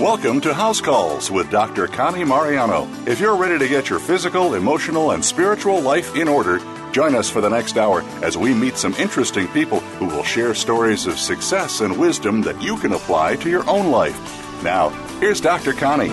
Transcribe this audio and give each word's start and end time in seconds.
Welcome 0.00 0.40
to 0.40 0.54
House 0.54 0.80
Calls 0.80 1.30
with 1.30 1.50
Dr. 1.50 1.86
Connie 1.86 2.24
Mariano. 2.24 2.88
If 3.06 3.20
you're 3.20 3.36
ready 3.36 3.58
to 3.58 3.68
get 3.68 3.90
your 3.90 3.98
physical, 3.98 4.54
emotional, 4.54 5.10
and 5.10 5.22
spiritual 5.22 5.78
life 5.82 6.16
in 6.16 6.26
order, 6.26 6.58
join 6.90 7.14
us 7.14 7.28
for 7.28 7.42
the 7.42 7.50
next 7.50 7.76
hour 7.76 8.00
as 8.24 8.34
we 8.34 8.54
meet 8.54 8.78
some 8.78 8.94
interesting 8.94 9.46
people 9.48 9.80
who 9.80 10.06
will 10.06 10.22
share 10.22 10.54
stories 10.54 11.06
of 11.06 11.18
success 11.18 11.82
and 11.82 12.00
wisdom 12.00 12.40
that 12.40 12.62
you 12.62 12.78
can 12.78 12.94
apply 12.94 13.36
to 13.36 13.50
your 13.50 13.68
own 13.68 13.90
life. 13.90 14.16
Now, 14.62 14.88
here's 15.20 15.38
Dr. 15.38 15.74
Connie. 15.74 16.08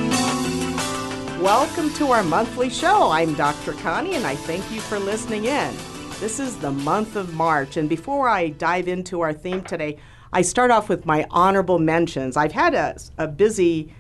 Welcome 1.42 1.94
to 1.94 2.12
our 2.12 2.24
monthly 2.24 2.70
show. 2.70 3.10
I'm 3.10 3.36
Dr. 3.36 3.72
Connie, 3.72 4.16
and 4.16 4.28
I 4.28 4.36
thank 4.36 4.70
you 4.70 4.82
for 4.82 5.00
listening 5.00 5.46
in. 5.46 5.74
This 6.20 6.42
is 6.42 6.58
the 6.58 6.72
month 6.72 7.16
of 7.16 7.36
March, 7.36 7.78
and 7.78 7.88
before 7.88 8.28
I 8.28 8.50
dive 8.50 8.90
into 8.90 9.22
our 9.22 9.32
theme 9.32 9.64
today, 9.64 9.98
I 10.34 10.42
start 10.42 10.72
off 10.72 10.90
with 10.90 11.06
my 11.06 11.26
honorable 11.30 11.80
mentions. 11.80 12.36
I've 12.36 12.52
had 12.52 12.74
a, 12.74 12.98
a 13.18 13.28
busy 13.28 13.94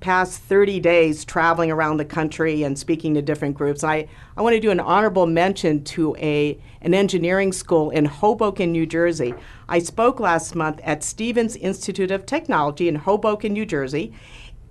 past 0.00 0.40
30 0.42 0.78
days 0.80 1.24
traveling 1.24 1.70
around 1.70 1.96
the 1.96 2.04
country 2.04 2.62
and 2.62 2.78
speaking 2.78 3.14
to 3.14 3.22
different 3.22 3.56
groups. 3.56 3.82
I, 3.82 4.08
I 4.36 4.42
want 4.42 4.54
to 4.54 4.60
do 4.60 4.70
an 4.70 4.80
honorable 4.80 5.26
mention 5.26 5.82
to 5.84 6.14
a, 6.16 6.58
an 6.82 6.94
engineering 6.94 7.52
school 7.52 7.90
in 7.90 8.04
Hoboken, 8.04 8.70
New 8.70 8.86
Jersey. 8.86 9.34
I 9.68 9.80
spoke 9.80 10.20
last 10.20 10.54
month 10.54 10.80
at 10.84 11.02
Stevens 11.02 11.56
Institute 11.56 12.10
of 12.10 12.26
Technology 12.26 12.88
in 12.88 12.94
Hoboken, 12.94 13.52
New 13.52 13.66
Jersey, 13.66 14.12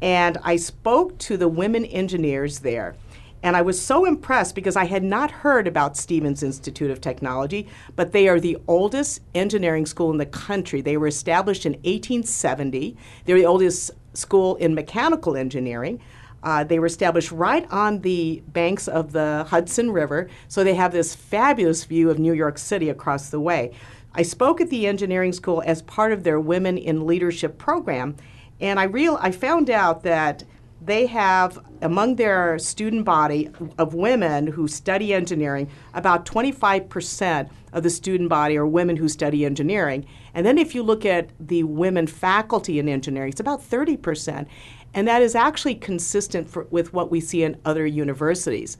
and 0.02 0.38
I 0.44 0.56
spoke 0.56 1.18
to 1.20 1.38
the 1.38 1.48
women 1.48 1.84
engineers 1.86 2.60
there. 2.60 2.96
And 3.44 3.56
I 3.56 3.62
was 3.62 3.80
so 3.80 4.06
impressed 4.06 4.56
because 4.56 4.76
I 4.76 4.86
had 4.86 5.04
not 5.04 5.30
heard 5.30 5.68
about 5.68 5.96
Stevens 5.96 6.42
Institute 6.42 6.90
of 6.90 7.02
Technology, 7.02 7.68
but 7.96 8.12
they 8.12 8.28
are 8.28 8.40
the 8.40 8.58
oldest 8.68 9.22
engineering 9.36 9.86
school 9.86 10.12
in 10.12 10.18
the 10.18 10.26
country. 10.26 10.82
They 10.82 10.98
were 10.98 11.08
established 11.08 11.66
in 11.66 11.74
1870. 11.74 12.98
They're 13.26 13.38
the 13.38 13.46
oldest 13.46 13.92
school 14.14 14.56
in 14.56 14.74
mechanical 14.74 15.38
engineering. 15.38 16.02
Uh, 16.44 16.64
they 16.64 16.80
were 16.80 16.86
established 16.86 17.32
right 17.32 17.70
on 17.72 18.02
the 18.02 18.42
banks 18.48 18.88
of 18.88 19.12
the 19.12 19.46
Hudson 19.50 19.92
River, 19.92 20.30
so 20.48 20.64
they 20.64 20.76
have 20.76 20.92
this 20.92 21.16
fabulous 21.16 21.84
view 21.84 22.10
of 22.10 22.20
New 22.20 22.34
York 22.34 22.58
City 22.58 22.90
across 22.90 23.30
the 23.30 23.40
way. 23.40 23.72
I 24.14 24.22
spoke 24.22 24.62
at 24.62 24.70
the 24.70 24.88
engineering 24.88 25.34
school 25.34 25.62
as 25.66 25.82
part 25.84 26.12
of 26.12 26.24
their 26.24 26.40
Women 26.40 26.78
in 26.78 27.06
Leadership 27.06 27.58
program, 27.58 28.16
and 28.60 28.80
I 28.80 28.84
real 28.84 29.18
I 29.22 29.32
found 29.32 29.70
out 29.70 30.04
that 30.04 30.44
they 30.88 31.06
have 31.06 31.60
among 31.82 32.16
their 32.16 32.58
student 32.58 33.04
body 33.04 33.52
of 33.78 33.94
women 33.94 34.48
who 34.48 34.70
study 34.70 35.14
engineering, 35.14 35.70
about 35.94 36.26
25% 36.26 37.50
of 37.74 37.84
the 37.84 37.90
student 37.90 38.30
body 38.30 38.58
are 38.58 38.66
women 38.66 38.96
who 38.96 39.10
study 39.10 39.46
engineering. 39.46 40.06
And 40.34 40.46
then 40.46 40.58
if 40.58 40.74
you 40.74 40.82
look 40.82 41.06
at 41.06 41.30
the 41.40 41.64
women 41.64 42.08
faculty 42.08 42.80
in 42.80 42.88
engineering, 42.88 43.32
it's 43.32 43.42
about 43.42 43.62
30%. 43.62 44.48
And 44.94 45.08
that 45.10 45.22
is 45.22 45.36
actually 45.36 45.76
consistent 45.76 46.50
for, 46.50 46.64
with 46.72 46.94
what 46.94 47.12
we 47.12 47.20
see 47.20 47.44
in 47.44 47.60
other 47.66 47.86
universities. 47.86 48.78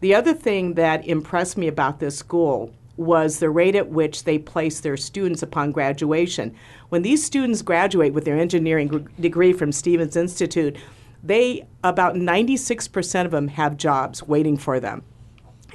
The 0.00 0.14
other 0.14 0.34
thing 0.34 0.74
that 0.74 1.08
impressed 1.08 1.56
me 1.56 1.68
about 1.68 2.00
this 2.00 2.18
school 2.18 2.70
was 2.98 3.38
the 3.38 3.50
rate 3.50 3.76
at 3.76 3.88
which 3.88 4.24
they 4.24 4.38
place 4.38 4.80
their 4.80 4.96
students 4.98 5.42
upon 5.42 5.72
graduation. 5.72 6.54
When 6.90 7.00
these 7.00 7.24
students 7.24 7.62
graduate 7.62 8.12
with 8.12 8.26
their 8.26 8.38
engineering 8.38 9.08
degree 9.18 9.54
from 9.54 9.72
Stevens 9.72 10.16
Institute, 10.16 10.76
they 11.26 11.66
about 11.82 12.14
96% 12.14 13.24
of 13.24 13.30
them 13.30 13.48
have 13.48 13.76
jobs 13.76 14.22
waiting 14.22 14.56
for 14.56 14.80
them. 14.80 15.02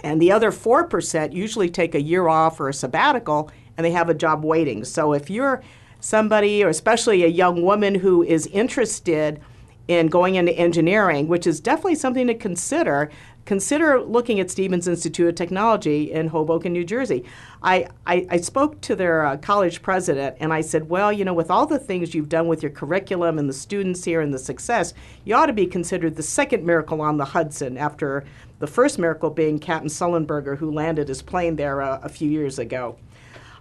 And 0.03 0.21
the 0.21 0.31
other 0.31 0.51
4% 0.51 1.33
usually 1.33 1.69
take 1.69 1.93
a 1.93 2.01
year 2.01 2.27
off 2.27 2.59
or 2.59 2.69
a 2.69 2.73
sabbatical 2.73 3.51
and 3.77 3.85
they 3.85 3.91
have 3.91 4.09
a 4.09 4.13
job 4.13 4.43
waiting. 4.43 4.83
So 4.83 5.13
if 5.13 5.29
you're 5.29 5.61
somebody, 5.99 6.63
or 6.63 6.69
especially 6.69 7.23
a 7.23 7.27
young 7.27 7.63
woman 7.63 7.95
who 7.95 8.23
is 8.23 8.47
interested 8.47 9.39
in 9.87 10.07
going 10.07 10.35
into 10.35 10.53
engineering, 10.53 11.27
which 11.27 11.45
is 11.45 11.59
definitely 11.59 11.95
something 11.95 12.27
to 12.27 12.33
consider, 12.33 13.11
consider 13.45 14.01
looking 14.01 14.39
at 14.39 14.51
Stevens 14.51 14.87
Institute 14.87 15.27
of 15.27 15.35
Technology 15.35 16.11
in 16.11 16.27
Hoboken, 16.27 16.73
New 16.73 16.83
Jersey. 16.83 17.23
I, 17.63 17.87
I, 18.05 18.25
I 18.29 18.37
spoke 18.37 18.81
to 18.81 18.95
their 18.95 19.25
uh, 19.25 19.37
college 19.37 19.81
president 19.81 20.37
and 20.39 20.53
I 20.53 20.61
said, 20.61 20.89
well, 20.89 21.11
you 21.11 21.25
know, 21.25 21.33
with 21.33 21.51
all 21.51 21.65
the 21.65 21.79
things 21.79 22.13
you've 22.13 22.29
done 22.29 22.47
with 22.47 22.61
your 22.61 22.71
curriculum 22.71 23.39
and 23.39 23.49
the 23.49 23.53
students 23.53 24.03
here 24.03 24.21
and 24.21 24.33
the 24.33 24.39
success, 24.39 24.93
you 25.25 25.35
ought 25.35 25.47
to 25.47 25.53
be 25.53 25.67
considered 25.67 26.15
the 26.15 26.23
second 26.23 26.65
miracle 26.65 27.01
on 27.01 27.17
the 27.17 27.25
Hudson 27.25 27.77
after 27.77 28.23
the 28.59 28.67
first 28.67 28.99
miracle 28.99 29.29
being 29.29 29.59
Captain 29.59 29.89
Sullenberger, 29.89 30.57
who 30.57 30.71
landed 30.71 31.07
his 31.07 31.21
plane 31.21 31.55
there 31.55 31.81
uh, 31.81 31.99
a 32.03 32.09
few 32.09 32.29
years 32.29 32.59
ago. 32.59 32.97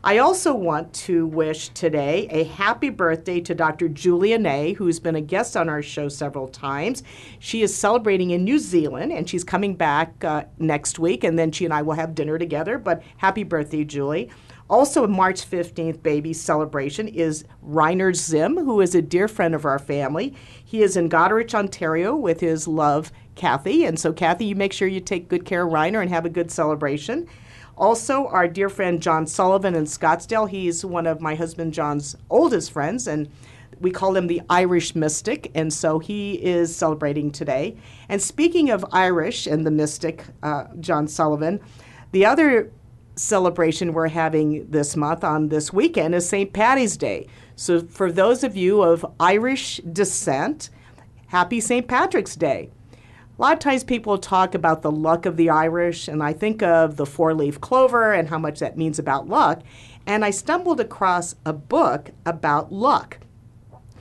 I 0.03 0.17
also 0.17 0.55
want 0.55 0.95
to 0.95 1.27
wish 1.27 1.69
today 1.71 2.27
a 2.31 2.45
happy 2.45 2.89
birthday 2.89 3.39
to 3.43 3.55
Dr. 3.55 3.87
Julia 3.87 4.39
Nay, 4.39 4.73
who's 4.73 4.99
been 4.99 5.15
a 5.15 5.21
guest 5.21 5.59
on 5.59 5.69
our 5.69 5.83
show 5.83 6.09
several 6.09 6.49
times. 6.49 7.03
She 7.39 7.61
is 7.61 7.77
celebrating 7.77 8.31
in 8.31 8.43
New 8.43 8.59
Zealand 8.59 9.13
and 9.13 9.29
she's 9.29 9.45
coming 9.45 9.75
back 9.75 10.25
uh, 10.25 10.45
next 10.59 10.99
week, 10.99 11.23
and 11.23 11.39
then 11.39 11.53
she 11.53 11.67
and 11.67 11.75
I 11.75 11.83
will 11.83 11.93
have 11.93 12.15
dinner 12.15 12.39
together. 12.39 12.79
But 12.79 13.03
happy 13.19 13.43
birthday, 13.43 13.85
Julie. 13.85 14.31
Also, 14.71 15.07
March 15.07 15.51
15th 15.51 16.03
baby 16.03 16.33
celebration 16.33 17.07
is 17.07 17.45
Reiner 17.63 18.15
Zim, 18.15 18.57
who 18.57 18.81
is 18.81 18.95
a 18.95 19.03
dear 19.03 19.29
friend 19.29 19.55
of 19.55 19.67
our 19.67 19.79
family. 19.79 20.35
He 20.65 20.83
is 20.83 20.97
in 20.97 21.11
Goderich, 21.11 21.55
Ontario 21.55 22.17
with 22.17 22.41
his 22.41 22.67
love, 22.67 23.13
Kathy. 23.35 23.85
And 23.85 24.01
so, 24.01 24.15
Kathy, 24.15 24.47
you 24.47 24.55
make 24.55 24.73
sure 24.73 24.89
you 24.89 25.01
take 25.01 25.29
good 25.29 25.45
care 25.45 25.67
of 25.67 25.73
Reiner 25.73 26.01
and 26.01 26.09
have 26.09 26.25
a 26.25 26.31
good 26.31 26.51
celebration. 26.51 27.29
Also, 27.81 28.27
our 28.27 28.47
dear 28.47 28.69
friend 28.69 29.01
John 29.01 29.27
Sullivan 29.27 29.75
in 29.75 29.85
Scottsdale. 29.85 30.51
He's 30.51 30.85
one 30.85 31.07
of 31.07 31.23
my 31.23 31.35
husband 31.35 31.73
John's 31.73 32.15
oldest 32.29 32.73
friends, 32.73 33.09
and 33.09 33.27
we 33.81 33.91
call 33.91 34.15
him 34.15 34.27
the 34.27 34.43
Irish 34.51 34.95
mystic, 34.95 35.51
and 35.55 35.73
so 35.73 35.99
he 35.99 36.35
is 36.35 36.77
celebrating 36.77 37.31
today. 37.31 37.79
And 38.11 38.21
speaking 38.21 38.69
of 38.69 38.85
Irish 38.93 39.47
and 39.47 39.67
the 39.67 39.71
mystic, 39.71 40.27
uh, 40.43 40.65
John 40.81 41.09
Sullivan, 41.09 41.59
the 42.13 42.27
other 42.27 42.71
celebration 43.17 43.95
we're 43.95 44.09
having 44.09 44.71
this 44.71 44.95
month 44.95 45.25
on 45.25 45.49
this 45.49 45.73
weekend 45.73 46.15
is 46.15 46.29
St. 46.29 46.53
Patty's 46.53 46.99
Day. 46.99 47.29
So, 47.57 47.81
for 47.81 48.13
those 48.13 48.45
of 48.45 48.55
you 48.55 48.83
of 48.83 49.07
Irish 49.19 49.81
descent, 49.91 50.69
happy 51.29 51.61
St. 51.61 51.89
Patrick's 51.89 52.37
Day. 52.37 52.69
A 53.41 53.43
lot 53.43 53.55
of 53.55 53.59
times 53.59 53.85
people 53.85 54.19
talk 54.19 54.55
about 54.55 54.83
the 54.83 54.93
luck 54.93 55.25
of 55.25 55.39
the 55.39 55.49
Irish, 55.49 56.09
and 56.09 56.23
I 56.23 56.35
think 56.35 56.63
of 56.63 56.97
the 56.97 57.07
four 57.07 57.33
leaf 57.33 57.59
clover 57.59 58.13
and 58.13 58.29
how 58.29 58.37
much 58.37 58.59
that 58.59 58.77
means 58.77 58.99
about 58.99 59.31
luck. 59.31 59.63
And 60.07 60.27
I 60.27 60.31
stumbled 60.31 60.79
across 60.79 61.37
a 61.47 61.55
book 61.55 62.11
about 62.27 62.71
luck. 62.71 63.17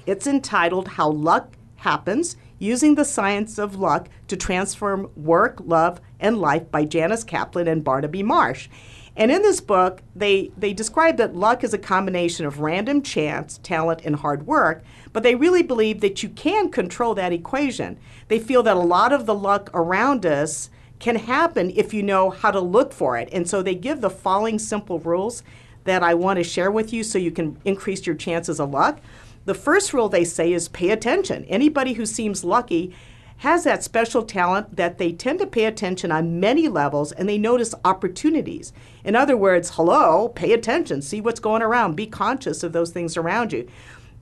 It's 0.06 0.28
entitled 0.28 0.90
How 0.90 1.10
Luck 1.10 1.54
Happens 1.78 2.36
Using 2.58 2.96
the 2.96 3.06
Science 3.06 3.58
of 3.58 3.78
Luck 3.78 4.10
to 4.28 4.36
Transform 4.36 5.10
Work, 5.16 5.62
Love, 5.64 6.02
and 6.20 6.42
Life 6.42 6.70
by 6.70 6.84
Janice 6.84 7.24
Kaplan 7.24 7.70
and 7.70 7.82
Barnaby 7.82 8.24
Marsh. 8.24 8.68
And 9.16 9.32
in 9.32 9.42
this 9.42 9.62
book, 9.62 10.02
they, 10.18 10.52
they 10.58 10.74
describe 10.74 11.16
that 11.16 11.38
luck 11.38 11.64
is 11.64 11.74
a 11.74 11.78
combination 11.78 12.46
of 12.46 12.60
random 12.60 13.02
chance, 13.04 13.58
talent, 13.64 14.02
and 14.04 14.18
hard 14.18 14.46
work, 14.46 14.84
but 15.14 15.24
they 15.24 15.36
really 15.36 15.64
believe 15.64 16.02
that 16.02 16.22
you 16.24 16.30
can 16.30 16.70
control 16.70 17.16
that 17.16 17.34
equation. 17.34 17.98
They 18.28 18.40
feel 18.40 18.64
that 18.64 18.78
a 18.78 18.80
lot 18.80 19.12
of 19.12 19.26
the 19.26 19.36
luck 19.36 19.70
around 19.74 20.26
us 20.26 20.70
can 21.00 21.16
happen 21.16 21.72
if 21.76 21.94
you 21.94 22.04
know 22.04 22.30
how 22.30 22.52
to 22.52 22.60
look 22.60 22.94
for 22.94 23.18
it. 23.18 23.30
And 23.32 23.50
so 23.50 23.62
they 23.62 23.76
give 23.76 24.02
the 24.02 24.10
following 24.10 24.60
simple 24.60 25.00
rules 25.00 25.44
that 25.86 26.04
I 26.04 26.14
want 26.14 26.38
to 26.38 26.44
share 26.44 26.70
with 26.70 26.94
you 26.94 27.04
so 27.04 27.18
you 27.18 27.32
can 27.32 27.58
increase 27.66 28.06
your 28.06 28.16
chances 28.16 28.60
of 28.60 28.72
luck. 28.72 29.00
The 29.46 29.54
first 29.54 29.94
rule 29.94 30.10
they 30.10 30.26
say 30.26 30.52
is 30.54 30.68
pay 30.68 30.92
attention. 30.92 31.46
Anybody 31.46 31.94
who 31.94 32.06
seems 32.06 32.44
lucky 32.44 32.94
has 33.38 33.64
that 33.64 33.82
special 33.82 34.24
talent 34.24 34.76
that 34.76 34.98
they 34.98 35.14
tend 35.14 35.40
to 35.40 35.48
pay 35.48 35.64
attention 35.64 36.12
on 36.12 36.42
many 36.42 36.68
levels 36.68 37.14
and 37.14 37.28
they 37.28 37.38
notice 37.38 37.74
opportunities. 37.86 38.74
In 39.06 39.16
other 39.16 39.38
words, 39.38 39.72
hello, 39.76 40.28
pay 40.28 40.52
attention, 40.52 41.02
see 41.02 41.22
what's 41.22 41.40
going 41.40 41.62
around, 41.62 41.96
be 41.96 42.06
conscious 42.06 42.64
of 42.64 42.74
those 42.74 42.92
things 42.92 43.16
around 43.16 43.54
you. 43.54 43.66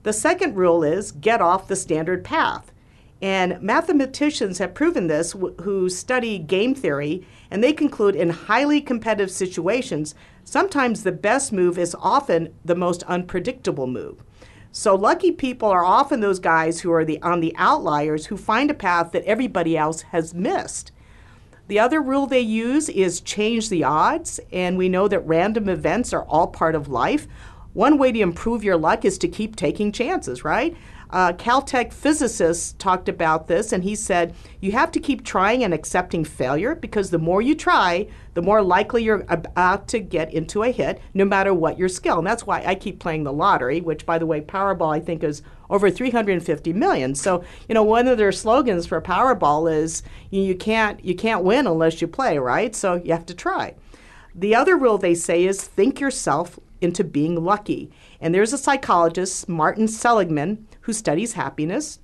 The 0.08 0.14
second 0.14 0.56
rule 0.56 0.84
is 0.84 1.12
get 1.12 1.42
off 1.42 1.68
the 1.68 1.76
standard 1.76 2.24
path. 2.24 2.72
And 3.20 3.60
mathematicians 3.60 4.56
have 4.56 4.72
proven 4.72 5.06
this 5.06 5.32
who 5.60 5.90
study 5.90 6.38
game 6.38 6.74
theory, 6.74 7.26
and 7.50 7.62
they 7.62 7.74
conclude 7.74 8.16
in 8.16 8.30
highly 8.30 8.80
competitive 8.80 9.30
situations, 9.30 10.14
sometimes 10.44 11.02
the 11.02 11.12
best 11.12 11.52
move 11.52 11.76
is 11.76 11.94
often 12.00 12.54
the 12.64 12.74
most 12.74 13.02
unpredictable 13.02 13.86
move. 13.86 14.22
So 14.72 14.94
lucky 14.94 15.30
people 15.30 15.68
are 15.68 15.84
often 15.84 16.20
those 16.20 16.38
guys 16.38 16.80
who 16.80 16.90
are 16.90 17.04
the 17.04 17.20
on 17.20 17.40
the 17.40 17.54
outliers 17.58 18.24
who 18.24 18.38
find 18.38 18.70
a 18.70 18.74
path 18.74 19.12
that 19.12 19.24
everybody 19.24 19.76
else 19.76 20.00
has 20.00 20.32
missed. 20.32 20.90
The 21.66 21.80
other 21.80 22.00
rule 22.00 22.26
they 22.26 22.40
use 22.40 22.88
is 22.88 23.20
change 23.20 23.68
the 23.68 23.84
odds, 23.84 24.40
and 24.50 24.78
we 24.78 24.88
know 24.88 25.06
that 25.06 25.26
random 25.26 25.68
events 25.68 26.14
are 26.14 26.24
all 26.24 26.46
part 26.46 26.74
of 26.74 26.88
life. 26.88 27.28
One 27.78 27.96
way 27.96 28.10
to 28.10 28.18
improve 28.18 28.64
your 28.64 28.76
luck 28.76 29.04
is 29.04 29.18
to 29.18 29.28
keep 29.28 29.54
taking 29.54 29.92
chances, 29.92 30.42
right? 30.42 30.76
uh, 31.10 31.32
Caltech 31.32 31.92
physicist 31.92 32.78
talked 32.78 33.08
about 33.08 33.46
this, 33.46 33.72
and 33.72 33.82
he 33.82 33.94
said 33.94 34.34
you 34.60 34.72
have 34.72 34.90
to 34.92 35.00
keep 35.00 35.24
trying 35.24 35.64
and 35.64 35.72
accepting 35.72 36.24
failure 36.24 36.74
because 36.74 37.10
the 37.10 37.18
more 37.18 37.40
you 37.40 37.54
try, 37.54 38.06
the 38.34 38.42
more 38.42 38.62
likely 38.62 39.02
you're 39.02 39.24
about 39.28 39.88
to 39.88 40.00
get 40.00 40.32
into 40.32 40.62
a 40.62 40.70
hit, 40.70 41.00
no 41.14 41.24
matter 41.24 41.54
what 41.54 41.78
your 41.78 41.88
skill. 41.88 42.18
And 42.18 42.26
that's 42.26 42.46
why 42.46 42.62
I 42.64 42.74
keep 42.74 42.98
playing 42.98 43.24
the 43.24 43.32
lottery, 43.32 43.80
which, 43.80 44.04
by 44.04 44.18
the 44.18 44.26
way, 44.26 44.40
Powerball 44.40 44.94
I 44.94 45.00
think 45.00 45.24
is 45.24 45.42
over 45.70 45.90
350 45.90 46.72
million. 46.74 47.14
So 47.14 47.42
you 47.68 47.74
know 47.74 47.82
one 47.82 48.06
of 48.06 48.18
their 48.18 48.32
slogans 48.32 48.86
for 48.86 49.00
Powerball 49.00 49.72
is 49.72 50.02
you, 50.30 50.42
you 50.42 50.54
can't 50.54 51.02
you 51.04 51.14
can't 51.14 51.44
win 51.44 51.66
unless 51.66 52.00
you 52.00 52.08
play, 52.08 52.38
right? 52.38 52.74
So 52.74 52.94
you 52.96 53.12
have 53.12 53.26
to 53.26 53.34
try. 53.34 53.74
The 54.34 54.54
other 54.54 54.76
rule 54.76 54.98
they 54.98 55.14
say 55.14 55.44
is 55.44 55.62
think 55.62 56.00
yourself 56.00 56.60
into 56.80 57.04
being 57.04 57.44
lucky. 57.44 57.90
And 58.20 58.34
there's 58.34 58.52
a 58.52 58.58
psychologist, 58.58 59.48
Martin 59.48 59.88
Seligman, 59.88 60.66
who 60.82 60.92
studies 60.92 61.32
happiness, 61.32 61.98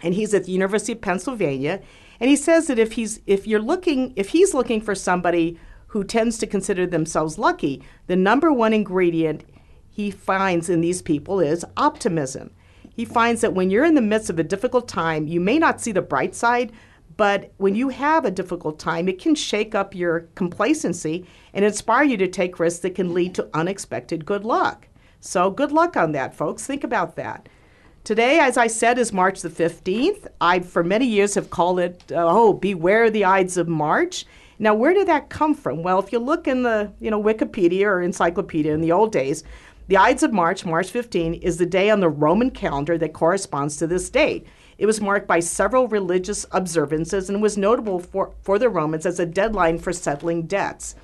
and 0.00 0.14
he's 0.14 0.34
at 0.34 0.44
the 0.44 0.52
University 0.52 0.92
of 0.92 1.00
Pennsylvania. 1.00 1.80
And 2.20 2.30
he 2.30 2.36
says 2.36 2.66
that 2.66 2.78
if 2.78 2.92
he's 2.92 3.20
if 3.26 3.46
you're 3.46 3.60
looking 3.60 4.12
if 4.16 4.30
he's 4.30 4.54
looking 4.54 4.80
for 4.80 4.94
somebody 4.94 5.58
who 5.88 6.04
tends 6.04 6.38
to 6.38 6.46
consider 6.46 6.86
themselves 6.86 7.38
lucky, 7.38 7.82
the 8.06 8.16
number 8.16 8.52
one 8.52 8.72
ingredient 8.72 9.44
he 9.88 10.10
finds 10.10 10.68
in 10.68 10.80
these 10.80 11.02
people 11.02 11.40
is 11.40 11.64
optimism. 11.76 12.50
He 12.94 13.04
finds 13.04 13.40
that 13.40 13.54
when 13.54 13.70
you're 13.70 13.84
in 13.84 13.94
the 13.94 14.00
midst 14.00 14.28
of 14.28 14.38
a 14.38 14.44
difficult 14.44 14.88
time, 14.88 15.26
you 15.26 15.40
may 15.40 15.58
not 15.58 15.80
see 15.80 15.92
the 15.92 16.02
bright 16.02 16.34
side, 16.34 16.72
but 17.18 17.52
when 17.56 17.74
you 17.74 17.88
have 17.88 18.24
a 18.24 18.30
difficult 18.30 18.78
time, 18.78 19.08
it 19.08 19.18
can 19.18 19.34
shake 19.34 19.74
up 19.74 19.92
your 19.92 20.20
complacency 20.36 21.26
and 21.52 21.64
inspire 21.64 22.04
you 22.04 22.16
to 22.16 22.28
take 22.28 22.60
risks 22.60 22.78
that 22.80 22.94
can 22.94 23.12
lead 23.12 23.34
to 23.34 23.48
unexpected 23.52 24.24
good 24.24 24.44
luck. 24.44 24.86
So, 25.20 25.50
good 25.50 25.72
luck 25.72 25.96
on 25.96 26.12
that, 26.12 26.32
folks. 26.32 26.64
Think 26.64 26.84
about 26.84 27.16
that. 27.16 27.48
Today, 28.04 28.38
as 28.38 28.56
I 28.56 28.68
said, 28.68 28.98
is 28.98 29.12
March 29.12 29.40
the 29.40 29.50
15th. 29.50 30.28
I, 30.40 30.60
for 30.60 30.84
many 30.84 31.06
years, 31.06 31.34
have 31.34 31.50
called 31.50 31.80
it, 31.80 32.04
uh, 32.12 32.24
oh, 32.24 32.52
beware 32.52 33.10
the 33.10 33.24
Ides 33.24 33.56
of 33.56 33.66
March. 33.66 34.24
Now, 34.60 34.74
where 34.74 34.94
did 34.94 35.08
that 35.08 35.28
come 35.28 35.54
from? 35.54 35.82
Well, 35.82 35.98
if 35.98 36.12
you 36.12 36.20
look 36.20 36.46
in 36.46 36.62
the, 36.62 36.92
you 37.00 37.10
know, 37.10 37.20
Wikipedia 37.20 37.86
or 37.86 38.00
encyclopedia 38.00 38.72
in 38.72 38.80
the 38.80 38.92
old 38.92 39.10
days, 39.10 39.42
the 39.88 39.96
Ides 39.96 40.22
of 40.22 40.34
March, 40.34 40.66
March 40.66 40.90
15, 40.90 41.34
is 41.34 41.56
the 41.56 41.64
day 41.64 41.88
on 41.88 42.00
the 42.00 42.10
Roman 42.10 42.50
calendar 42.50 42.98
that 42.98 43.14
corresponds 43.14 43.78
to 43.78 43.86
this 43.86 44.10
date. 44.10 44.46
It 44.76 44.84
was 44.84 45.00
marked 45.00 45.26
by 45.26 45.40
several 45.40 45.88
religious 45.88 46.44
observances 46.52 47.30
and 47.30 47.40
was 47.40 47.56
notable 47.56 47.98
for, 47.98 48.34
for 48.42 48.58
the 48.58 48.68
Romans 48.68 49.06
as 49.06 49.18
a 49.18 49.24
deadline 49.24 49.78
for 49.78 49.94
settling 49.94 50.42
debts. 50.42 50.94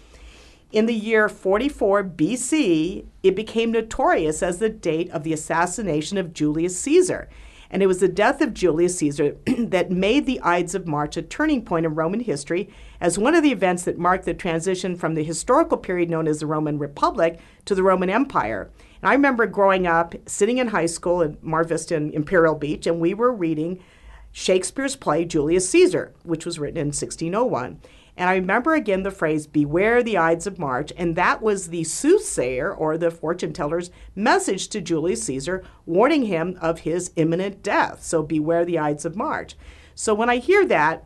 In 0.70 0.84
the 0.84 0.94
year 0.94 1.30
44 1.30 2.04
BC, 2.04 3.06
it 3.22 3.34
became 3.34 3.72
notorious 3.72 4.42
as 4.42 4.58
the 4.58 4.68
date 4.68 5.10
of 5.12 5.22
the 5.22 5.32
assassination 5.32 6.18
of 6.18 6.34
Julius 6.34 6.78
Caesar. 6.80 7.30
And 7.74 7.82
it 7.82 7.88
was 7.88 7.98
the 7.98 8.06
death 8.06 8.40
of 8.40 8.54
Julius 8.54 8.98
Caesar 8.98 9.36
that 9.58 9.90
made 9.90 10.26
the 10.26 10.40
Ides 10.42 10.76
of 10.76 10.86
March 10.86 11.16
a 11.16 11.22
turning 11.22 11.64
point 11.64 11.84
in 11.84 11.96
Roman 11.96 12.20
history 12.20 12.70
as 13.00 13.18
one 13.18 13.34
of 13.34 13.42
the 13.42 13.50
events 13.50 13.82
that 13.82 13.98
marked 13.98 14.26
the 14.26 14.32
transition 14.32 14.94
from 14.94 15.16
the 15.16 15.24
historical 15.24 15.76
period 15.76 16.08
known 16.08 16.28
as 16.28 16.38
the 16.38 16.46
Roman 16.46 16.78
Republic 16.78 17.40
to 17.64 17.74
the 17.74 17.82
Roman 17.82 18.10
Empire. 18.10 18.70
And 19.02 19.10
I 19.10 19.14
remember 19.14 19.46
growing 19.46 19.88
up, 19.88 20.14
sitting 20.24 20.58
in 20.58 20.68
high 20.68 20.86
school 20.86 21.20
at 21.20 21.42
Mar 21.42 21.64
Vista 21.64 21.96
and 21.96 22.14
Imperial 22.14 22.54
Beach, 22.54 22.86
and 22.86 23.00
we 23.00 23.12
were 23.12 23.32
reading 23.32 23.82
Shakespeare's 24.30 24.94
play 24.94 25.24
Julius 25.24 25.68
Caesar, 25.70 26.14
which 26.22 26.46
was 26.46 26.60
written 26.60 26.78
in 26.78 26.86
1601. 26.86 27.80
And 28.16 28.30
I 28.30 28.34
remember 28.34 28.74
again 28.74 29.02
the 29.02 29.10
phrase, 29.10 29.46
beware 29.46 30.02
the 30.02 30.16
Ides 30.16 30.46
of 30.46 30.58
March. 30.58 30.92
And 30.96 31.16
that 31.16 31.42
was 31.42 31.68
the 31.68 31.84
soothsayer 31.84 32.72
or 32.72 32.96
the 32.96 33.10
fortune 33.10 33.52
teller's 33.52 33.90
message 34.14 34.68
to 34.68 34.80
Julius 34.80 35.24
Caesar, 35.24 35.64
warning 35.84 36.26
him 36.26 36.56
of 36.60 36.80
his 36.80 37.10
imminent 37.16 37.62
death. 37.62 38.02
So 38.04 38.22
beware 38.22 38.64
the 38.64 38.78
Ides 38.78 39.04
of 39.04 39.16
March. 39.16 39.56
So 39.94 40.14
when 40.14 40.30
I 40.30 40.36
hear 40.36 40.64
that, 40.66 41.04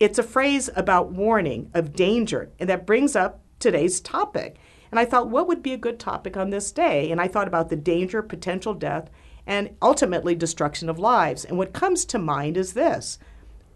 it's 0.00 0.18
a 0.18 0.24
phrase 0.24 0.68
about 0.76 1.12
warning, 1.12 1.70
of 1.72 1.94
danger, 1.94 2.50
and 2.58 2.68
that 2.68 2.86
brings 2.86 3.14
up 3.14 3.40
today's 3.58 4.00
topic. 4.00 4.56
And 4.90 5.00
I 5.00 5.04
thought, 5.04 5.30
what 5.30 5.48
would 5.48 5.62
be 5.62 5.72
a 5.72 5.78
good 5.78 5.98
topic 5.98 6.36
on 6.36 6.50
this 6.50 6.70
day? 6.70 7.10
And 7.10 7.20
I 7.20 7.28
thought 7.28 7.48
about 7.48 7.68
the 7.68 7.76
danger, 7.76 8.22
potential 8.22 8.74
death, 8.74 9.10
and 9.46 9.76
ultimately 9.82 10.34
destruction 10.34 10.88
of 10.88 10.98
lives. 10.98 11.44
And 11.44 11.58
what 11.58 11.72
comes 11.72 12.04
to 12.06 12.18
mind 12.18 12.56
is 12.56 12.74
this 12.74 13.18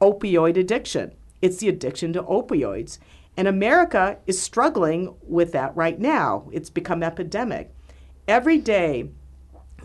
opioid 0.00 0.56
addiction. 0.56 1.12
It's 1.40 1.58
the 1.58 1.68
addiction 1.68 2.12
to 2.14 2.22
opioids. 2.22 2.98
And 3.36 3.46
America 3.46 4.18
is 4.26 4.40
struggling 4.40 5.14
with 5.22 5.52
that 5.52 5.76
right 5.76 5.98
now. 5.98 6.48
It's 6.52 6.70
become 6.70 7.02
epidemic. 7.02 7.72
Every 8.26 8.58
day, 8.58 9.10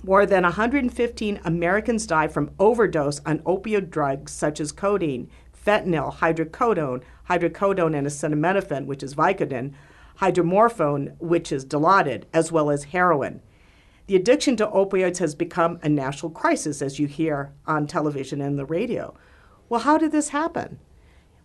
more 0.03 0.25
than 0.25 0.43
115 0.43 1.39
Americans 1.45 2.07
die 2.07 2.27
from 2.27 2.51
overdose 2.59 3.21
on 3.25 3.39
opioid 3.39 3.89
drugs 3.89 4.31
such 4.31 4.59
as 4.59 4.71
codeine, 4.71 5.29
fentanyl, 5.65 6.15
hydrocodone, 6.15 7.03
hydrocodone 7.29 7.95
and 7.95 8.07
acetaminophen, 8.07 8.85
which 8.85 9.03
is 9.03 9.15
Vicodin, 9.15 9.73
hydromorphone, 10.19 11.15
which 11.19 11.51
is 11.51 11.65
Dilaudid, 11.65 12.23
as 12.33 12.51
well 12.51 12.69
as 12.69 12.85
heroin. 12.85 13.41
The 14.07 14.15
addiction 14.17 14.57
to 14.57 14.67
opioids 14.67 15.19
has 15.19 15.33
become 15.35 15.79
a 15.81 15.89
national 15.89 16.31
crisis, 16.31 16.81
as 16.81 16.99
you 16.99 17.07
hear 17.07 17.53
on 17.65 17.87
television 17.87 18.41
and 18.41 18.59
the 18.59 18.65
radio. 18.65 19.15
Well, 19.69 19.81
how 19.81 19.97
did 19.97 20.11
this 20.11 20.29
happen? 20.29 20.79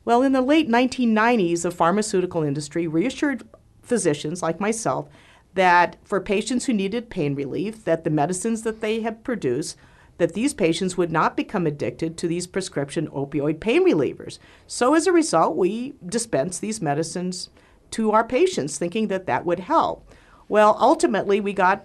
Well, 0.08 0.22
in 0.22 0.32
the 0.32 0.40
late 0.40 0.70
1990s, 0.70 1.64
the 1.64 1.70
pharmaceutical 1.70 2.42
industry 2.42 2.86
reassured 2.86 3.46
physicians 3.82 4.40
like 4.40 4.58
myself 4.58 5.06
that 5.52 5.98
for 6.02 6.18
patients 6.18 6.64
who 6.64 6.72
needed 6.72 7.10
pain 7.10 7.34
relief, 7.34 7.84
that 7.84 8.04
the 8.04 8.10
medicines 8.10 8.62
that 8.62 8.80
they 8.80 9.02
had 9.02 9.22
produced, 9.22 9.76
that 10.16 10.32
these 10.32 10.54
patients 10.54 10.96
would 10.96 11.12
not 11.12 11.36
become 11.36 11.66
addicted 11.66 12.16
to 12.16 12.26
these 12.26 12.46
prescription 12.46 13.06
opioid 13.08 13.60
pain 13.60 13.86
relievers. 13.86 14.38
So 14.66 14.94
as 14.94 15.06
a 15.06 15.12
result, 15.12 15.58
we 15.58 15.92
dispensed 16.06 16.62
these 16.62 16.80
medicines 16.80 17.50
to 17.90 18.12
our 18.12 18.24
patients 18.24 18.78
thinking 18.78 19.08
that 19.08 19.26
that 19.26 19.44
would 19.44 19.60
help. 19.60 20.10
Well, 20.48 20.78
ultimately, 20.80 21.38
we 21.38 21.52
got 21.52 21.84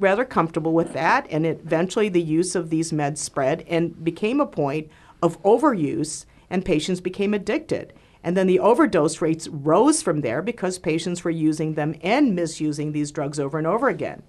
rather 0.00 0.24
comfortable 0.24 0.72
with 0.72 0.92
that, 0.94 1.24
and 1.30 1.46
eventually 1.46 2.08
the 2.08 2.20
use 2.20 2.56
of 2.56 2.70
these 2.70 2.90
meds 2.90 3.18
spread 3.18 3.64
and 3.68 4.02
became 4.02 4.40
a 4.40 4.46
point 4.46 4.90
of 5.22 5.40
overuse 5.44 6.24
and 6.50 6.64
patients 6.64 7.00
became 7.00 7.32
addicted. 7.32 7.94
And 8.22 8.36
then 8.36 8.46
the 8.46 8.58
overdose 8.58 9.22
rates 9.22 9.48
rose 9.48 10.02
from 10.02 10.20
there 10.20 10.42
because 10.42 10.78
patients 10.78 11.24
were 11.24 11.30
using 11.30 11.74
them 11.74 11.94
and 12.02 12.34
misusing 12.34 12.92
these 12.92 13.12
drugs 13.12 13.40
over 13.40 13.56
and 13.56 13.66
over 13.66 13.88
again. 13.88 14.22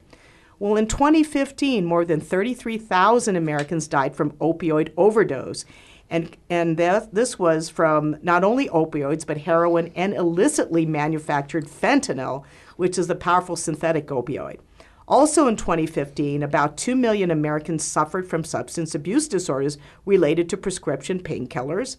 Well, 0.60 0.76
in 0.76 0.88
2015, 0.88 1.84
more 1.84 2.06
than 2.06 2.22
33,000 2.22 3.36
Americans 3.36 3.88
died 3.88 4.16
from 4.16 4.34
opioid 4.34 4.94
overdose. 4.96 5.66
And, 6.10 6.38
and 6.50 6.78
that, 6.78 7.14
this 7.14 7.40
was 7.40 7.70
from 7.70 8.18
not 8.22 8.44
only 8.44 8.70
opioids, 8.70 9.26
but 9.26 9.40
heroin 9.40 9.92
and 9.96 10.14
illicitly 10.14 10.86
manufactured 10.86 11.68
fentanyl, 11.68 12.44
which 12.76 12.98
is 13.00 13.10
a 13.10 13.16
powerful 13.16 13.56
synthetic 13.56 14.08
opioid. 14.08 14.60
Also 15.08 15.48
in 15.48 15.56
2015, 15.56 16.44
about 16.44 16.78
2 16.78 16.96
million 16.96 17.32
Americans 17.32 17.84
suffered 17.84 18.28
from 18.28 18.44
substance 18.44 18.94
abuse 18.94 19.28
disorders 19.28 19.78
related 20.06 20.48
to 20.50 20.58
prescription 20.58 21.20
painkillers, 21.20 21.98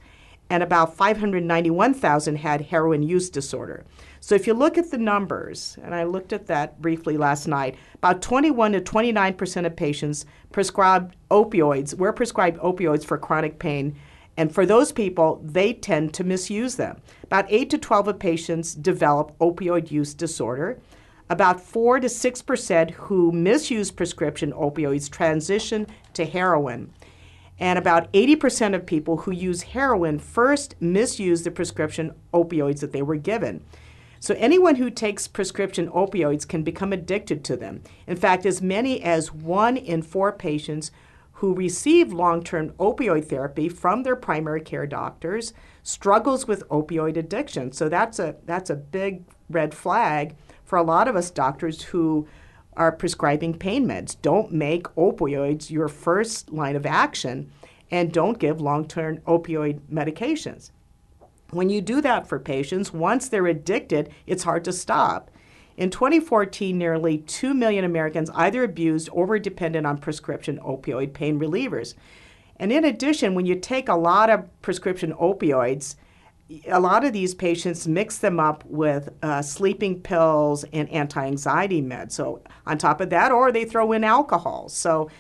and 0.50 0.62
about 0.62 0.96
591,000 0.96 2.36
had 2.36 2.60
heroin 2.60 3.02
use 3.02 3.30
disorder. 3.30 3.84
So 4.20 4.34
if 4.34 4.46
you 4.46 4.54
look 4.54 4.78
at 4.78 4.90
the 4.90 4.98
numbers, 4.98 5.76
and 5.82 5.94
I 5.94 6.04
looked 6.04 6.32
at 6.32 6.46
that 6.46 6.80
briefly 6.80 7.16
last 7.16 7.48
night, 7.48 7.76
about 7.94 8.22
21 8.22 8.72
to 8.72 8.80
29 8.80 9.34
percent 9.34 9.66
of 9.66 9.74
patients 9.74 10.26
prescribed 10.52 11.16
opioids 11.30 11.94
were 11.94 12.12
prescribed 12.12 12.60
opioids 12.60 13.04
for 13.04 13.18
chronic 13.18 13.58
pain, 13.58 13.96
and 14.36 14.54
for 14.54 14.64
those 14.64 14.92
people, 14.92 15.40
they 15.44 15.72
tend 15.72 16.14
to 16.14 16.24
misuse 16.24 16.76
them. 16.76 17.00
About 17.24 17.46
8 17.48 17.68
to 17.70 17.78
12 17.78 18.08
of 18.08 18.18
patients 18.18 18.74
develop 18.74 19.36
opioid 19.38 19.90
use 19.90 20.14
disorder. 20.14 20.78
About 21.28 21.60
4 21.60 22.00
to 22.00 22.08
6 22.08 22.42
percent 22.42 22.90
who 22.92 23.32
misuse 23.32 23.90
prescription 23.90 24.52
opioids 24.52 25.10
transition 25.10 25.86
to 26.14 26.26
heroin. 26.26 26.92
And 27.58 27.78
about 27.78 28.12
80% 28.12 28.74
of 28.74 28.86
people 28.86 29.18
who 29.18 29.30
use 29.30 29.62
heroin 29.62 30.18
first 30.18 30.74
misuse 30.80 31.42
the 31.42 31.50
prescription 31.50 32.12
opioids 32.32 32.80
that 32.80 32.92
they 32.92 33.02
were 33.02 33.16
given. 33.16 33.64
So 34.20 34.34
anyone 34.38 34.76
who 34.76 34.88
takes 34.88 35.26
prescription 35.26 35.88
opioids 35.88 36.46
can 36.46 36.62
become 36.62 36.92
addicted 36.92 37.44
to 37.44 37.56
them. 37.56 37.82
In 38.06 38.16
fact, 38.16 38.46
as 38.46 38.62
many 38.62 39.02
as 39.02 39.32
one 39.32 39.76
in 39.76 40.02
four 40.02 40.32
patients 40.32 40.92
who 41.42 41.54
receive 41.54 42.12
long-term 42.12 42.70
opioid 42.78 43.24
therapy 43.24 43.68
from 43.68 44.04
their 44.04 44.14
primary 44.14 44.60
care 44.60 44.86
doctors 44.86 45.52
struggles 45.82 46.46
with 46.46 46.68
opioid 46.68 47.16
addiction. 47.16 47.72
So 47.72 47.88
that's 47.88 48.20
a 48.20 48.36
that's 48.44 48.70
a 48.70 48.76
big 48.76 49.24
red 49.50 49.74
flag 49.74 50.36
for 50.64 50.78
a 50.78 50.84
lot 50.84 51.08
of 51.08 51.16
us 51.16 51.32
doctors 51.32 51.82
who 51.82 52.28
are 52.76 52.92
prescribing 52.92 53.58
pain 53.58 53.86
meds. 53.86 54.16
Don't 54.20 54.52
make 54.52 54.84
opioids 54.94 55.70
your 55.70 55.88
first 55.88 56.50
line 56.52 56.76
of 56.76 56.86
action 56.86 57.50
and 57.90 58.12
don't 58.12 58.38
give 58.38 58.60
long 58.60 58.86
term 58.86 59.18
opioid 59.26 59.80
medications. 59.92 60.70
When 61.50 61.68
you 61.68 61.82
do 61.82 62.00
that 62.00 62.26
for 62.26 62.38
patients, 62.38 62.92
once 62.92 63.28
they're 63.28 63.46
addicted, 63.46 64.10
it's 64.26 64.44
hard 64.44 64.64
to 64.64 64.72
stop. 64.72 65.30
In 65.76 65.90
2014, 65.90 66.76
nearly 66.76 67.18
2 67.18 67.52
million 67.54 67.84
Americans 67.84 68.30
either 68.34 68.64
abused 68.64 69.08
or 69.12 69.26
were 69.26 69.38
dependent 69.38 69.86
on 69.86 69.98
prescription 69.98 70.58
opioid 70.58 71.12
pain 71.12 71.38
relievers. 71.38 71.94
And 72.56 72.72
in 72.72 72.84
addition, 72.84 73.34
when 73.34 73.46
you 73.46 73.56
take 73.56 73.88
a 73.88 73.94
lot 73.94 74.30
of 74.30 74.48
prescription 74.62 75.12
opioids, 75.14 75.96
a 76.66 76.80
lot 76.80 77.04
of 77.04 77.12
these 77.12 77.34
patients 77.34 77.86
mix 77.86 78.18
them 78.18 78.40
up 78.40 78.64
with 78.66 79.08
uh, 79.22 79.42
sleeping 79.42 80.00
pills 80.00 80.64
and 80.72 80.88
anti 80.90 81.24
anxiety 81.24 81.82
meds. 81.82 82.12
So, 82.12 82.42
on 82.66 82.78
top 82.78 83.00
of 83.00 83.10
that, 83.10 83.32
or 83.32 83.52
they 83.52 83.64
throw 83.64 83.92
in 83.92 84.04
alcohol. 84.04 84.68
So, 84.68 85.10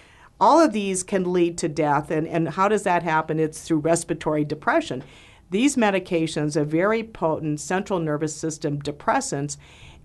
all 0.40 0.60
of 0.60 0.72
these 0.72 1.02
can 1.02 1.32
lead 1.32 1.56
to 1.58 1.68
death. 1.68 2.10
And, 2.10 2.26
and 2.26 2.48
how 2.48 2.68
does 2.68 2.82
that 2.82 3.02
happen? 3.02 3.38
It's 3.38 3.62
through 3.62 3.78
respiratory 3.78 4.44
depression. 4.44 5.04
These 5.50 5.76
medications 5.76 6.56
are 6.56 6.64
very 6.64 7.04
potent 7.04 7.60
central 7.60 7.98
nervous 7.98 8.34
system 8.34 8.80
depressants 8.80 9.56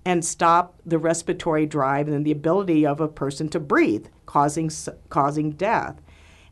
and 0.05 0.23
stop 0.23 0.79
the 0.85 0.99
respiratory 0.99 1.65
drive 1.65 2.07
and 2.07 2.25
the 2.25 2.31
ability 2.31 2.85
of 2.85 3.01
a 3.01 3.07
person 3.07 3.49
to 3.49 3.59
breathe, 3.59 4.07
causing, 4.25 4.69
causing 5.09 5.51
death. 5.51 6.01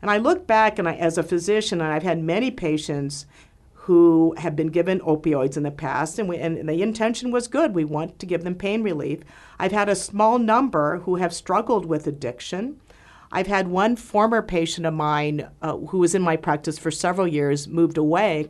And 0.02 0.10
I 0.10 0.18
look 0.18 0.46
back 0.46 0.78
and 0.78 0.88
I, 0.88 0.94
as 0.94 1.16
a 1.16 1.22
physician, 1.22 1.80
and 1.80 1.92
I've 1.92 2.02
had 2.02 2.22
many 2.22 2.50
patients 2.50 3.26
who 3.86 4.34
have 4.38 4.56
been 4.56 4.66
given 4.66 4.98
opioids 4.98 5.56
in 5.56 5.62
the 5.62 5.70
past, 5.70 6.18
and, 6.18 6.28
we, 6.28 6.36
and 6.38 6.68
the 6.68 6.82
intention 6.82 7.30
was 7.30 7.46
good. 7.46 7.72
We 7.72 7.84
want 7.84 8.18
to 8.18 8.26
give 8.26 8.42
them 8.42 8.56
pain 8.56 8.82
relief. 8.82 9.20
I've 9.60 9.70
had 9.70 9.88
a 9.88 9.94
small 9.94 10.40
number 10.40 10.98
who 11.04 11.14
have 11.16 11.32
struggled 11.32 11.86
with 11.86 12.08
addiction. 12.08 12.80
I've 13.30 13.46
had 13.46 13.68
one 13.68 13.94
former 13.94 14.42
patient 14.42 14.88
of 14.88 14.94
mine 14.94 15.48
uh, 15.62 15.76
who 15.76 15.98
was 15.98 16.16
in 16.16 16.22
my 16.22 16.34
practice 16.34 16.80
for 16.80 16.90
several 16.90 17.28
years 17.28 17.68
moved 17.68 17.96
away 17.96 18.48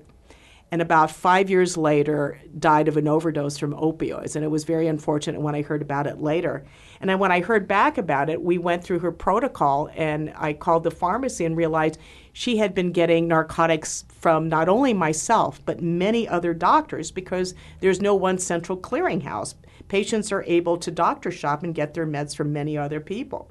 and 0.73 0.83
about 0.83 1.13
five 1.13 1.49
years 1.49 1.77
later 1.77 2.41
died 2.59 2.89
of 2.89 2.97
an 2.97 3.07
overdose 3.07 3.57
from 3.57 3.73
opioids. 3.73 4.35
And 4.35 4.45
it 4.45 4.49
was 4.49 4.65
very 4.65 4.89
unfortunate 4.89 5.41
when 5.41 5.55
I 5.55 5.63
heard 5.63 5.81
about 5.81 6.09
it 6.09 6.21
later. 6.21 6.65
And 7.01 7.09
then 7.09 7.21
when 7.21 7.31
I 7.31 7.41
heard 7.41 7.69
back 7.69 7.99
about 7.99 8.29
it, 8.29 8.43
we 8.43 8.59
went 8.59 8.83
through 8.83 8.99
her 9.01 9.13
protocol, 9.13 9.89
and 9.95 10.33
I 10.37 10.55
called 10.55 10.83
the 10.83 10.91
pharmacy 10.91 11.45
and 11.45 11.57
realized 11.57 11.99
she 12.33 12.57
had 12.57 12.75
been 12.75 12.91
getting 12.91 13.29
narcotics 13.29 14.05
from 14.09 14.49
not 14.49 14.69
only 14.69 14.93
myself, 14.93 15.61
but 15.65 15.83
many 15.83 16.27
other 16.27 16.53
doctors 16.53 17.11
because 17.11 17.55
there's 17.81 18.01
no 18.01 18.15
one 18.15 18.39
central 18.39 18.77
clearinghouse. 18.77 19.55
Patients 19.89 20.33
are 20.33 20.43
able 20.45 20.79
to 20.79 20.91
doctor 20.91 21.31
shop 21.31 21.63
and 21.63 21.75
get 21.75 21.95
their 21.95 22.07
meds 22.07 22.35
from 22.35 22.53
many 22.53 22.77
other 22.77 22.99
people. 22.99 23.51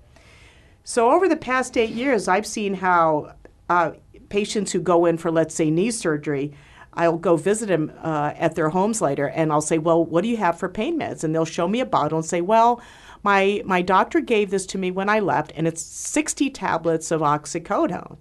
So, 0.83 1.11
over 1.11 1.27
the 1.27 1.37
past 1.37 1.77
eight 1.77 1.91
years, 1.91 2.27
I've 2.27 2.45
seen 2.45 2.75
how 2.75 3.33
uh, 3.69 3.91
patients 4.29 4.71
who 4.71 4.79
go 4.79 5.05
in 5.05 5.17
for, 5.17 5.31
let's 5.31 5.55
say, 5.55 5.71
knee 5.71 5.91
surgery, 5.91 6.53
I'll 6.95 7.17
go 7.17 7.35
visit 7.35 7.67
them 7.67 7.91
uh, 8.01 8.33
at 8.37 8.55
their 8.55 8.69
homes 8.69 9.01
later, 9.01 9.27
and 9.27 9.51
I'll 9.51 9.61
say, 9.61 9.77
"Well, 9.77 10.03
what 10.03 10.23
do 10.23 10.29
you 10.29 10.37
have 10.37 10.57
for 10.57 10.69
pain 10.69 10.99
meds?" 10.99 11.23
And 11.23 11.33
they'll 11.33 11.45
show 11.45 11.67
me 11.67 11.79
a 11.79 11.85
bottle 11.85 12.17
and 12.19 12.25
say, 12.25 12.41
"Well, 12.41 12.81
my 13.23 13.61
my 13.65 13.81
doctor 13.81 14.21
gave 14.21 14.51
this 14.51 14.65
to 14.67 14.77
me 14.77 14.91
when 14.91 15.09
I 15.09 15.19
left, 15.19 15.51
and 15.55 15.67
it's 15.67 15.81
60 15.81 16.49
tablets 16.49 17.11
of 17.11 17.21
oxycodone." 17.21 18.17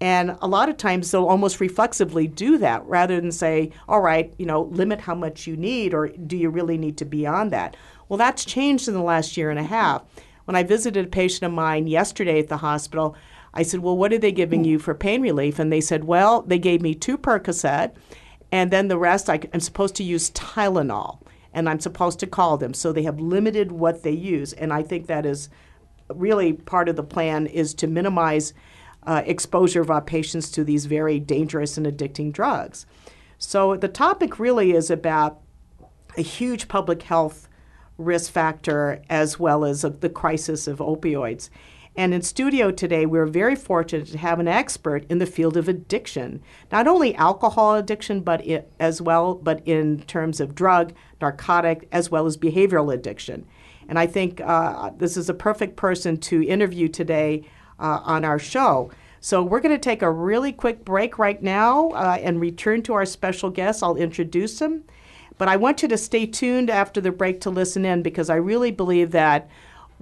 And 0.00 0.36
a 0.42 0.48
lot 0.48 0.68
of 0.68 0.76
times 0.76 1.10
they'll 1.10 1.26
almost 1.26 1.60
reflexively 1.60 2.26
do 2.26 2.58
that 2.58 2.84
rather 2.86 3.20
than 3.20 3.32
say, 3.32 3.70
"All 3.88 4.00
right, 4.00 4.34
you 4.36 4.46
know, 4.46 4.62
limit 4.62 5.00
how 5.00 5.14
much 5.14 5.46
you 5.46 5.56
need, 5.56 5.94
or 5.94 6.08
do 6.08 6.36
you 6.36 6.50
really 6.50 6.76
need 6.76 6.96
to 6.98 7.04
be 7.04 7.26
on 7.26 7.50
that?" 7.50 7.76
Well, 8.08 8.18
that's 8.18 8.44
changed 8.44 8.88
in 8.88 8.94
the 8.94 9.02
last 9.02 9.36
year 9.36 9.48
and 9.48 9.58
a 9.58 9.64
half. 9.64 10.02
When 10.44 10.56
I 10.56 10.64
visited 10.64 11.06
a 11.06 11.08
patient 11.08 11.44
of 11.44 11.52
mine 11.52 11.86
yesterday 11.86 12.40
at 12.40 12.48
the 12.48 12.58
hospital, 12.58 13.14
I 13.54 13.62
said, 13.62 13.80
Well, 13.80 13.96
what 13.96 14.12
are 14.12 14.18
they 14.18 14.32
giving 14.32 14.64
you 14.64 14.78
for 14.78 14.94
pain 14.94 15.22
relief? 15.22 15.58
And 15.58 15.72
they 15.72 15.80
said, 15.80 16.04
Well, 16.04 16.42
they 16.42 16.58
gave 16.58 16.82
me 16.82 16.94
two 16.94 17.18
Percocet, 17.18 17.94
and 18.50 18.70
then 18.70 18.88
the 18.88 18.98
rest 18.98 19.28
I, 19.30 19.40
am 19.52 19.60
supposed 19.60 19.94
to 19.96 20.04
use 20.04 20.30
Tylenol, 20.30 21.20
and 21.52 21.68
I'm 21.68 21.80
supposed 21.80 22.20
to 22.20 22.26
call 22.26 22.56
them. 22.56 22.74
So 22.74 22.92
they 22.92 23.02
have 23.02 23.20
limited 23.20 23.72
what 23.72 24.02
they 24.02 24.12
use. 24.12 24.52
And 24.52 24.72
I 24.72 24.82
think 24.82 25.06
that 25.06 25.26
is 25.26 25.48
really 26.14 26.52
part 26.52 26.88
of 26.88 26.96
the 26.96 27.02
plan 27.02 27.46
is 27.46 27.74
to 27.74 27.86
minimize 27.86 28.52
uh, 29.04 29.22
exposure 29.26 29.80
of 29.80 29.90
our 29.90 30.00
patients 30.00 30.50
to 30.52 30.64
these 30.64 30.86
very 30.86 31.18
dangerous 31.18 31.76
and 31.76 31.86
addicting 31.86 32.32
drugs. 32.32 32.86
So 33.38 33.76
the 33.76 33.88
topic 33.88 34.38
really 34.38 34.72
is 34.72 34.90
about 34.90 35.40
a 36.16 36.22
huge 36.22 36.68
public 36.68 37.02
health 37.02 37.48
risk 37.98 38.30
factor 38.30 39.02
as 39.08 39.38
well 39.38 39.64
as 39.64 39.82
the 39.82 40.10
crisis 40.10 40.66
of 40.66 40.78
opioids. 40.78 41.50
And 41.94 42.14
in 42.14 42.22
studio 42.22 42.70
today, 42.70 43.04
we're 43.04 43.26
very 43.26 43.54
fortunate 43.54 44.06
to 44.08 44.18
have 44.18 44.40
an 44.40 44.48
expert 44.48 45.04
in 45.10 45.18
the 45.18 45.26
field 45.26 45.58
of 45.58 45.68
addiction, 45.68 46.42
not 46.70 46.88
only 46.88 47.14
alcohol 47.16 47.74
addiction, 47.74 48.20
but 48.22 48.46
it, 48.46 48.72
as 48.80 49.02
well, 49.02 49.34
but 49.34 49.60
in 49.66 50.02
terms 50.04 50.40
of 50.40 50.54
drug, 50.54 50.94
narcotic, 51.20 51.88
as 51.92 52.10
well 52.10 52.24
as 52.24 52.38
behavioral 52.38 52.94
addiction. 52.94 53.46
And 53.88 53.98
I 53.98 54.06
think 54.06 54.40
uh, 54.40 54.90
this 54.96 55.18
is 55.18 55.28
a 55.28 55.34
perfect 55.34 55.76
person 55.76 56.16
to 56.18 56.42
interview 56.42 56.88
today 56.88 57.44
uh, 57.78 58.00
on 58.04 58.24
our 58.24 58.38
show. 58.38 58.90
So 59.20 59.42
we're 59.42 59.60
going 59.60 59.74
to 59.74 59.78
take 59.78 60.02
a 60.02 60.10
really 60.10 60.50
quick 60.50 60.84
break 60.84 61.18
right 61.18 61.42
now 61.42 61.90
uh, 61.90 62.18
and 62.20 62.40
return 62.40 62.82
to 62.84 62.94
our 62.94 63.04
special 63.04 63.50
guest. 63.50 63.82
I'll 63.82 63.96
introduce 63.96 64.60
him. 64.60 64.84
But 65.38 65.48
I 65.48 65.56
want 65.56 65.82
you 65.82 65.88
to 65.88 65.98
stay 65.98 66.26
tuned 66.26 66.70
after 66.70 67.00
the 67.00 67.12
break 67.12 67.40
to 67.42 67.50
listen 67.50 67.84
in 67.84 68.02
because 68.02 68.30
I 68.30 68.36
really 68.36 68.70
believe 68.70 69.10
that 69.12 69.48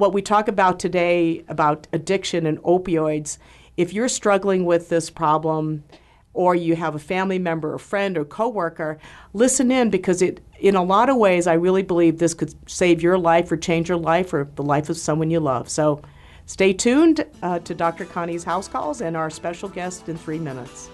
what 0.01 0.13
we 0.13 0.23
talk 0.23 0.49
about 0.49 0.81
today 0.81 1.45
about 1.49 1.87
addiction 1.93 2.47
and 2.47 2.59
opioids, 2.63 3.39
if 3.77 3.93
you're 3.93 4.09
struggling 4.09 4.65
with 4.65 4.89
this 4.89 5.11
problem 5.11 5.85
or 6.33 6.55
you 6.55 6.77
have 6.77 6.95
a 6.95 6.99
family 6.99 7.39
member, 7.39 7.75
or 7.75 7.79
friend, 7.79 8.17
or 8.17 8.25
coworker, 8.25 8.99
listen 9.33 9.71
in 9.73 9.91
because 9.91 10.23
it 10.23 10.41
in 10.61 10.77
a 10.77 10.83
lot 10.83 11.09
of 11.09 11.17
ways 11.17 11.47
I 11.47 11.55
really 11.55 11.83
believe 11.83 12.19
this 12.19 12.35
could 12.35 12.55
save 12.71 13.03
your 13.03 13.19
life 13.19 13.51
or 13.51 13.57
change 13.57 13.89
your 13.89 13.99
life 13.99 14.33
or 14.33 14.49
the 14.55 14.63
life 14.63 14.89
of 14.91 14.97
someone 14.97 15.31
you 15.31 15.41
love. 15.41 15.69
So 15.69 16.03
stay 16.47 16.73
tuned 16.73 17.25
uh, 17.43 17.59
to 17.61 17.75
Dr. 17.75 18.05
Connie's 18.05 18.45
House 18.45 18.69
Calls 18.69 19.01
and 19.01 19.17
our 19.17 19.29
special 19.29 19.69
guest 19.69 20.09
in 20.09 20.17
three 20.17 20.39
minutes. 20.39 20.89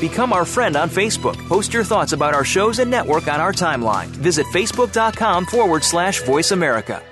Become 0.00 0.32
our 0.32 0.44
friend 0.44 0.76
on 0.76 0.88
Facebook. 0.88 1.36
Post 1.48 1.72
your 1.74 1.84
thoughts 1.84 2.12
about 2.12 2.34
our 2.34 2.44
shows 2.44 2.78
and 2.78 2.90
network 2.90 3.26
on 3.26 3.40
our 3.40 3.52
timeline. 3.52 4.06
Visit 4.06 4.46
facebook.com 4.46 5.46
forward 5.46 5.82
slash 5.82 6.22
voice 6.22 6.52
America. 6.52 7.02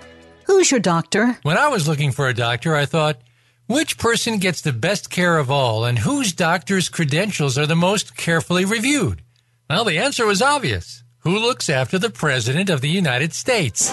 Who's 0.47 0.71
your 0.71 0.81
doctor? 0.81 1.37
When 1.43 1.59
I 1.59 1.69
was 1.69 1.89
looking 1.89 2.13
for 2.13 2.29
a 2.29 2.35
doctor, 2.35 2.77
I 2.77 2.87
thought, 2.87 3.21
which 3.67 3.99
person 3.99 4.39
gets 4.39 4.61
the 4.61 4.73
best 4.73 5.11
care 5.11 5.39
of 5.39 5.51
all 5.51 5.85
and 5.85 5.99
whose 5.99 6.33
doctor's 6.33 6.89
credentials 6.89 7.59
are 7.59 7.67
the 7.67 7.75
most 7.75 8.17
carefully 8.17 8.65
reviewed? 8.65 9.23
Well, 9.69 9.85
the 9.85 9.99
answer 9.99 10.25
was 10.25 10.41
obvious. 10.41 11.03
Who 11.21 11.37
looks 11.37 11.69
after 11.69 11.99
the 11.99 12.11
President 12.11 12.71
of 12.71 12.81
the 12.81 12.89
United 12.89 13.33
States? 13.33 13.93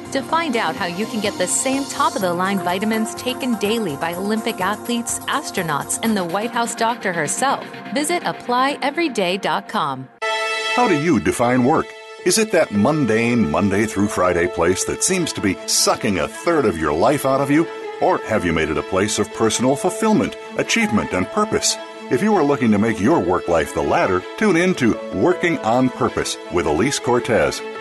To 0.11 0.21
find 0.21 0.57
out 0.57 0.75
how 0.75 0.87
you 0.87 1.05
can 1.05 1.21
get 1.21 1.37
the 1.37 1.47
same 1.47 1.85
top 1.85 2.15
of 2.15 2.21
the 2.21 2.33
line 2.33 2.59
vitamins 2.59 3.15
taken 3.15 3.55
daily 3.59 3.95
by 3.95 4.13
Olympic 4.13 4.59
athletes, 4.59 5.19
astronauts, 5.19 5.99
and 6.03 6.17
the 6.17 6.25
White 6.25 6.51
House 6.51 6.75
doctor 6.75 7.13
herself, 7.13 7.65
visit 7.93 8.23
applyeveryday.com. 8.23 10.09
How 10.75 10.89
do 10.89 11.01
you 11.01 11.21
define 11.21 11.63
work? 11.63 11.85
Is 12.25 12.37
it 12.37 12.51
that 12.51 12.73
mundane 12.73 13.49
Monday 13.49 13.85
through 13.85 14.09
Friday 14.09 14.47
place 14.47 14.83
that 14.83 15.01
seems 15.01 15.31
to 15.31 15.41
be 15.41 15.57
sucking 15.65 16.19
a 16.19 16.27
third 16.27 16.65
of 16.65 16.77
your 16.77 16.91
life 16.91 17.25
out 17.25 17.39
of 17.39 17.49
you? 17.49 17.65
Or 18.01 18.17
have 18.19 18.43
you 18.43 18.51
made 18.51 18.69
it 18.69 18.77
a 18.77 18.83
place 18.83 19.17
of 19.17 19.33
personal 19.33 19.77
fulfillment, 19.77 20.35
achievement, 20.57 21.13
and 21.13 21.25
purpose? 21.27 21.77
If 22.11 22.21
you 22.21 22.35
are 22.35 22.43
looking 22.43 22.71
to 22.71 22.77
make 22.77 22.99
your 22.99 23.19
work 23.19 23.47
life 23.47 23.73
the 23.73 23.81
latter, 23.81 24.21
tune 24.37 24.57
in 24.57 24.75
to 24.75 24.99
Working 25.13 25.57
on 25.59 25.89
Purpose 25.89 26.35
with 26.51 26.65
Elise 26.65 26.99
Cortez. 26.99 27.61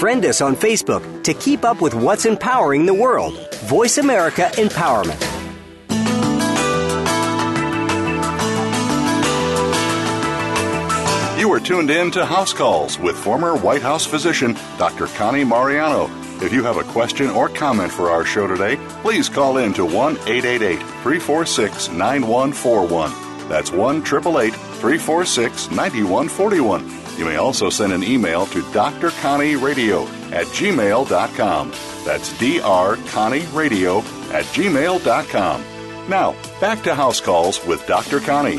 Friend 0.00 0.24
us 0.24 0.40
on 0.40 0.56
Facebook 0.56 1.24
to 1.24 1.34
keep 1.34 1.64
up 1.64 1.82
with 1.82 1.94
what's 1.94 2.24
empowering 2.24 2.86
the 2.86 2.94
world. 2.94 3.54
Voice 3.64 3.98
America 3.98 4.50
Empowerment. 4.54 5.20
You 11.38 11.52
are 11.52 11.60
tuned 11.60 11.90
in 11.90 12.10
to 12.12 12.24
House 12.24 12.52
Calls 12.52 12.98
with 12.98 13.16
former 13.16 13.56
White 13.56 13.82
House 13.82 14.06
physician 14.06 14.54
Dr. 14.78 15.06
Connie 15.08 15.44
Mariano. 15.44 16.08
If 16.42 16.52
you 16.52 16.62
have 16.64 16.78
a 16.78 16.84
question 16.84 17.28
or 17.28 17.48
comment 17.48 17.92
for 17.92 18.10
our 18.10 18.24
show 18.24 18.46
today, 18.46 18.76
please 19.02 19.28
call 19.28 19.58
in 19.58 19.74
to 19.74 19.84
1 19.84 20.16
888 20.26 20.78
346 20.78 21.88
9141. 21.90 23.48
That's 23.48 23.70
1 23.70 23.96
888 23.98 24.54
346 24.54 25.70
9141. 25.70 26.99
You 27.20 27.26
may 27.26 27.36
also 27.36 27.68
send 27.68 27.92
an 27.92 28.02
email 28.02 28.46
to 28.46 28.62
drconnieradio 28.62 30.06
at 30.32 30.46
gmail.com. 30.46 31.70
That's 32.06 32.32
drconnieradio 32.32 34.02
at 34.32 34.44
gmail.com. 34.46 35.64
Now, 36.08 36.34
back 36.62 36.82
to 36.84 36.94
House 36.94 37.20
Calls 37.20 37.62
with 37.66 37.86
Dr. 37.86 38.20
Connie. 38.20 38.56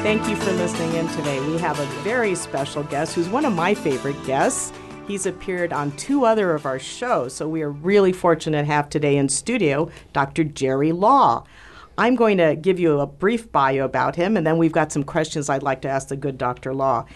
Thank 0.00 0.26
you 0.30 0.36
for 0.36 0.52
listening 0.52 0.94
in 0.94 1.06
today. 1.08 1.46
We 1.46 1.58
have 1.58 1.78
a 1.78 1.84
very 2.02 2.34
special 2.34 2.84
guest 2.84 3.14
who's 3.14 3.28
one 3.28 3.44
of 3.44 3.52
my 3.52 3.74
favorite 3.74 4.24
guests. 4.24 4.72
He's 5.06 5.26
appeared 5.26 5.74
on 5.74 5.92
two 5.98 6.24
other 6.24 6.54
of 6.54 6.64
our 6.64 6.78
shows, 6.78 7.34
so 7.34 7.46
we 7.46 7.60
are 7.60 7.70
really 7.70 8.14
fortunate 8.14 8.62
to 8.62 8.64
have 8.64 8.88
today 8.88 9.18
in 9.18 9.28
studio 9.28 9.90
Dr. 10.14 10.42
Jerry 10.42 10.92
Law. 10.92 11.44
I'm 11.96 12.16
going 12.16 12.38
to 12.38 12.56
give 12.56 12.80
you 12.80 12.98
a 12.98 13.06
brief 13.06 13.52
bio 13.52 13.84
about 13.84 14.16
him, 14.16 14.36
and 14.36 14.46
then 14.46 14.58
we've 14.58 14.72
got 14.72 14.90
some 14.90 15.04
questions 15.04 15.48
I'd 15.48 15.62
like 15.62 15.80
to 15.82 15.88
ask 15.88 16.08
the 16.08 16.16
good 16.16 16.36
Dr. 16.36 16.74
Law. 16.74 17.06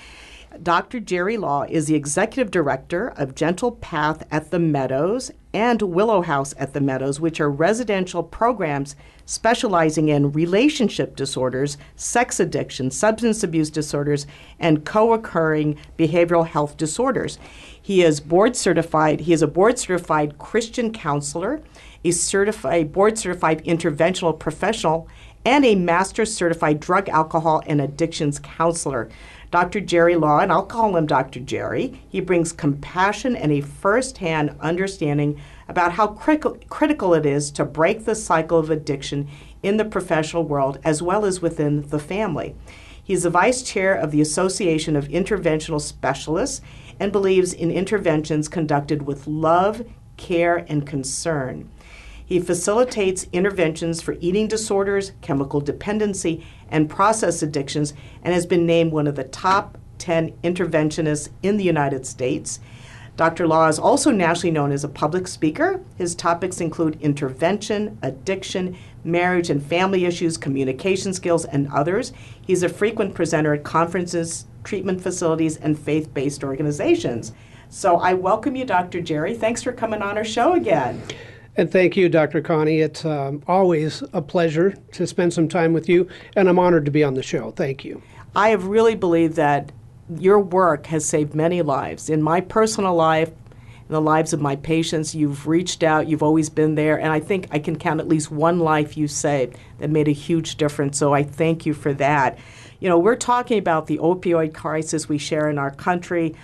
Dr. 0.63 1.01
Jerry 1.01 1.37
Law 1.37 1.65
is 1.69 1.87
the 1.87 1.95
executive 1.95 2.51
director 2.51 3.09
of 3.17 3.35
Gentle 3.35 3.73
Path 3.73 4.27
at 4.31 4.51
the 4.51 4.59
Meadows 4.59 5.31
and 5.53 5.83
Willow 5.83 6.23
House 6.23 6.55
at 6.59 6.73
the 6.73 6.81
Meadows, 6.81 7.21
which 7.21 7.41
are 7.41 7.51
residential 7.51 8.23
programs 8.23 8.97
specializing 9.27 10.09
in 10.09 10.33
relationship 10.33 11.17
disorders, 11.17 11.77
sex 11.97 12.41
addiction, 12.41 12.91
substance 12.91 13.43
abuse 13.43 13.71
disorders, 13.71 14.27
and 14.59 14.85
co 14.85 15.13
occurring 15.13 15.77
behavioral 15.99 16.47
health 16.47 16.77
disorders. 16.77 17.39
He 17.81 18.03
is 18.03 18.21
board 18.21 18.57
certified, 18.57 19.21
he 19.21 19.33
is 19.33 19.43
a 19.43 19.47
board 19.47 19.79
certified 19.79 20.39
Christian 20.39 20.93
counselor, 20.93 21.61
a 22.05 22.11
certified 22.11 22.93
board 22.93 23.19
certified 23.19 23.65
interventional 23.65 24.39
professional, 24.39 25.09
and 25.45 25.65
a 25.65 25.75
master 25.75 26.25
certified 26.25 26.81
drug, 26.81 27.09
alcohol, 27.09 27.63
and 27.67 27.81
addictions 27.81 28.39
counselor. 28.39 29.09
Dr. 29.51 29.81
Jerry 29.81 30.15
Law, 30.15 30.41
and 30.41 30.53
I'll 30.53 30.67
call 30.67 30.95
him 30.97 31.07
Dr. 31.07 31.41
Jerry, 31.41 32.03
he 32.09 32.21
brings 32.21 32.53
compassion 32.53 33.35
and 33.35 33.51
a 33.51 33.63
first 33.63 34.19
hand 34.19 34.55
understanding 34.61 35.41
about 35.69 35.93
how 35.93 36.09
critical, 36.09 36.59
critical 36.69 37.15
it 37.15 37.25
is 37.25 37.51
to 37.53 37.65
break 37.65 38.05
the 38.05 38.15
cycle 38.15 38.59
of 38.59 38.69
addiction 38.69 39.29
in 39.63 39.79
the 39.79 39.85
professional 39.85 40.45
world 40.45 40.79
as 40.85 41.01
well 41.01 41.25
as 41.25 41.41
within 41.41 41.89
the 41.89 41.99
family. 41.99 42.55
He's 43.03 43.23
the 43.23 43.31
vice 43.31 43.63
chair 43.63 43.95
of 43.95 44.11
the 44.11 44.21
Association 44.21 44.95
of 44.97 45.09
Interventional 45.09 45.81
Specialists 45.81 46.61
and 47.01 47.11
believes 47.11 47.55
in 47.55 47.71
interventions 47.71 48.49
conducted 48.49 49.07
with 49.07 49.27
love, 49.27 49.87
care, 50.19 50.67
and 50.69 50.87
concern. 50.87 51.71
He 52.29 52.41
facilitates 52.41 53.27
interventions 53.33 54.03
for 54.03 54.19
eating 54.21 54.49
disorders, 54.49 55.13
chemical 55.23 55.63
dependency, 55.63 56.45
and 56.69 56.91
process 56.91 57.43
addictions, 57.43 57.95
and 58.23 58.35
has 58.35 58.45
been 58.45 58.67
named 58.67 58.93
one 58.93 59.07
of 59.07 59.17
the 59.17 59.25
top 59.25 59.79
10 59.97 60.33
interventionists 60.45 61.31
in 61.43 61.57
the 61.57 61.65
United 61.65 62.05
States. 62.05 62.61
Dr. 63.17 63.47
Law 63.47 63.67
is 63.69 63.79
also 63.79 64.11
nationally 64.11 64.51
known 64.51 64.73
as 64.73 64.85
a 64.85 64.91
public 64.91 65.27
speaker. 65.27 65.81
His 65.97 66.15
topics 66.15 66.61
include 66.61 67.01
intervention, 67.01 67.99
addiction, 68.03 68.77
marriage 69.05 69.49
and 69.49 69.65
family 69.65 70.05
issues, 70.05 70.37
communication 70.37 71.15
skills, 71.15 71.47
and 71.47 71.73
others. 71.73 72.13
He's 72.43 72.63
a 72.63 72.69
frequent 72.69 73.15
presenter 73.15 73.55
at 73.55 73.65
conferences, 73.65 74.45
treatment 74.65 75.01
facilities, 75.03 75.57
and 75.57 75.79
faith 75.79 76.13
based 76.13 76.45
organizations. 76.45 77.33
So 77.71 77.97
I 77.97 78.13
welcome 78.13 78.55
you, 78.55 78.67
Dr. 78.67 79.01
Jerry. 79.01 79.35
Thanks 79.35 79.63
for 79.63 79.73
coming 79.73 80.03
on 80.03 80.19
our 80.19 80.25
show 80.25 80.53
again. 80.53 81.03
And 81.59 81.69
thank 81.69 81.97
you, 81.97 82.09
Dr. 82.09 82.41
Connie. 82.41 82.83
It's 82.83 83.05
um, 83.05 83.43
always 83.49 84.05
a 84.13 84.23
pleasure 84.23 84.77
to 84.93 85.09
spend 85.09 85.33
some 85.33 85.49
time 85.49 85.73
with 85.73 85.89
you, 85.89 86.07
and 86.37 86.49
I'm 86.49 86.57
honored 86.57 86.85
to 86.85 86.93
be 86.93 87.03
on 87.03 87.15
the 87.15 87.23
show. 87.23 87.51
Thank 87.51 87.85
you. 87.85 88.01
I 88.37 88.51
have 88.51 88.67
really 88.67 88.95
believed 88.95 89.35
that 89.35 89.73
your 90.17 90.39
work 90.39 90.87
has 90.87 91.05
saved 91.05 91.35
many 91.35 91.63
lives. 91.63 92.09
In 92.09 92.23
my 92.23 92.41
personal 92.41 92.95
life, 92.95 93.31
in 93.31 93.93
the 93.93 94.01
lives 94.01 94.33
of 94.33 94.41
my 94.41 94.55
patients, 94.55 95.17
you've 95.17 95.49
reached 95.49 95.83
out, 95.83 96.07
you've 96.07 96.23
always 96.23 96.49
been 96.49 96.77
there, 96.77 96.97
and 96.97 97.11
I 97.11 97.19
think 97.19 97.49
I 97.51 97.59
can 97.59 97.77
count 97.77 97.99
at 97.99 98.07
least 98.07 98.31
one 98.31 98.61
life 98.61 98.97
you 98.97 99.09
saved 99.09 99.57
that 99.79 99.91
made 99.91 100.07
a 100.07 100.13
huge 100.13 100.59
difference. 100.59 100.97
So 100.97 101.13
I 101.13 101.25
thank 101.25 101.67
you 101.67 101.75
for 101.75 101.93
that. 101.95 102.39
You 102.79 102.89
know, 102.89 103.01
we're 103.01 103.17
talking 103.17 103.59
about 103.59 103.89
the 103.89 103.99
opioid 103.99 104.55
crisis 104.55 105.09
we 105.09 105.19
share 105.19 105.51
in 105.51 105.59
our 105.59 105.73
country 105.73 106.37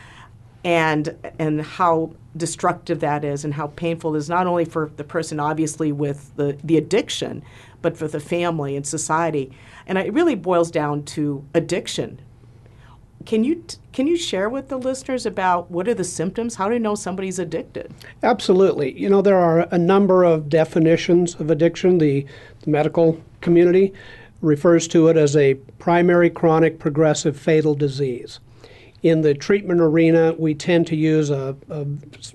and 0.64 1.16
and 1.38 1.60
how 1.62 2.14
destructive 2.36 3.00
that 3.00 3.24
is 3.24 3.44
and 3.44 3.54
how 3.54 3.68
painful 3.68 4.14
it 4.14 4.18
is 4.18 4.28
not 4.28 4.46
only 4.46 4.64
for 4.64 4.90
the 4.96 5.04
person 5.04 5.38
obviously 5.38 5.92
with 5.92 6.34
the, 6.36 6.58
the 6.64 6.76
addiction 6.76 7.42
but 7.84 7.96
for 7.98 8.08
the 8.08 8.18
family 8.18 8.76
and 8.76 8.86
society. 8.86 9.52
And 9.86 9.98
it 9.98 10.12
really 10.12 10.34
boils 10.34 10.70
down 10.70 11.04
to 11.04 11.44
addiction. 11.52 12.18
Can 13.26 13.44
you 13.44 13.62
can 13.92 14.06
you 14.06 14.16
share 14.16 14.48
with 14.48 14.68
the 14.68 14.78
listeners 14.78 15.26
about 15.26 15.70
what 15.70 15.86
are 15.86 15.94
the 15.94 16.04
symptoms? 16.04 16.54
How 16.54 16.68
do 16.68 16.74
you 16.74 16.80
know 16.80 16.94
somebody's 16.94 17.38
addicted? 17.38 17.92
Absolutely. 18.22 18.98
You 18.98 19.10
know 19.10 19.20
there 19.22 19.38
are 19.38 19.68
a 19.70 19.78
number 19.78 20.24
of 20.24 20.48
definitions 20.48 21.34
of 21.36 21.50
addiction. 21.50 21.98
The, 21.98 22.26
the 22.62 22.70
medical 22.70 23.20
community 23.42 23.92
refers 24.40 24.88
to 24.88 25.08
it 25.08 25.16
as 25.16 25.36
a 25.36 25.54
primary 25.78 26.30
chronic 26.30 26.78
progressive 26.78 27.38
fatal 27.38 27.74
disease 27.74 28.40
in 29.04 29.20
the 29.20 29.34
treatment 29.34 29.82
arena, 29.82 30.34
we 30.38 30.54
tend 30.54 30.86
to 30.86 30.96
use 30.96 31.28
a, 31.28 31.54
a, 31.68 31.86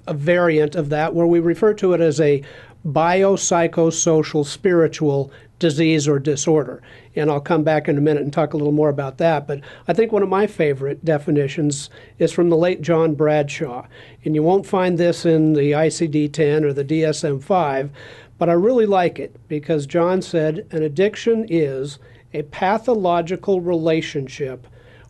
a 0.05 0.13
variant 0.13 0.75
of 0.75 0.89
that 0.89 1.15
where 1.15 1.25
we 1.25 1.39
refer 1.39 1.73
to 1.73 1.93
it 1.93 1.99
as 1.99 2.21
a 2.21 2.43
biopsychosocial 2.87 4.45
spiritual 4.45 5.31
disease 5.57 6.07
or 6.07 6.19
disorder. 6.19 6.83
And 7.15 7.31
I'll 7.31 7.41
come 7.41 7.63
back 7.63 7.87
in 7.87 7.97
a 7.97 8.01
minute 8.01 8.21
and 8.21 8.31
talk 8.31 8.53
a 8.53 8.57
little 8.57 8.71
more 8.71 8.89
about 8.89 9.17
that. 9.17 9.47
But 9.47 9.61
I 9.87 9.93
think 9.93 10.11
one 10.11 10.21
of 10.21 10.29
my 10.29 10.45
favorite 10.45 11.03
definitions 11.03 11.89
is 12.19 12.31
from 12.31 12.51
the 12.51 12.55
late 12.55 12.83
John 12.83 13.15
Bradshaw. 13.15 13.87
And 14.23 14.35
you 14.35 14.43
won't 14.43 14.67
find 14.67 14.95
this 14.95 15.25
in 15.25 15.53
the 15.53 15.71
ICD 15.71 16.31
10 16.31 16.63
or 16.63 16.71
the 16.71 16.85
DSM 16.85 17.41
5, 17.41 17.89
but 18.37 18.47
I 18.47 18.53
really 18.53 18.85
like 18.85 19.17
it 19.17 19.35
because 19.47 19.87
John 19.87 20.21
said 20.21 20.67
an 20.69 20.83
addiction 20.83 21.47
is 21.49 21.97
a 22.31 22.43
pathological 22.43 23.59
relationship 23.59 24.67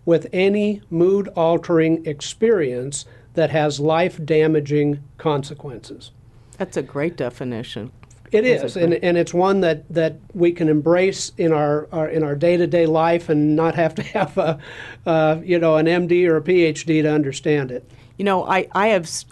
with 0.09 0.25
any 0.33 0.81
mood 0.89 1.27
altering 1.35 2.03
experience 2.03 3.05
that 3.35 3.51
has 3.51 3.79
life 3.79 4.19
damaging 4.25 4.99
consequences. 5.19 6.09
That's 6.57 6.77
a 6.77 6.81
great 6.81 7.15
definition. 7.15 7.91
It 8.31 8.43
is, 8.43 8.75
and, 8.75 8.95
and 8.95 9.19
it's 9.19 9.35
one 9.35 9.61
that, 9.61 9.87
that 9.93 10.15
we 10.33 10.51
can 10.51 10.67
embrace 10.67 11.31
in 11.37 11.53
our, 11.53 11.87
our 11.91 12.09
in 12.09 12.23
our 12.23 12.35
day 12.35 12.57
to 12.57 12.65
day 12.65 12.87
life 12.87 13.29
and 13.29 13.55
not 13.55 13.75
have 13.75 13.93
to 13.95 14.01
have 14.17 14.35
a, 14.39 14.59
uh, 15.05 15.41
you 15.43 15.59
know, 15.59 15.77
an 15.77 15.85
MD 15.85 16.27
or 16.27 16.37
a 16.37 16.41
PhD 16.41 17.03
to 17.03 17.11
understand 17.11 17.69
it. 17.69 17.87
You 18.17 18.25
know, 18.25 18.45
I, 18.47 18.67
I 18.71 18.87
have 18.87 19.03
s- 19.03 19.25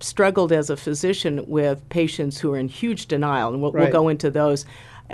struggled 0.00 0.50
as 0.50 0.70
a 0.70 0.78
physician 0.78 1.44
with 1.46 1.86
patients 1.90 2.38
who 2.40 2.54
are 2.54 2.58
in 2.58 2.68
huge 2.68 3.04
denial, 3.04 3.52
and 3.52 3.60
we'll, 3.60 3.72
we'll 3.72 3.92
go 3.92 4.08
into 4.08 4.30
those. 4.30 4.64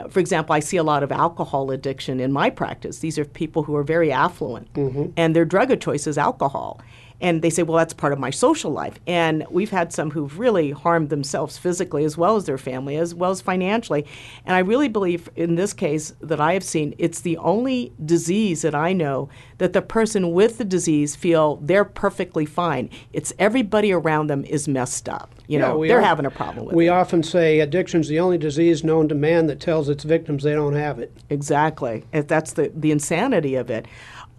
For 0.09 0.21
example, 0.21 0.55
I 0.55 0.61
see 0.61 0.77
a 0.77 0.83
lot 0.83 1.03
of 1.03 1.13
alcohol 1.13 1.71
addiction 1.71 2.21
in 2.21 2.33
my 2.33 2.51
practice. 2.51 3.01
These 3.01 3.19
are 3.19 3.25
people 3.25 3.63
who 3.65 3.77
are 3.77 3.83
very 3.83 4.11
affluent, 4.11 4.73
mm-hmm. 4.73 5.07
and 5.17 5.37
their 5.37 5.45
drug 5.45 5.71
of 5.71 5.81
choice 5.81 6.07
is 6.07 6.17
alcohol. 6.17 6.81
And 7.23 7.41
they 7.41 7.49
say, 7.49 7.63
well, 7.63 7.79
that's 7.79 7.95
part 7.95 8.13
of 8.13 8.19
my 8.19 8.31
social 8.31 8.73
life. 8.73 8.99
And 9.07 9.47
we've 9.49 9.71
had 9.71 9.93
some 9.93 10.11
who've 10.11 10.39
really 10.39 10.73
harmed 10.73 11.09
themselves 11.09 11.57
physically 11.57 12.05
as 12.05 12.19
well 12.19 12.37
as 12.37 12.45
their 12.45 12.59
family, 12.59 12.97
as 12.97 13.15
well 13.15 13.31
as 13.31 13.41
financially. 13.41 14.05
And 14.45 14.55
I 14.55 14.59
really 14.59 14.89
believe 14.89 15.31
in 15.37 15.55
this 15.55 15.73
case 15.73 16.13
that 16.21 16.41
I 16.41 16.53
have 16.53 16.65
seen, 16.65 16.95
it's 16.99 17.21
the 17.21 17.37
only 17.39 17.93
disease 18.05 18.63
that 18.63 18.75
I 18.75 18.93
know 18.93 19.29
that 19.59 19.73
the 19.73 19.81
person 19.83 20.33
with 20.33 20.59
the 20.59 20.65
disease 20.65 21.15
feel 21.17 21.57
they're 21.63 21.85
perfectly 21.85 22.45
fine. 22.45 22.91
It's 23.13 23.33
everybody 23.39 23.93
around 23.93 24.27
them 24.27 24.45
is 24.45 24.67
messed 24.67 25.09
up. 25.09 25.33
You 25.47 25.59
Yeah, 25.61 25.69
know, 25.69 25.79
we 25.79 25.89
they're 25.89 25.99
al- 26.01 26.05
having 26.05 26.27
a 26.27 26.31
problem 26.31 26.67
with 26.67 26.75
We 26.75 26.87
it. 26.89 26.91
often 26.91 27.23
say 27.23 27.61
addiction's 27.61 28.09
the 28.09 28.19
only 28.19 28.39
disease 28.39 28.83
known 28.83 29.09
to 29.09 29.15
man 29.15 29.47
that 29.47 29.61
tells 29.61 29.89
its 29.89 30.03
victims 30.03 30.43
they 30.43 30.55
don't 30.55 30.75
have 30.75 30.99
it. 30.99 31.17
Exactly. 31.31 32.05
That's 32.13 32.55
the, 32.55 32.73
the 32.75 32.91
insanity 32.91 33.55
of 33.55 33.71
it. 33.71 33.87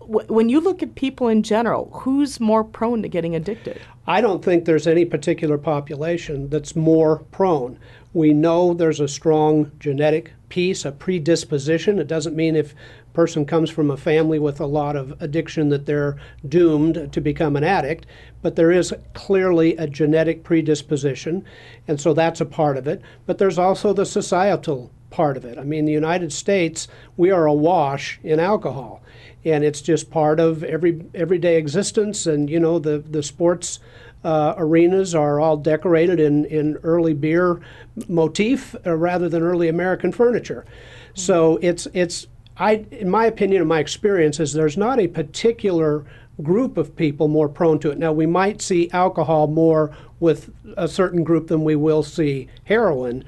Wh- 0.06 0.30
When 0.30 0.50
you 0.50 0.60
look 0.60 0.84
at 0.84 0.96
people 0.96 1.28
in 1.28 1.44
general, 1.44 1.90
who's 1.94 2.40
more 2.40 2.64
prone 2.64 3.02
to 3.02 3.08
getting 3.08 3.36
addicted? 3.36 3.80
I 4.06 4.22
don't 4.22 4.44
think 4.44 4.66
there's 4.66 4.88
any 4.88 5.06
particular 5.06 5.58
population 5.58 6.50
that's 6.50 6.76
more 6.76 7.20
prone. 7.32 7.80
We 8.14 8.34
know 8.34 8.74
there's 8.74 9.00
a 9.00 9.08
strong 9.08 9.72
genetic 9.80 10.34
piece, 10.50 10.86
a 10.86 10.92
predisposition. 10.92 12.00
It 12.00 12.08
doesn't 12.08 12.36
mean 12.36 12.56
if 12.56 12.74
a 12.74 13.14
person 13.14 13.46
comes 13.46 13.70
from 13.70 13.90
a 13.90 13.98
family 13.98 14.40
with 14.40 14.60
a 14.60 14.66
lot 14.66 14.96
of 14.96 15.20
addiction 15.22 15.70
that 15.70 15.86
they're 15.86 16.18
doomed 16.48 17.12
to 17.12 17.22
become 17.22 17.56
an 17.56 17.64
addict, 17.64 18.06
but 18.42 18.56
there 18.56 18.72
is 18.72 18.94
clearly 19.14 19.76
a 19.78 19.88
genetic 19.88 20.44
predisposition, 20.44 21.44
and 21.88 22.00
so 22.00 22.14
that's 22.14 22.42
a 22.42 22.46
part 22.46 22.78
of 22.78 22.88
it. 22.88 23.02
But 23.26 23.38
there's 23.38 23.58
also 23.58 23.94
the 23.94 24.06
societal 24.06 24.92
part 25.10 25.38
of 25.38 25.46
it. 25.46 25.58
I 25.58 25.64
mean, 25.64 25.86
the 25.86 25.92
United 25.92 26.34
States, 26.34 26.88
we 27.18 27.32
are 27.32 27.46
awash 27.46 28.20
in 28.24 28.40
alcohol 28.40 29.02
and 29.46 29.64
it's 29.64 29.82
just 29.82 30.10
part 30.10 30.40
of 30.40 30.64
every 30.64 31.06
everyday 31.14 31.58
existence. 31.58 32.26
And 32.26 32.50
you 32.50 32.60
know, 32.60 32.80
the 32.80 33.00
the 33.00 33.24
sports 33.24 33.80
uh, 34.24 34.54
arenas 34.58 35.14
are 35.14 35.40
all 35.40 35.58
decorated 35.58 36.20
in 36.20 36.46
in 36.46 36.78
early 36.84 37.14
beer 37.14 37.60
motif 38.08 38.76
uh, 38.86 38.96
rather 38.96 39.30
than 39.30 39.44
early 39.44 39.68
American 39.68 40.12
furniture. 40.12 40.66
So 41.14 41.58
it's 41.62 41.88
it's 41.94 42.28
I 42.58 42.86
in 42.92 43.10
my 43.10 43.26
opinion 43.26 43.62
and 43.62 43.70
my 43.70 43.80
experience 43.80 44.40
is 44.40 44.54
there's 44.54 44.78
not 44.78 45.00
a 45.00 45.08
particular 45.08 46.06
group 46.42 46.78
of 46.78 46.96
people 46.96 47.28
more 47.28 47.48
prone 47.48 47.80
to 47.80 47.92
it. 47.92 48.00
Now 48.00 48.12
we 48.12 48.26
might 48.26 48.62
see 48.62 48.90
alcohol 48.92 49.48
more 49.48 49.96
with 50.20 50.50
a 50.78 50.88
certain 50.88 51.24
group 51.24 51.48
than 51.48 51.64
we 51.64 51.76
will 51.76 52.02
see 52.02 52.48
heroin, 52.64 53.24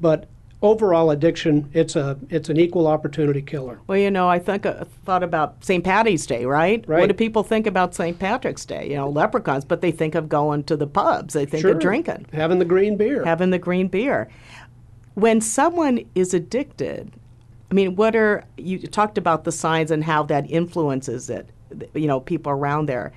but 0.00 0.28
overall 0.62 1.10
addiction 1.10 1.70
it's 1.72 1.96
a 1.96 2.18
it's 2.28 2.48
an 2.50 2.58
equal 2.58 2.86
opportunity 2.86 3.40
killer. 3.42 3.80
Well, 3.86 3.98
you 3.98 4.10
know, 4.10 4.28
I 4.28 4.38
think 4.38 4.66
uh, 4.66 4.84
thought 5.04 5.22
about 5.22 5.64
St. 5.64 5.82
Patty's 5.82 6.26
Day, 6.26 6.44
right? 6.44 6.84
Right. 6.86 7.00
What 7.00 7.06
do 7.08 7.14
people 7.14 7.42
think 7.42 7.66
about 7.66 7.94
St. 7.94 8.18
Patrick's 8.18 8.64
Day? 8.66 8.90
You 8.90 8.96
know, 8.96 9.08
leprechauns, 9.08 9.64
but 9.64 9.80
they 9.80 9.90
think 9.90 10.14
of 10.14 10.28
going 10.28 10.64
to 10.64 10.76
the 10.76 10.86
pubs. 10.86 11.34
They 11.34 11.46
think 11.46 11.62
Sure. 11.62 11.72
of 11.72 11.78
drinking, 11.78 12.26
Having 12.32 12.58
the 12.58 12.64
green 12.66 12.96
beer. 12.96 13.24
having 13.24 13.50
the 13.50 13.58
green 13.58 13.88
beer. 13.88 14.28
When 15.14 15.40
someone 15.40 16.00
is 16.14 16.34
addicted, 16.34 17.10
I 17.70 17.74
mean, 17.74 17.96
what 17.96 18.14
are 18.14 18.44
you 18.56 18.78
talked 18.86 19.16
about 19.18 19.44
the 19.44 19.52
signs 19.52 19.90
and 19.90 20.04
how 20.04 20.22
that 20.24 20.50
influences 20.50 21.30
it? 21.30 21.48
You 21.94 22.06
know, 22.06 22.20
people 22.20 22.52
around 22.52 22.86
there. 22.86 23.12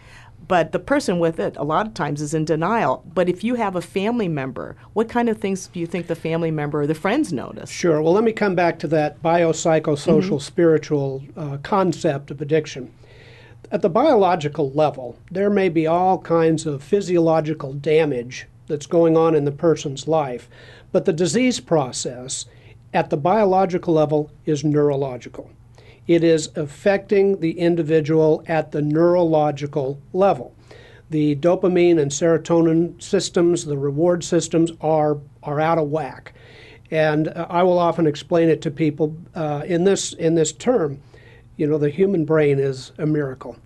But 0.48 0.72
the 0.72 0.80
person 0.80 1.20
with 1.20 1.40
it, 1.40 1.56
a 1.58 1.64
lot 1.64 1.88
of 1.88 1.94
times, 1.94 2.22
is 2.22 2.34
in 2.34 2.46
denial. 2.46 3.04
But 3.14 3.30
if 3.30 3.44
you 3.44 3.56
have 3.56 3.76
a 3.76 3.82
family 3.82 4.28
member, 4.28 4.76
what 4.94 5.10
kind 5.10 5.30
of 5.30 5.38
things 5.38 5.68
do 5.68 5.80
you 5.80 5.88
think 5.88 6.08
the 6.08 6.16
family 6.16 6.52
member 6.52 6.82
or 6.82 6.88
the 6.88 6.96
friends 6.96 7.32
notice? 7.32 7.70
Sure. 7.70 8.02
Well, 8.02 8.14
let 8.14 8.24
me 8.24 8.34
come 8.34 8.56
back 8.56 8.80
to 8.80 8.88
that 8.88 9.22
biopsychosocial 9.22 10.42
spiritual 10.42 11.24
uh, 11.38 11.58
concept 11.64 12.32
of 12.32 12.42
addiction. 12.42 12.92
At 13.72 13.82
the 13.82 13.90
biological 13.90 14.72
level, 14.72 15.18
there 15.32 15.50
may 15.50 15.70
be 15.70 15.88
all 15.88 16.20
kinds 16.20 16.66
of 16.66 16.84
physiological 16.84 17.74
damage 17.74 18.48
that's 18.68 18.86
going 18.86 19.18
on 19.18 19.36
in 19.36 19.46
the 19.46 19.52
person's 19.52 20.08
life, 20.08 20.50
but 20.92 21.06
the 21.06 21.14
disease 21.14 21.60
process 21.60 22.46
at 22.94 23.10
the 23.10 23.18
biological 23.18 23.94
level 23.94 24.30
is 24.46 24.64
neurological. 24.64 25.50
It 26.08 26.24
is 26.24 26.50
affecting 26.56 27.40
the 27.40 27.60
individual 27.60 28.44
at 28.48 28.72
the 28.72 28.82
neurological 28.82 30.00
level. 30.12 30.54
The 31.10 31.36
dopamine 31.36 32.00
and 32.00 32.12
serotonin 32.12 33.02
systems, 33.02 33.66
the 33.66 33.78
reward 33.78 34.24
systems, 34.24 34.72
are, 34.82 35.20
are 35.44 35.60
out 35.60 35.78
of 35.78 35.90
whack. 35.90 36.34
And 36.92 37.28
uh, 37.30 37.48
I 37.50 37.64
will 37.64 37.80
often 37.80 38.08
explain 38.08 38.50
it 38.50 38.62
to 38.64 38.72
people 38.72 39.16
uh, 39.36 39.64
in, 39.66 39.84
this, 39.84 40.14
in 40.14 40.36
this 40.36 40.52
term. 40.52 41.02
You 41.56 41.68
know, 41.68 41.78
the 41.78 41.90
human 41.90 42.26
brain 42.26 42.60
is 42.60 42.92
a 42.98 43.06
miracle. 43.06 43.58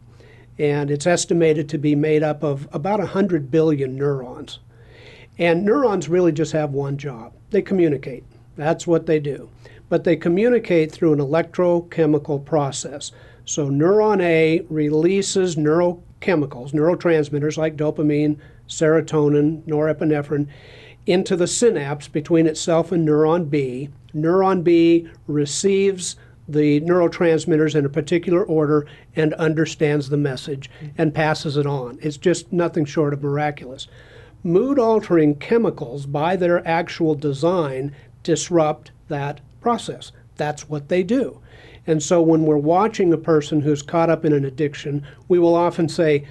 And 0.59 0.91
it's 0.91 1.07
estimated 1.07 1.69
to 1.69 1.77
be 1.77 1.95
made 1.95 2.23
up 2.23 2.43
of 2.43 2.67
about 2.71 2.99
100 2.99 3.49
billion 3.49 3.95
neurons. 3.95 4.59
And 5.37 5.63
neurons 5.63 6.09
really 6.09 6.31
just 6.31 6.51
have 6.51 6.71
one 6.71 6.97
job 6.97 7.33
they 7.49 7.61
communicate. 7.61 8.23
That's 8.55 8.87
what 8.87 9.05
they 9.05 9.19
do. 9.19 9.49
But 9.89 10.03
they 10.03 10.15
communicate 10.15 10.91
through 10.91 11.13
an 11.13 11.19
electrochemical 11.19 12.43
process. 12.43 13.11
So, 13.45 13.69
neuron 13.69 14.21
A 14.21 14.61
releases 14.69 15.55
neurochemicals, 15.55 16.73
neurotransmitters 16.73 17.57
like 17.57 17.77
dopamine, 17.77 18.37
serotonin, 18.67 19.63
norepinephrine, 19.63 20.47
into 21.05 21.37
the 21.37 21.47
synapse 21.47 22.07
between 22.09 22.47
itself 22.47 22.91
and 22.91 23.07
neuron 23.07 23.49
B. 23.49 23.89
Neuron 24.13 24.63
B 24.63 25.07
receives 25.27 26.17
the 26.47 26.81
neurotransmitters 26.81 27.75
in 27.75 27.85
a 27.85 27.89
particular 27.89 28.43
order 28.43 28.85
and 29.15 29.33
understands 29.35 30.09
the 30.09 30.17
message 30.17 30.69
and 30.97 31.13
passes 31.13 31.57
it 31.57 31.65
on. 31.65 31.97
It's 32.01 32.17
just 32.17 32.51
nothing 32.53 32.85
short 32.85 33.13
of 33.13 33.23
miraculous. 33.23 33.87
Mood 34.43 34.79
altering 34.79 35.35
chemicals, 35.35 36.05
by 36.05 36.35
their 36.35 36.65
actual 36.67 37.15
design, 37.15 37.93
disrupt 38.23 38.91
that 39.07 39.41
process. 39.67 40.13
That's 40.37 40.69
what 40.69 40.87
they 40.87 41.03
do. 41.03 41.41
And 41.87 42.01
so 42.01 42.21
when 42.21 42.43
we're 42.43 42.55
watching 42.55 43.11
a 43.11 43.17
person 43.17 43.59
who's 43.59 43.81
caught 43.81 44.09
up 44.09 44.23
in 44.23 44.31
an 44.31 44.45
addiction, 44.45 45.05
we 45.27 45.39
will 45.39 45.55
often 45.55 45.89
say, 45.89 46.25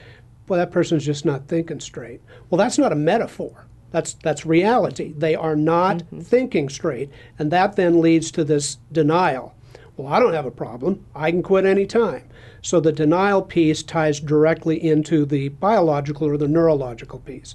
well, 0.48 0.58
that 0.58 0.70
person's 0.70 1.04
just 1.04 1.26
not 1.26 1.46
thinking 1.46 1.80
straight. 1.80 2.22
Well, 2.48 2.56
that's 2.56 2.78
not 2.78 2.92
a 2.92 2.96
metaphor. 2.96 3.66
That's, 3.90 4.14
that's 4.14 4.46
reality. 4.46 5.12
They 5.18 5.34
are 5.34 5.54
not 5.54 5.98
mm-hmm. 5.98 6.20
thinking 6.20 6.70
straight. 6.70 7.10
And 7.38 7.50
that 7.50 7.76
then 7.76 8.00
leads 8.00 8.30
to 8.30 8.42
this 8.42 8.78
denial. 8.90 9.54
Well, 9.98 10.10
I 10.10 10.18
don't 10.18 10.32
have 10.32 10.46
a 10.46 10.50
problem. 10.50 11.04
I 11.14 11.30
can 11.30 11.42
quit 11.42 11.66
any 11.66 11.84
time. 11.84 12.24
So 12.62 12.80
the 12.80 12.90
denial 12.90 13.42
piece 13.42 13.82
ties 13.82 14.18
directly 14.18 14.82
into 14.82 15.26
the 15.26 15.50
biological 15.50 16.26
or 16.26 16.38
the 16.38 16.48
neurological 16.48 17.18
piece. 17.18 17.54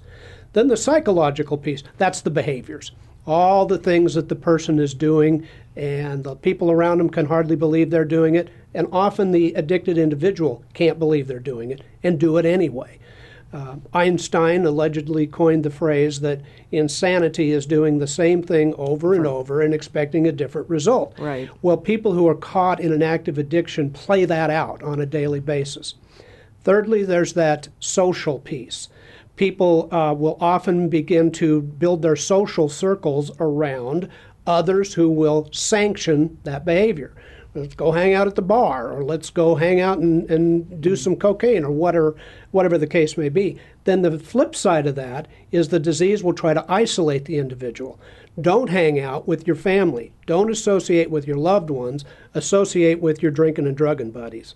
Then 0.54 0.68
the 0.68 0.78
psychological 0.78 1.58
piece, 1.58 1.82
that's 1.98 2.22
the 2.22 2.30
behaviors. 2.30 2.92
All 3.26 3.68
the 3.68 3.78
things 3.78 4.16
that 4.16 4.30
the 4.30 4.36
person 4.36 4.80
is 4.80 4.96
doing, 4.96 5.48
and 5.76 6.24
the 6.24 6.36
people 6.36 6.70
around 6.72 6.98
them 6.98 7.10
can 7.10 7.26
hardly 7.26 7.56
believe 7.56 7.90
they're 7.90 8.06
doing 8.06 8.36
it. 8.36 8.50
And 8.74 8.88
often 8.92 9.32
the 9.32 9.54
addicted 9.54 9.98
individual 9.98 10.64
can't 10.74 11.00
believe 11.00 11.28
they're 11.28 11.40
doing 11.40 11.72
it 11.72 11.82
and 12.04 12.20
do 12.20 12.38
it 12.38 12.46
anyway. 12.46 13.00
Uh, 13.54 13.76
Einstein 13.94 14.66
allegedly 14.66 15.28
coined 15.28 15.64
the 15.64 15.70
phrase 15.70 16.22
that 16.22 16.42
insanity 16.72 17.52
is 17.52 17.66
doing 17.66 18.00
the 18.00 18.08
same 18.08 18.42
thing 18.42 18.74
over 18.78 19.14
and 19.14 19.28
over 19.28 19.62
and 19.62 19.74
expecting 19.74 20.26
a 20.26 20.32
different 20.32 20.70
result. 20.70 21.20
Right. 21.20 21.50
Well, 21.62 21.76
people 21.76 22.14
who 22.14 22.30
are 22.30 22.36
caught 22.36 22.80
in 22.80 22.94
an 22.94 23.04
active 23.04 23.38
addiction 23.38 23.90
play 23.90 24.24
that 24.24 24.50
out 24.50 24.82
on 24.84 25.02
a 25.02 25.06
daily 25.06 25.42
basis. 25.42 25.96
Thirdly, 26.64 27.04
there's 27.04 27.34
that 27.34 27.68
social 27.80 28.40
piece. 28.40 28.88
People 29.36 29.94
uh, 29.94 30.14
will 30.14 30.38
often 30.40 30.88
begin 30.88 31.32
to 31.32 31.62
build 31.62 32.04
their 32.04 32.16
social 32.16 32.70
circles 32.70 33.32
around 33.40 34.08
others 34.48 34.94
who 34.94 35.10
will 35.10 35.50
sanction 35.52 36.38
that 36.44 36.66
behavior. 36.66 37.14
Let's 37.54 37.76
go 37.76 37.92
hang 37.92 38.14
out 38.14 38.28
at 38.28 38.36
the 38.36 38.42
bar, 38.42 38.94
or 38.94 39.04
let's 39.04 39.30
go 39.30 39.56
hang 39.56 39.82
out 39.82 39.98
and, 39.98 40.30
and 40.32 40.82
do 40.82 40.92
mm-hmm. 40.92 40.96
some 40.96 41.16
cocaine, 41.18 41.66
or 41.66 41.72
whatever, 41.72 42.16
whatever 42.52 42.78
the 42.78 42.88
case 42.88 43.18
may 43.18 43.28
be. 43.28 43.60
Then 43.84 44.04
the 44.04 44.18
flip 44.18 44.56
side 44.56 44.88
of 44.88 44.96
that 44.96 45.28
is 45.52 45.68
the 45.68 45.80
disease 45.80 46.24
will 46.24 46.34
try 46.34 46.54
to 46.54 46.66
isolate 46.72 47.26
the 47.26 47.38
individual. 47.38 48.00
Don't 48.40 48.70
hang 48.70 49.00
out 49.02 49.28
with 49.28 49.46
your 49.46 49.58
family. 49.58 50.14
Don't 50.26 50.50
associate 50.50 51.12
with 51.12 51.28
your 51.28 51.36
loved 51.36 51.70
ones. 51.70 52.06
Associate 52.34 53.02
with 53.02 53.22
your 53.22 53.32
drinking 53.32 53.68
and 53.68 53.76
drugging 53.76 54.12
buddies. 54.12 54.56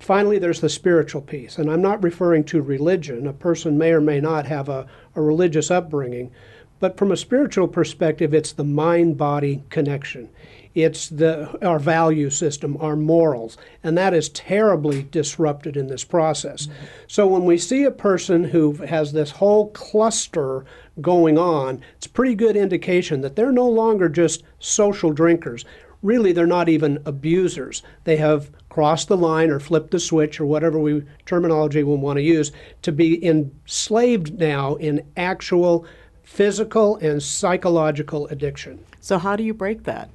Finally, 0.00 0.38
there's 0.38 0.62
the 0.62 0.68
spiritual 0.68 1.20
piece, 1.20 1.58
and 1.58 1.70
I'm 1.70 1.82
not 1.82 2.02
referring 2.02 2.42
to 2.44 2.62
religion. 2.62 3.26
A 3.28 3.32
person 3.32 3.78
may 3.78 3.92
or 3.92 4.00
may 4.00 4.18
not 4.18 4.46
have 4.46 4.68
a, 4.68 4.86
a 5.14 5.20
religious 5.22 5.70
upbringing, 5.70 6.32
But 6.80 6.96
from 6.96 7.12
a 7.12 7.16
spiritual 7.16 7.68
perspective, 7.68 8.34
it's 8.34 8.52
the 8.52 8.64
mind 8.64 9.18
body 9.18 9.62
connection. 9.68 10.30
It's 10.74 11.08
the, 11.08 11.58
our 11.66 11.78
value 11.78 12.30
system, 12.30 12.76
our 12.80 12.96
morals, 12.96 13.58
and 13.82 13.98
that 13.98 14.14
is 14.14 14.28
terribly 14.28 15.02
disrupted 15.02 15.76
in 15.76 15.88
this 15.88 16.04
process. 16.04 16.66
Mm-hmm. 16.66 16.84
So 17.08 17.26
when 17.26 17.44
we 17.44 17.58
see 17.58 17.84
a 17.84 17.90
person 17.90 18.44
who 18.44 18.72
has 18.74 19.12
this 19.12 19.32
whole 19.32 19.70
cluster 19.70 20.64
going 21.00 21.36
on, 21.36 21.82
it's 21.96 22.06
pretty 22.06 22.36
good 22.36 22.56
indication 22.56 23.20
that 23.20 23.36
they're 23.36 23.52
no 23.52 23.68
longer 23.68 24.08
just 24.08 24.44
social 24.60 25.12
drinkers. 25.12 25.64
Really, 26.02 26.32
they're 26.32 26.46
not 26.46 26.68
even 26.68 27.02
abusers. 27.04 27.82
They 28.04 28.16
have 28.16 28.50
crossed 28.70 29.08
the 29.08 29.16
line 29.16 29.50
or 29.50 29.58
flipped 29.58 29.90
the 29.90 29.98
switch 29.98 30.40
or 30.40 30.46
whatever 30.46 30.78
we 30.78 31.02
terminology 31.26 31.82
we 31.82 31.96
want 31.96 32.16
to 32.16 32.22
use 32.22 32.52
to 32.82 32.92
be 32.92 33.22
enslaved 33.26 34.38
now 34.38 34.76
in 34.76 35.04
actual 35.16 35.84
physical 36.30 36.94
and 36.98 37.20
psychological 37.20 38.28
addiction. 38.28 38.78
So 39.00 39.18
how 39.18 39.34
do 39.34 39.42
you 39.42 39.52
break 39.52 39.82
that? 39.82 40.08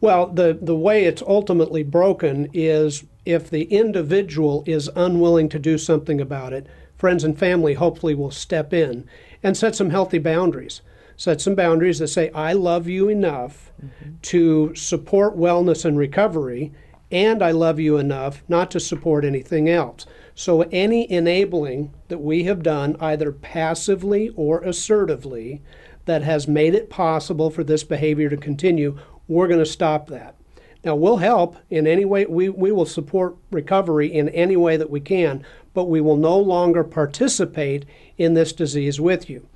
Well, 0.00 0.28
the, 0.28 0.56
the 0.62 0.76
way 0.76 1.04
it's 1.04 1.22
ultimately 1.22 1.82
broken 1.82 2.48
is 2.54 3.02
if 3.26 3.50
the 3.50 3.64
individual 3.64 4.62
is 4.64 4.88
unwilling 4.94 5.48
to 5.48 5.58
do 5.58 5.76
something 5.76 6.20
about 6.20 6.52
it, 6.52 6.68
friends 6.96 7.24
and 7.24 7.36
family 7.36 7.74
hopefully 7.74 8.14
will 8.14 8.30
step 8.30 8.72
in 8.72 9.08
and 9.42 9.56
set 9.56 9.74
some 9.74 9.90
healthy 9.90 10.18
boundaries. 10.18 10.82
Set 11.16 11.40
some 11.40 11.56
boundaries 11.56 11.98
that 11.98 12.08
say, 12.08 12.30
I 12.30 12.52
love 12.52 12.86
you 12.86 13.08
enough 13.08 13.72
mm-hmm. 13.84 14.18
to 14.22 14.72
support 14.76 15.36
wellness 15.36 15.84
and 15.84 15.98
recovery, 15.98 16.72
and 17.10 17.42
I 17.42 17.50
love 17.50 17.80
you 17.80 17.96
enough 17.96 18.44
not 18.48 18.70
to 18.70 18.80
support 18.80 19.24
anything 19.24 19.68
else. 19.68 20.06
So, 20.40 20.62
any 20.72 21.12
enabling 21.12 21.92
that 22.08 22.22
we 22.22 22.44
have 22.44 22.62
done, 22.62 22.96
either 22.98 23.30
passively 23.30 24.30
or 24.30 24.64
assertively, 24.64 25.60
that 26.06 26.22
has 26.22 26.48
made 26.48 26.74
it 26.74 26.88
possible 26.88 27.50
for 27.50 27.62
this 27.62 27.84
behavior 27.84 28.30
to 28.30 28.38
continue 28.38 28.98
we're 29.28 29.48
going 29.48 29.60
to 29.60 29.66
stop 29.66 30.06
that. 30.06 30.36
Now, 30.82 30.94
we'll 30.94 31.18
help 31.18 31.58
in 31.68 31.86
any 31.86 32.06
way, 32.06 32.24
we, 32.24 32.48
we 32.48 32.72
will 32.72 32.86
support 32.86 33.36
recovery 33.50 34.10
in 34.10 34.30
any 34.30 34.56
way 34.56 34.78
that 34.78 34.88
we 34.88 35.00
can, 35.00 35.44
but 35.74 35.90
we 35.90 36.00
will 36.00 36.16
no 36.16 36.38
longer 36.38 36.84
participate 36.84 37.84
in 38.16 38.32
this 38.32 38.54
disease 38.54 38.98
with 38.98 39.28
you. 39.28 39.46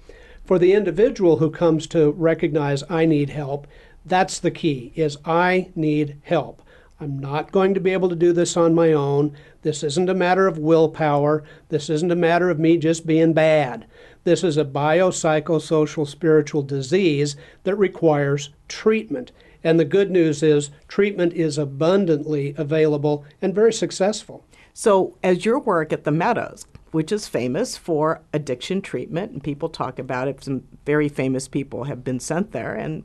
For 0.44 0.58
the 0.58 0.74
individual 0.74 1.38
who 1.38 1.50
comes 1.50 1.86
to 1.86 2.10
recognize 2.10 2.84
I 2.90 3.06
need 3.06 3.30
help, 3.30 3.66
that's 4.04 4.38
the 4.38 4.50
key 4.50 4.92
is 4.96 5.16
I 5.24 5.70
need 5.74 6.18
help. 6.24 6.60
I'm 7.04 7.18
not 7.18 7.52
going 7.52 7.74
to 7.74 7.80
be 7.80 7.92
able 7.92 8.08
to 8.08 8.16
do 8.16 8.32
this 8.32 8.56
on 8.56 8.74
my 8.74 8.94
own. 8.94 9.36
This 9.60 9.82
isn't 9.82 10.08
a 10.08 10.14
matter 10.14 10.46
of 10.46 10.56
willpower. 10.56 11.44
This 11.68 11.90
isn't 11.90 12.10
a 12.10 12.16
matter 12.16 12.48
of 12.48 12.58
me 12.58 12.78
just 12.78 13.06
being 13.06 13.34
bad. 13.34 13.86
This 14.24 14.42
is 14.42 14.56
a 14.56 14.64
biopsychosocial 14.64 16.08
spiritual 16.08 16.62
disease 16.62 17.36
that 17.64 17.76
requires 17.76 18.48
treatment. 18.68 19.32
And 19.62 19.78
the 19.78 19.84
good 19.84 20.10
news 20.10 20.42
is 20.42 20.70
treatment 20.88 21.34
is 21.34 21.58
abundantly 21.58 22.54
available 22.56 23.26
and 23.42 23.54
very 23.54 23.72
successful. 23.72 24.46
So, 24.72 25.18
as 25.22 25.44
your 25.44 25.58
work 25.58 25.92
at 25.92 26.04
the 26.04 26.10
Meadows, 26.10 26.66
which 26.90 27.12
is 27.12 27.28
famous 27.28 27.76
for 27.76 28.22
addiction 28.32 28.80
treatment, 28.80 29.30
and 29.30 29.42
people 29.42 29.68
talk 29.68 29.98
about 29.98 30.26
it, 30.26 30.42
some 30.42 30.64
very 30.86 31.10
famous 31.10 31.48
people 31.48 31.84
have 31.84 32.02
been 32.02 32.18
sent 32.18 32.52
there, 32.52 32.74
and 32.74 33.04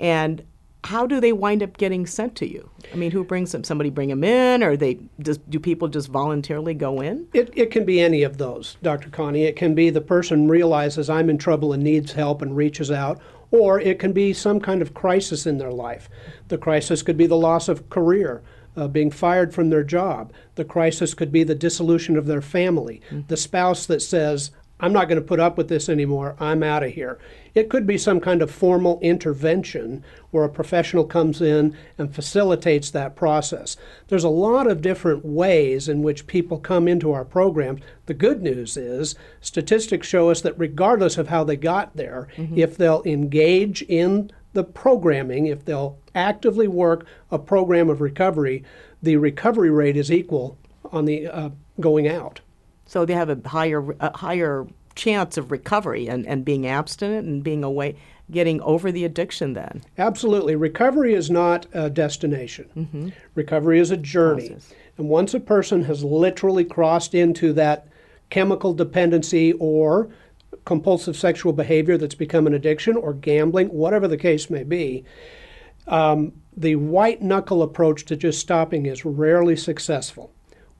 and 0.00 0.44
how 0.84 1.06
do 1.06 1.20
they 1.20 1.32
wind 1.32 1.62
up 1.62 1.76
getting 1.76 2.06
sent 2.06 2.34
to 2.36 2.50
you? 2.50 2.68
I 2.92 2.96
mean, 2.96 3.12
who 3.12 3.24
brings 3.24 3.52
them? 3.52 3.62
Somebody 3.62 3.90
bring 3.90 4.08
them 4.08 4.24
in, 4.24 4.62
or 4.62 4.76
they 4.76 4.98
just 5.20 5.48
do 5.48 5.60
people 5.60 5.88
just 5.88 6.08
voluntarily 6.08 6.74
go 6.74 7.00
in? 7.00 7.28
It, 7.32 7.50
it 7.56 7.70
can 7.70 7.84
be 7.84 8.00
any 8.00 8.22
of 8.22 8.38
those, 8.38 8.76
Dr. 8.82 9.08
Connie. 9.08 9.44
It 9.44 9.56
can 9.56 9.74
be 9.74 9.90
the 9.90 10.00
person 10.00 10.48
realizes 10.48 11.08
I'm 11.08 11.30
in 11.30 11.38
trouble 11.38 11.72
and 11.72 11.82
needs 11.82 12.12
help 12.12 12.42
and 12.42 12.56
reaches 12.56 12.90
out, 12.90 13.20
or 13.52 13.78
it 13.78 13.98
can 13.98 14.12
be 14.12 14.32
some 14.32 14.58
kind 14.58 14.82
of 14.82 14.94
crisis 14.94 15.46
in 15.46 15.58
their 15.58 15.70
life. 15.70 16.08
The 16.48 16.58
crisis 16.58 17.02
could 17.02 17.16
be 17.16 17.26
the 17.26 17.36
loss 17.36 17.68
of 17.68 17.88
career, 17.88 18.42
uh, 18.76 18.88
being 18.88 19.10
fired 19.10 19.54
from 19.54 19.70
their 19.70 19.84
job. 19.84 20.32
The 20.56 20.64
crisis 20.64 21.14
could 21.14 21.30
be 21.30 21.44
the 21.44 21.54
dissolution 21.54 22.16
of 22.16 22.26
their 22.26 22.42
family. 22.42 23.02
Mm-hmm. 23.06 23.28
The 23.28 23.36
spouse 23.36 23.86
that 23.86 24.00
says, 24.00 24.50
I'm 24.82 24.92
not 24.92 25.08
going 25.08 25.20
to 25.20 25.26
put 25.26 25.38
up 25.38 25.56
with 25.56 25.68
this 25.68 25.88
anymore. 25.88 26.34
I'm 26.40 26.64
out 26.64 26.82
of 26.82 26.92
here. 26.92 27.18
It 27.54 27.70
could 27.70 27.86
be 27.86 27.96
some 27.96 28.18
kind 28.18 28.42
of 28.42 28.50
formal 28.50 28.98
intervention 29.00 30.02
where 30.32 30.42
a 30.42 30.48
professional 30.48 31.04
comes 31.04 31.40
in 31.40 31.76
and 31.96 32.12
facilitates 32.12 32.90
that 32.90 33.14
process. 33.14 33.76
There's 34.08 34.24
a 34.24 34.28
lot 34.28 34.66
of 34.66 34.82
different 34.82 35.24
ways 35.24 35.88
in 35.88 36.02
which 36.02 36.26
people 36.26 36.58
come 36.58 36.88
into 36.88 37.12
our 37.12 37.24
programs. 37.24 37.80
The 38.06 38.14
good 38.14 38.42
news 38.42 38.76
is 38.76 39.14
statistics 39.40 40.08
show 40.08 40.30
us 40.30 40.40
that 40.40 40.58
regardless 40.58 41.16
of 41.16 41.28
how 41.28 41.44
they 41.44 41.56
got 41.56 41.96
there, 41.96 42.26
mm-hmm. 42.36 42.58
if 42.58 42.76
they'll 42.76 43.04
engage 43.04 43.82
in 43.82 44.32
the 44.52 44.64
programming, 44.64 45.46
if 45.46 45.64
they'll 45.64 45.96
actively 46.14 46.66
work 46.66 47.06
a 47.30 47.38
program 47.38 47.88
of 47.88 48.00
recovery, 48.00 48.64
the 49.00 49.16
recovery 49.16 49.70
rate 49.70 49.96
is 49.96 50.10
equal 50.10 50.58
on 50.90 51.04
the 51.04 51.28
uh, 51.28 51.50
going 51.78 52.08
out. 52.08 52.40
So 52.86 53.04
they 53.04 53.14
have 53.14 53.30
a 53.30 53.48
higher 53.48 53.92
a 54.00 54.16
higher 54.16 54.66
chance 54.94 55.36
of 55.36 55.50
recovery 55.50 56.06
and, 56.06 56.26
and 56.26 56.44
being 56.44 56.66
abstinent 56.66 57.26
and 57.26 57.42
being 57.42 57.64
away, 57.64 57.96
getting 58.30 58.60
over 58.60 58.92
the 58.92 59.04
addiction 59.04 59.54
then. 59.54 59.82
Absolutely. 59.98 60.54
Recovery 60.54 61.14
is 61.14 61.30
not 61.30 61.66
a 61.72 61.88
destination. 61.88 62.68
Mm-hmm. 62.76 63.08
Recovery 63.34 63.80
is 63.80 63.90
a 63.90 63.96
journey. 63.96 64.50
Process. 64.50 64.74
And 64.98 65.08
once 65.08 65.32
a 65.32 65.40
person 65.40 65.84
has 65.84 66.04
literally 66.04 66.64
crossed 66.64 67.14
into 67.14 67.52
that 67.54 67.86
chemical 68.30 68.74
dependency 68.74 69.52
or 69.54 70.10
compulsive 70.64 71.16
sexual 71.16 71.52
behavior 71.52 71.96
that's 71.96 72.14
become 72.14 72.46
an 72.46 72.54
addiction 72.54 72.96
or 72.96 73.14
gambling, 73.14 73.68
whatever 73.68 74.06
the 74.06 74.16
case 74.16 74.50
may 74.50 74.62
be, 74.62 75.04
um, 75.86 76.32
the 76.56 76.76
white 76.76 77.22
knuckle 77.22 77.62
approach 77.62 78.04
to 78.04 78.16
just 78.16 78.38
stopping 78.38 78.86
is 78.86 79.04
rarely 79.04 79.56
successful. 79.56 80.32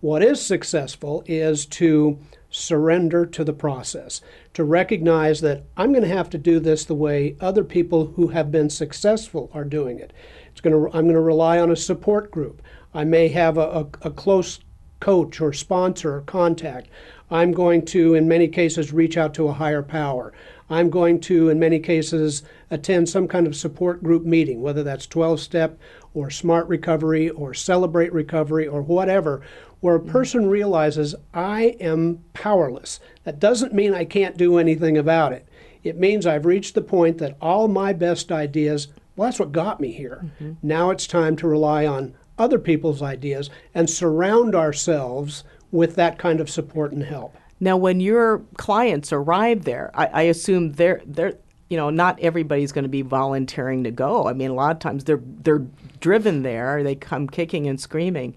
What 0.02 0.24
is 0.24 0.44
successful 0.44 1.22
is 1.26 1.64
to 1.66 2.18
surrender 2.50 3.24
to 3.24 3.44
the 3.44 3.52
process, 3.52 4.20
to 4.52 4.64
recognize 4.64 5.40
that 5.42 5.62
I'm 5.76 5.92
going 5.92 6.02
to 6.02 6.08
have 6.08 6.28
to 6.30 6.38
do 6.38 6.58
this 6.58 6.84
the 6.84 6.96
way 6.96 7.36
other 7.40 7.62
people 7.62 8.06
who 8.16 8.26
have 8.26 8.50
been 8.50 8.68
successful 8.68 9.48
are 9.54 9.62
doing 9.64 10.00
it. 10.00 10.12
It's 10.50 10.60
going 10.60 10.74
to, 10.74 10.88
I'm 10.88 11.04
going 11.04 11.14
to 11.14 11.20
rely 11.20 11.60
on 11.60 11.70
a 11.70 11.76
support 11.76 12.32
group. 12.32 12.62
I 12.92 13.04
may 13.04 13.28
have 13.28 13.56
a, 13.56 13.60
a, 14.02 14.08
a 14.08 14.10
close 14.10 14.58
coach 14.98 15.40
or 15.40 15.52
sponsor 15.52 16.16
or 16.16 16.22
contact. 16.22 16.88
I'm 17.30 17.52
going 17.52 17.84
to, 17.86 18.14
in 18.14 18.26
many 18.26 18.48
cases, 18.48 18.92
reach 18.92 19.16
out 19.16 19.34
to 19.34 19.46
a 19.46 19.52
higher 19.52 19.82
power. 19.84 20.32
I'm 20.68 20.90
going 20.90 21.20
to, 21.20 21.48
in 21.48 21.60
many 21.60 21.78
cases, 21.78 22.42
attend 22.72 23.08
some 23.08 23.28
kind 23.28 23.46
of 23.46 23.54
support 23.54 24.02
group 24.02 24.24
meeting, 24.24 24.62
whether 24.62 24.82
that's 24.82 25.06
12 25.06 25.38
step 25.38 25.78
or 26.12 26.28
smart 26.28 26.66
recovery 26.66 27.30
or 27.30 27.54
celebrate 27.54 28.12
recovery 28.12 28.66
or 28.66 28.82
whatever, 28.82 29.42
where 29.82 29.96
a 29.96 30.00
person 30.00 30.48
realizes 30.48 31.14
I 31.34 31.76
am 31.80 32.24
powerless. 32.34 33.00
That 33.24 33.40
doesn't 33.40 33.74
mean 33.74 33.92
I 33.92 34.04
can't 34.04 34.38
do 34.38 34.56
anything 34.56 34.96
about 34.96 35.32
it. 35.32 35.46
It 35.82 35.98
means 35.98 36.24
I've 36.24 36.46
reached 36.46 36.76
the 36.76 36.82
point 36.82 37.18
that 37.18 37.36
all 37.40 37.66
my 37.66 37.92
best 37.92 38.30
ideas, 38.30 38.88
well, 39.16 39.26
that's 39.26 39.40
what 39.40 39.50
got 39.50 39.80
me 39.80 39.90
here. 39.92 40.24
Mm-hmm. 40.40 40.52
Now 40.62 40.90
it's 40.90 41.08
time 41.08 41.34
to 41.36 41.48
rely 41.48 41.84
on 41.84 42.14
other 42.38 42.60
people's 42.60 43.02
ideas 43.02 43.50
and 43.74 43.90
surround 43.90 44.54
ourselves 44.54 45.42
with 45.72 45.96
that 45.96 46.16
kind 46.16 46.40
of 46.40 46.48
support 46.48 46.92
and 46.92 47.02
help. 47.02 47.36
Now, 47.58 47.76
when 47.76 47.98
your 47.98 48.42
clients 48.56 49.12
arrive 49.12 49.64
there, 49.64 49.90
I, 49.94 50.06
I 50.06 50.22
assume 50.22 50.72
they're 50.72 51.02
they're 51.04 51.34
you 51.68 51.76
know 51.76 51.90
not 51.90 52.20
everybody's 52.20 52.70
going 52.70 52.84
to 52.84 52.88
be 52.88 53.02
volunteering 53.02 53.82
to 53.82 53.90
go. 53.90 54.28
I 54.28 54.32
mean, 54.32 54.50
a 54.50 54.54
lot 54.54 54.72
of 54.72 54.78
times 54.78 55.04
they're 55.04 55.22
they're 55.22 55.66
driven 56.00 56.42
there. 56.42 56.84
They 56.84 56.94
come 56.94 57.28
kicking 57.28 57.66
and 57.66 57.80
screaming 57.80 58.34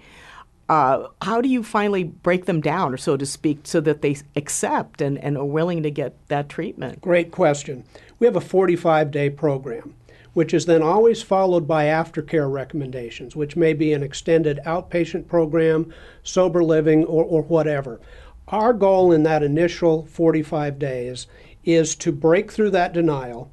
uh, 0.67 1.08
how 1.21 1.41
do 1.41 1.49
you 1.49 1.62
finally 1.62 2.04
break 2.04 2.45
them 2.45 2.60
down, 2.60 2.93
or 2.93 2.97
so 2.97 3.15
to 3.17 3.25
speak, 3.25 3.60
so 3.63 3.80
that 3.82 4.01
they 4.01 4.17
accept 4.36 4.99
and, 4.99 5.17
and 5.19 5.38
are 5.38 5.45
willing 5.45 5.84
to 5.84 5.91
get 5.91 6.15
that 6.28 6.49
treatment? 6.49 7.01
Great 7.01 7.32
question. 7.32 7.84
We 8.17 8.25
have 8.25 8.36
a 8.36 8.41
45 8.41 9.12
day 9.12 9.30
program, 9.30 9.93
which 10.34 10.54
is 10.54 10.65
then 10.65 10.82
always 10.82 11.21
followed 11.21 11.67
by 11.67 11.86
aftercare 11.86 12.51
recommendations, 12.51 13.36
which 13.36 13.56
may 13.56 13.73
be 13.73 13.93
an 13.93 14.01
extended 14.01 14.60
outpatient 14.65 15.28
program, 15.28 15.93
sober 16.23 16.63
living, 16.63 17.06
or, 17.06 17.23
or 17.23 17.43
whatever. 17.43 17.99
Our 18.47 18.73
goal 18.73 19.12
in 19.12 19.23
that 19.23 19.43
initial 19.43 20.06
45 20.08 20.80
days 20.80 21.28
is 21.63 21.95
to 21.97 22.12
break 22.12 22.51
through 22.51 22.71
that 22.71 22.93
denial, 22.93 23.51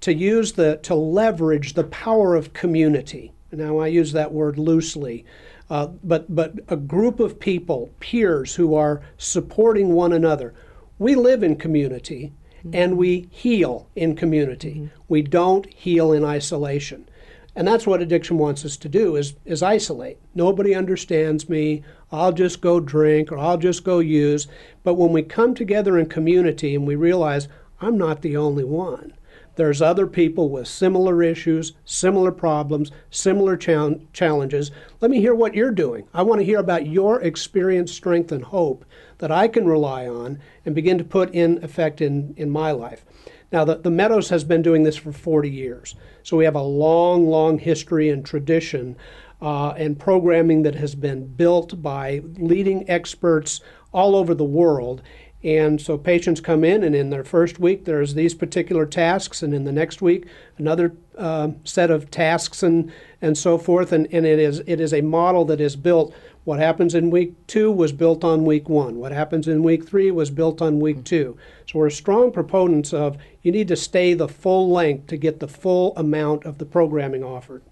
to 0.00 0.12
use 0.12 0.52
the 0.52 0.76
to 0.78 0.94
leverage 0.94 1.74
the 1.74 1.84
power 1.84 2.34
of 2.34 2.52
community. 2.52 3.32
Now 3.50 3.78
I 3.78 3.86
use 3.86 4.12
that 4.12 4.32
word 4.32 4.58
loosely 4.58 5.24
uh, 5.70 5.86
but, 6.02 6.34
but 6.34 6.54
a 6.68 6.76
group 6.76 7.20
of 7.20 7.40
people, 7.40 7.90
peers 8.00 8.54
who 8.54 8.74
are 8.74 9.02
supporting 9.16 9.92
one 9.92 10.12
another. 10.12 10.54
We 10.98 11.14
live 11.14 11.42
in 11.42 11.56
community 11.56 12.32
mm-hmm. 12.58 12.70
and 12.74 12.96
we 12.96 13.28
heal 13.30 13.88
in 13.96 14.14
community. 14.16 14.74
Mm-hmm. 14.74 14.96
We 15.08 15.22
don't 15.22 15.66
heal 15.72 16.12
in 16.12 16.24
isolation. 16.24 17.08
And 17.54 17.68
that's 17.68 17.86
what 17.86 18.00
addiction 18.00 18.38
wants 18.38 18.64
us 18.64 18.76
to 18.78 18.88
do 18.88 19.16
is, 19.16 19.34
is 19.44 19.62
isolate. 19.62 20.18
Nobody 20.34 20.74
understands 20.74 21.48
me. 21.48 21.82
I'll 22.10 22.32
just 22.32 22.60
go 22.60 22.80
drink 22.80 23.30
or 23.30 23.38
I'll 23.38 23.58
just 23.58 23.84
go 23.84 23.98
use. 23.98 24.46
But 24.82 24.94
when 24.94 25.12
we 25.12 25.22
come 25.22 25.54
together 25.54 25.98
in 25.98 26.06
community 26.06 26.74
and 26.74 26.86
we 26.86 26.96
realize 26.96 27.48
I'm 27.80 27.98
not 27.98 28.22
the 28.22 28.36
only 28.36 28.64
one, 28.64 29.12
There's 29.56 29.82
other 29.82 30.06
people 30.06 30.48
with 30.48 30.66
similar 30.66 31.22
issues, 31.22 31.72
similar 31.84 32.32
problems, 32.32 32.90
similar 33.10 33.56
chal- 33.56 34.00
challenges. 34.12 34.70
Let 35.00 35.10
me 35.10 35.20
hear 35.20 35.34
what 35.34 35.54
you're 35.54 35.70
doing. 35.70 36.08
I 36.14 36.22
want 36.22 36.40
to 36.40 36.44
hear 36.44 36.58
about 36.58 36.86
your 36.86 37.20
experience, 37.20 37.92
strength, 37.92 38.32
and 38.32 38.44
hope 38.44 38.84
that 39.18 39.30
I 39.30 39.48
can 39.48 39.66
rely 39.66 40.06
on 40.06 40.38
and 40.64 40.74
begin 40.74 40.98
to 40.98 41.04
put 41.04 41.34
in 41.34 41.62
effect 41.62 42.00
in, 42.00 42.34
in 42.36 42.50
my 42.50 42.72
life. 42.72 43.04
Now, 43.52 43.64
the, 43.64 43.76
the 43.76 43.90
Meadows 43.90 44.30
has 44.30 44.44
been 44.44 44.62
doing 44.62 44.82
this 44.82 44.96
for 44.96 45.12
40 45.12 45.50
years. 45.50 45.94
So 46.22 46.38
we 46.38 46.44
have 46.46 46.54
a 46.54 46.62
long, 46.62 47.26
long 47.26 47.58
history 47.58 48.08
and 48.08 48.24
tradition 48.24 48.96
uh, 49.42 49.70
and 49.70 49.98
programming 49.98 50.62
that 50.62 50.76
has 50.76 50.94
been 50.94 51.26
built 51.26 51.82
by 51.82 52.22
leading 52.38 52.88
experts 52.88 53.60
all 53.92 54.16
over 54.16 54.34
the 54.34 54.44
world. 54.44 55.02
And 55.44 55.80
so 55.80 55.98
patients 55.98 56.40
come 56.40 56.62
in, 56.62 56.84
and 56.84 56.94
in 56.94 57.10
their 57.10 57.24
first 57.24 57.58
week, 57.58 57.84
there's 57.84 58.14
these 58.14 58.34
particular 58.34 58.86
tasks, 58.86 59.42
and 59.42 59.52
in 59.52 59.64
the 59.64 59.72
next 59.72 60.00
week, 60.00 60.26
another 60.56 60.94
uh, 61.18 61.50
set 61.64 61.90
of 61.90 62.10
tasks, 62.10 62.62
and, 62.62 62.92
and 63.20 63.36
so 63.36 63.58
forth. 63.58 63.90
And, 63.90 64.06
and 64.12 64.24
it, 64.24 64.38
is, 64.38 64.62
it 64.66 64.80
is 64.80 64.94
a 64.94 65.00
model 65.00 65.44
that 65.46 65.60
is 65.60 65.74
built. 65.74 66.14
What 66.44 66.58
happens 66.58 66.94
in 66.94 67.10
week 67.10 67.46
two 67.46 67.70
was 67.70 67.92
built 67.92 68.24
on 68.24 68.44
week 68.44 68.68
one. 68.68 68.98
What 68.98 69.12
happens 69.12 69.48
in 69.48 69.62
week 69.62 69.86
three 69.86 70.10
was 70.10 70.30
built 70.30 70.62
on 70.62 70.80
week 70.80 71.04
two. 71.04 71.36
So 71.66 71.78
we're 71.78 71.90
strong 71.90 72.32
proponents 72.32 72.92
of 72.92 73.16
you 73.42 73.52
need 73.52 73.68
to 73.68 73.76
stay 73.76 74.14
the 74.14 74.28
full 74.28 74.70
length 74.70 75.06
to 75.08 75.16
get 75.16 75.40
the 75.40 75.48
full 75.48 75.96
amount 75.96 76.44
of 76.44 76.58
the 76.58 76.66
programming 76.66 77.22
offered. 77.22 77.62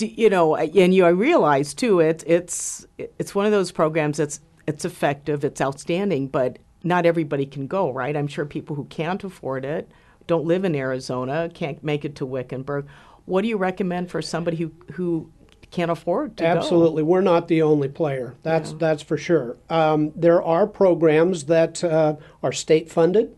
You 0.00 0.30
know, 0.30 0.56
and 0.56 0.94
you 0.94 1.04
I 1.04 1.10
realize 1.10 1.74
too, 1.74 2.00
it's 2.00 2.24
it's 2.26 2.86
it's 2.96 3.34
one 3.34 3.44
of 3.44 3.52
those 3.52 3.70
programs 3.70 4.16
that's 4.16 4.40
it's 4.66 4.86
effective, 4.86 5.44
it's 5.44 5.60
outstanding, 5.60 6.28
but 6.28 6.58
not 6.84 7.06
everybody 7.06 7.46
can 7.46 7.66
go, 7.66 7.90
right? 7.90 8.16
I'm 8.16 8.28
sure 8.28 8.44
people 8.44 8.76
who 8.76 8.84
can't 8.84 9.24
afford 9.24 9.64
it, 9.64 9.90
don't 10.26 10.44
live 10.44 10.64
in 10.64 10.74
Arizona, 10.74 11.50
can't 11.52 11.82
make 11.82 12.04
it 12.04 12.16
to 12.16 12.26
Wickenburg. 12.26 12.86
What 13.24 13.42
do 13.42 13.48
you 13.48 13.56
recommend 13.56 14.10
for 14.10 14.22
somebody 14.22 14.58
who 14.58 14.72
who 14.92 15.30
can't 15.70 15.90
afford 15.90 16.36
to 16.36 16.46
Absolutely, 16.46 17.02
go? 17.02 17.06
we're 17.06 17.20
not 17.20 17.48
the 17.48 17.62
only 17.62 17.88
player. 17.88 18.34
That's 18.42 18.70
yeah. 18.70 18.76
that's 18.78 19.02
for 19.02 19.16
sure. 19.16 19.56
Um, 19.68 20.12
there 20.14 20.42
are 20.42 20.66
programs 20.66 21.44
that 21.44 21.82
uh, 21.82 22.16
are 22.42 22.52
state 22.52 22.90
funded. 22.90 23.34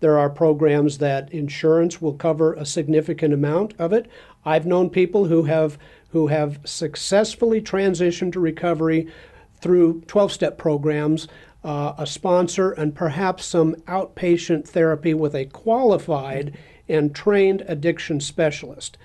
There 0.00 0.18
are 0.18 0.28
programs 0.28 0.98
that 0.98 1.32
insurance 1.32 2.02
will 2.02 2.14
cover 2.14 2.54
a 2.54 2.66
significant 2.66 3.32
amount 3.32 3.74
of 3.78 3.92
it. 3.92 4.10
I've 4.44 4.66
known 4.66 4.90
people 4.90 5.26
who 5.26 5.44
have 5.44 5.78
who 6.10 6.28
have 6.28 6.60
successfully 6.64 7.60
transitioned 7.60 8.32
to 8.32 8.40
recovery 8.40 9.08
through 9.60 10.02
12-step 10.02 10.58
programs, 10.58 11.28
uh, 11.66 11.94
a 11.98 12.06
sponsor, 12.06 12.70
and 12.70 12.94
perhaps 12.94 13.44
some 13.44 13.74
outpatient 13.88 14.68
therapy 14.68 15.12
with 15.12 15.34
a 15.34 15.46
qualified 15.46 16.56
and 16.88 17.12
trained 17.12 17.64
addiction 17.66 18.20
specialist. 18.20 18.96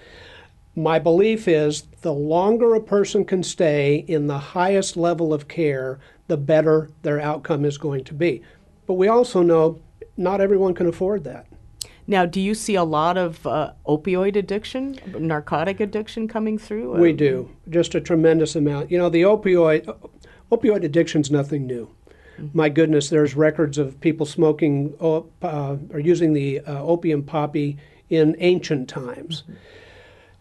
My 0.76 1.00
belief 1.00 1.48
is 1.48 1.82
the 2.02 2.14
longer 2.14 2.76
a 2.76 2.82
person 2.82 3.26
can 3.26 3.42
stay 3.42 4.06
in 4.08 4.28
the 4.28 4.38
highest 4.38 4.96
level 4.96 5.34
of 5.34 5.48
care, 5.48 6.00
the 6.28 6.38
better 6.38 6.92
their 7.02 7.20
outcome 7.20 7.66
is 7.66 7.80
going 7.80 8.04
to 8.04 8.14
be. 8.14 8.44
But 8.86 8.94
we 8.94 9.08
also 9.08 9.42
know 9.42 9.82
not 10.16 10.40
everyone 10.40 10.76
can 10.76 10.86
afford 10.86 11.24
that. 11.24 11.48
Now, 12.06 12.28
do 12.28 12.40
you 12.40 12.54
see 12.54 12.76
a 12.76 12.84
lot 12.84 13.18
of 13.18 13.46
uh, 13.48 13.74
opioid 13.88 14.36
addiction, 14.36 15.00
narcotic 15.18 15.80
addiction 15.80 16.28
coming 16.28 16.60
through? 16.60 17.00
We 17.00 17.12
do, 17.12 17.50
just 17.70 17.96
a 17.96 18.02
tremendous 18.02 18.56
amount. 18.56 18.92
You 18.92 19.00
know, 19.00 19.10
the 19.10 19.24
opioid 19.24 19.92
opioid 20.52 20.84
addiction 20.84 21.22
is 21.22 21.32
nothing 21.32 21.66
new. 21.66 21.90
Mm-hmm. 22.42 22.58
My 22.58 22.70
goodness, 22.70 23.10
there's 23.10 23.36
records 23.36 23.78
of 23.78 24.00
people 24.00 24.26
smoking 24.26 24.96
uh, 25.00 25.22
or 25.42 26.00
using 26.00 26.34
the 26.34 26.60
uh, 26.62 26.84
opium 26.84 27.24
poppy 27.24 27.78
in 28.10 28.36
ancient 28.40 28.90
times. 28.90 29.44
Mm-hmm. 29.44 29.54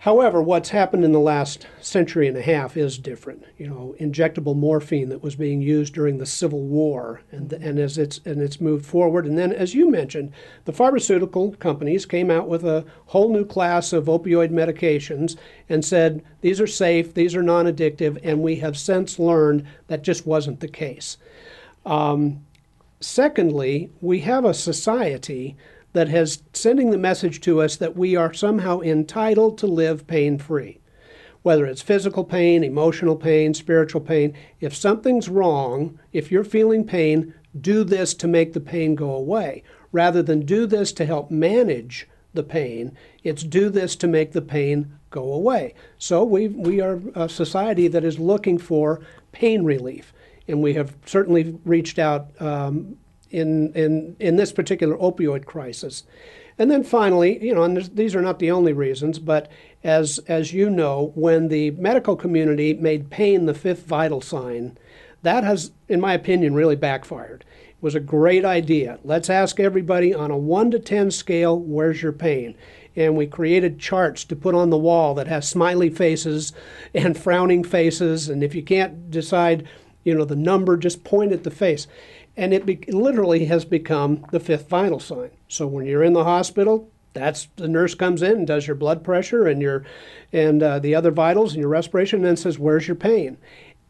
However, 0.04 0.40
what's 0.40 0.70
happened 0.70 1.04
in 1.04 1.12
the 1.12 1.20
last 1.20 1.66
century 1.82 2.26
and 2.26 2.34
a 2.34 2.40
half 2.40 2.74
is 2.74 2.96
different. 2.96 3.44
You 3.58 3.68
know, 3.68 3.94
injectable 4.00 4.56
morphine 4.56 5.10
that 5.10 5.22
was 5.22 5.36
being 5.36 5.60
used 5.60 5.92
during 5.92 6.16
the 6.16 6.24
Civil 6.24 6.62
War, 6.62 7.20
and 7.30 7.52
and 7.52 7.78
as 7.78 7.98
it's 7.98 8.18
and 8.24 8.40
it's 8.40 8.62
moved 8.62 8.86
forward, 8.86 9.26
and 9.26 9.36
then 9.36 9.52
as 9.52 9.74
you 9.74 9.90
mentioned, 9.90 10.32
the 10.64 10.72
pharmaceutical 10.72 11.52
companies 11.56 12.06
came 12.06 12.30
out 12.30 12.48
with 12.48 12.64
a 12.64 12.86
whole 13.08 13.30
new 13.30 13.44
class 13.44 13.92
of 13.92 14.06
opioid 14.06 14.50
medications 14.50 15.36
and 15.68 15.84
said 15.84 16.24
these 16.40 16.62
are 16.62 16.66
safe, 16.66 17.12
these 17.12 17.36
are 17.36 17.42
non-addictive, 17.42 18.18
and 18.22 18.40
we 18.40 18.56
have 18.56 18.78
since 18.78 19.18
learned 19.18 19.66
that 19.88 20.02
just 20.02 20.24
wasn't 20.26 20.60
the 20.60 20.68
case. 20.68 21.18
Um, 21.86 22.44
secondly, 23.00 23.90
we 24.00 24.20
have 24.20 24.44
a 24.44 24.54
society 24.54 25.56
that 25.92 26.08
has 26.08 26.42
sending 26.52 26.90
the 26.90 26.98
message 26.98 27.40
to 27.40 27.60
us 27.60 27.76
that 27.76 27.96
we 27.96 28.14
are 28.14 28.32
somehow 28.32 28.80
entitled 28.80 29.58
to 29.58 29.66
live 29.66 30.06
pain 30.06 30.38
free. 30.38 30.78
Whether 31.42 31.64
it's 31.64 31.82
physical 31.82 32.22
pain, 32.22 32.62
emotional 32.62 33.16
pain, 33.16 33.54
spiritual 33.54 34.02
pain, 34.02 34.34
if 34.60 34.76
something's 34.76 35.28
wrong, 35.28 35.98
if 36.12 36.30
you're 36.30 36.44
feeling 36.44 36.84
pain, 36.84 37.34
do 37.58 37.82
this 37.82 38.14
to 38.14 38.28
make 38.28 38.52
the 38.52 38.60
pain 38.60 38.94
go 38.94 39.12
away. 39.12 39.62
Rather 39.90 40.22
than 40.22 40.46
do 40.46 40.66
this 40.66 40.92
to 40.92 41.06
help 41.06 41.30
manage 41.30 42.06
the 42.34 42.42
pain, 42.42 42.96
it's 43.24 43.42
do 43.42 43.70
this 43.70 43.96
to 43.96 44.06
make 44.06 44.32
the 44.32 44.42
pain 44.42 44.96
go 45.10 45.32
away. 45.32 45.74
So 45.98 46.22
we, 46.22 46.48
we 46.48 46.80
are 46.80 47.00
a 47.14 47.28
society 47.28 47.88
that 47.88 48.04
is 48.04 48.18
looking 48.18 48.58
for 48.58 49.00
pain 49.32 49.64
relief. 49.64 50.12
And 50.48 50.62
we 50.62 50.74
have 50.74 50.96
certainly 51.06 51.58
reached 51.64 51.98
out 51.98 52.30
um, 52.40 52.96
in, 53.30 53.72
in, 53.74 54.16
in 54.18 54.36
this 54.36 54.52
particular 54.52 54.96
opioid 54.96 55.44
crisis. 55.44 56.04
And 56.58 56.70
then 56.70 56.84
finally, 56.84 57.42
you 57.42 57.54
know, 57.54 57.62
and 57.62 57.78
these 57.94 58.14
are 58.14 58.20
not 58.20 58.38
the 58.38 58.50
only 58.50 58.74
reasons, 58.74 59.18
but 59.18 59.50
as, 59.82 60.18
as 60.28 60.52
you 60.52 60.68
know, 60.68 61.12
when 61.14 61.48
the 61.48 61.70
medical 61.72 62.16
community 62.16 62.74
made 62.74 63.08
pain 63.08 63.46
the 63.46 63.54
fifth 63.54 63.86
vital 63.86 64.20
sign, 64.20 64.76
that 65.22 65.42
has, 65.42 65.70
in 65.88 66.00
my 66.00 66.12
opinion, 66.12 66.54
really 66.54 66.76
backfired. 66.76 67.44
It 67.70 67.82
was 67.82 67.94
a 67.94 68.00
great 68.00 68.44
idea. 68.44 68.98
Let's 69.04 69.30
ask 69.30 69.58
everybody 69.58 70.12
on 70.12 70.30
a 70.30 70.36
1 70.36 70.72
to 70.72 70.78
10 70.78 71.10
scale, 71.10 71.58
where's 71.58 72.02
your 72.02 72.12
pain? 72.12 72.54
And 72.94 73.16
we 73.16 73.26
created 73.26 73.78
charts 73.78 74.24
to 74.24 74.36
put 74.36 74.54
on 74.54 74.68
the 74.68 74.76
wall 74.76 75.14
that 75.14 75.28
has 75.28 75.48
smiley 75.48 75.88
faces 75.88 76.52
and 76.92 77.16
frowning 77.16 77.64
faces. 77.64 78.28
And 78.28 78.42
if 78.42 78.54
you 78.54 78.62
can't 78.62 79.10
decide, 79.10 79.66
you 80.10 80.18
know, 80.18 80.24
the 80.24 80.36
number, 80.36 80.76
just 80.76 81.04
point 81.04 81.32
at 81.32 81.44
the 81.44 81.50
face 81.50 81.86
and 82.36 82.54
it 82.54 82.66
be- 82.66 82.84
literally 82.88 83.44
has 83.46 83.64
become 83.64 84.24
the 84.30 84.40
fifth 84.40 84.68
vital 84.68 85.00
sign. 85.00 85.30
So 85.48 85.66
when 85.66 85.86
you're 85.86 86.04
in 86.04 86.12
the 86.12 86.24
hospital, 86.24 86.90
that's 87.12 87.48
the 87.56 87.68
nurse 87.68 87.94
comes 87.94 88.22
in 88.22 88.32
and 88.32 88.46
does 88.46 88.66
your 88.66 88.76
blood 88.76 89.02
pressure 89.02 89.46
and 89.46 89.60
your 89.60 89.84
and 90.32 90.62
uh, 90.62 90.78
the 90.78 90.94
other 90.94 91.10
vitals 91.10 91.52
and 91.52 91.60
your 91.60 91.68
respiration, 91.68 92.20
and 92.20 92.26
then 92.26 92.36
says, 92.36 92.58
"Where's 92.58 92.86
your 92.86 92.94
pain?" 92.94 93.36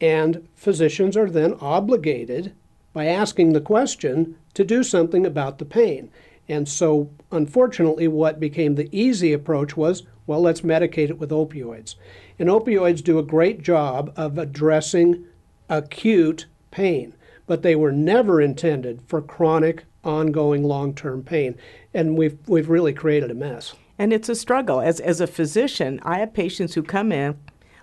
And 0.00 0.48
physicians 0.56 1.16
are 1.16 1.28
then 1.28 1.54
obligated 1.61 2.54
by 2.92 3.06
asking 3.06 3.52
the 3.52 3.61
question 3.61 4.37
to 4.54 4.64
do 4.64 4.83
something 4.83 5.26
about 5.26 5.59
the 5.59 5.66
pain. 5.66 6.11
And 6.48 6.68
so, 6.68 7.11
unfortunately, 7.30 8.09
what 8.09 8.40
became 8.40 8.74
the 8.74 8.88
easy 8.90 9.33
approach 9.33 9.76
was, 9.76 10.02
well, 10.26 10.40
let's 10.40 10.62
medicate 10.62 11.11
it 11.11 11.18
with 11.18 11.30
opioids. 11.30 11.94
And 12.38 12.48
opioids 12.48 13.04
do 13.04 13.18
a 13.18 13.22
great 13.22 13.62
job 13.62 14.12
of 14.16 14.38
addressing 14.38 15.24
acute 15.70 16.46
pain 16.70 17.14
but 17.50 17.62
they 17.62 17.74
were 17.74 17.90
never 17.90 18.40
intended 18.40 19.02
for 19.09 19.20
chronic, 19.20 19.85
ongoing, 20.04 20.62
long 20.62 20.94
term 20.94 21.20
pain. 21.20 21.56
And 21.92 22.16
we've, 22.16 22.38
we've 22.46 22.70
really 22.70 22.92
created 22.92 23.28
a 23.28 23.35
mess. 23.35 23.74
And 23.98 24.12
it's 24.12 24.28
a 24.28 24.37
struggle. 24.37 24.80
As, 24.80 25.00
as 25.00 25.20
a 25.20 25.26
physician, 25.26 25.98
I 26.04 26.20
have 26.20 26.33
patients 26.33 26.74
who 26.74 26.85
come 26.85 27.11
in 27.11 27.37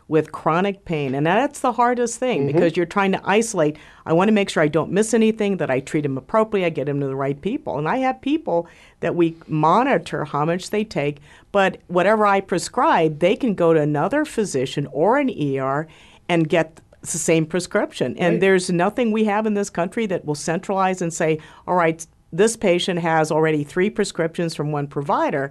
with 0.08 0.32
chronic 0.32 0.86
pain. 0.86 1.14
And 1.14 1.26
that's 1.26 1.60
the 1.60 1.74
hardest 1.74 2.18
thing 2.18 2.44
mm-hmm. 2.44 2.54
because 2.56 2.78
you're 2.78 2.86
trying 2.86 3.12
to 3.12 3.22
isolate. 3.26 3.76
I 4.06 4.14
want 4.14 4.30
to 4.30 4.34
make 4.34 4.50
sure 4.50 4.64
I 4.64 4.70
don't 4.70 4.94
miss 4.94 5.14
anything, 5.14 5.58
that 5.58 5.70
I 5.70 5.82
treat 5.82 6.04
them 6.04 6.18
appropriately, 6.18 6.66
I 6.66 6.70
get 6.70 6.86
them 6.86 7.02
to 7.02 7.08
the 7.08 7.16
right 7.18 7.42
people. 7.42 7.78
And 7.78 7.90
I 7.90 7.98
have 7.98 8.22
people 8.22 8.70
that 9.02 9.16
we 9.16 9.36
monitor 9.48 10.24
how 10.24 10.46
much 10.46 10.70
they 10.70 10.86
take, 10.86 11.18
but 11.52 11.82
whatever 11.88 12.26
I 12.26 12.40
prescribe, 12.40 13.20
they 13.20 13.36
can 13.36 13.54
go 13.54 13.74
to 13.74 13.82
another 13.82 14.24
physician 14.24 14.88
or 14.94 15.18
an 15.18 15.30
ER 15.30 15.90
and 16.30 16.48
get 16.48 16.80
it's 17.08 17.14
the 17.14 17.20
same 17.20 17.46
prescription. 17.46 18.18
And 18.18 18.34
right. 18.34 18.42
there's 18.42 18.70
nothing 18.70 19.14
we 19.14 19.24
have 19.24 19.46
in 19.46 19.54
this 19.54 19.70
country 19.70 20.08
that 20.08 20.26
will 20.26 20.36
centralize 20.36 21.02
and 21.02 21.14
say, 21.14 21.40
all 21.66 21.76
right, 21.76 22.06
this 22.34 22.58
patient 22.58 23.00
has 23.00 23.32
already 23.32 23.64
three 23.64 23.90
prescriptions 23.90 24.54
from 24.54 24.74
one 24.74 24.88
provider. 24.88 25.50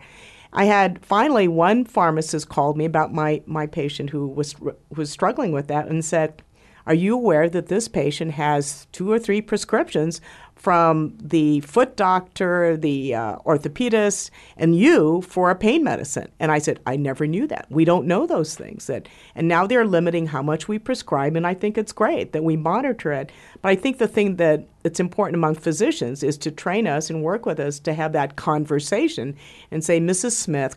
I 0.52 0.66
had 0.66 1.02
finally 1.02 1.48
one 1.48 1.86
pharmacist 1.86 2.50
called 2.50 2.76
me 2.76 2.84
about 2.84 3.14
my, 3.14 3.42
my 3.46 3.66
patient 3.66 4.10
who 4.10 4.28
was 4.28 4.54
was 4.94 5.08
struggling 5.08 5.52
with 5.52 5.68
that 5.68 5.88
and 5.88 6.04
said, 6.04 6.42
"Are 6.86 6.94
you 6.94 7.14
aware 7.14 7.48
that 7.48 7.68
this 7.68 7.88
patient 7.88 8.32
has 8.32 8.86
two 8.92 9.10
or 9.10 9.18
three 9.18 9.40
prescriptions 9.40 10.20
from 10.56 11.16
the 11.22 11.60
foot 11.60 11.96
doctor, 11.96 12.76
the 12.76 13.14
uh, 13.14 13.36
orthopedist, 13.46 14.30
and 14.56 14.76
you 14.76 15.20
for 15.20 15.50
a 15.50 15.54
pain 15.54 15.84
medicine. 15.84 16.28
And 16.40 16.50
I 16.50 16.58
said, 16.58 16.80
I 16.86 16.96
never 16.96 17.26
knew 17.26 17.46
that. 17.46 17.66
We 17.70 17.84
don't 17.84 18.06
know 18.06 18.26
those 18.26 18.54
things. 18.54 18.86
That, 18.86 19.06
and 19.34 19.46
now 19.46 19.66
they're 19.66 19.86
limiting 19.86 20.26
how 20.26 20.42
much 20.42 20.66
we 20.66 20.78
prescribe, 20.78 21.36
and 21.36 21.46
I 21.46 21.54
think 21.54 21.76
it's 21.76 21.92
great 21.92 22.32
that 22.32 22.42
we 22.42 22.56
monitor 22.56 23.12
it. 23.12 23.30
But 23.60 23.68
I 23.68 23.76
think 23.76 23.98
the 23.98 24.08
thing 24.08 24.36
that 24.36 24.66
it's 24.82 24.98
important 24.98 25.36
among 25.36 25.56
physicians 25.56 26.22
is 26.22 26.38
to 26.38 26.50
train 26.50 26.86
us 26.86 27.10
and 27.10 27.22
work 27.22 27.44
with 27.44 27.60
us 27.60 27.78
to 27.80 27.92
have 27.92 28.12
that 28.12 28.36
conversation 28.36 29.36
and 29.70 29.84
say, 29.84 30.00
Mrs. 30.00 30.32
Smith, 30.32 30.76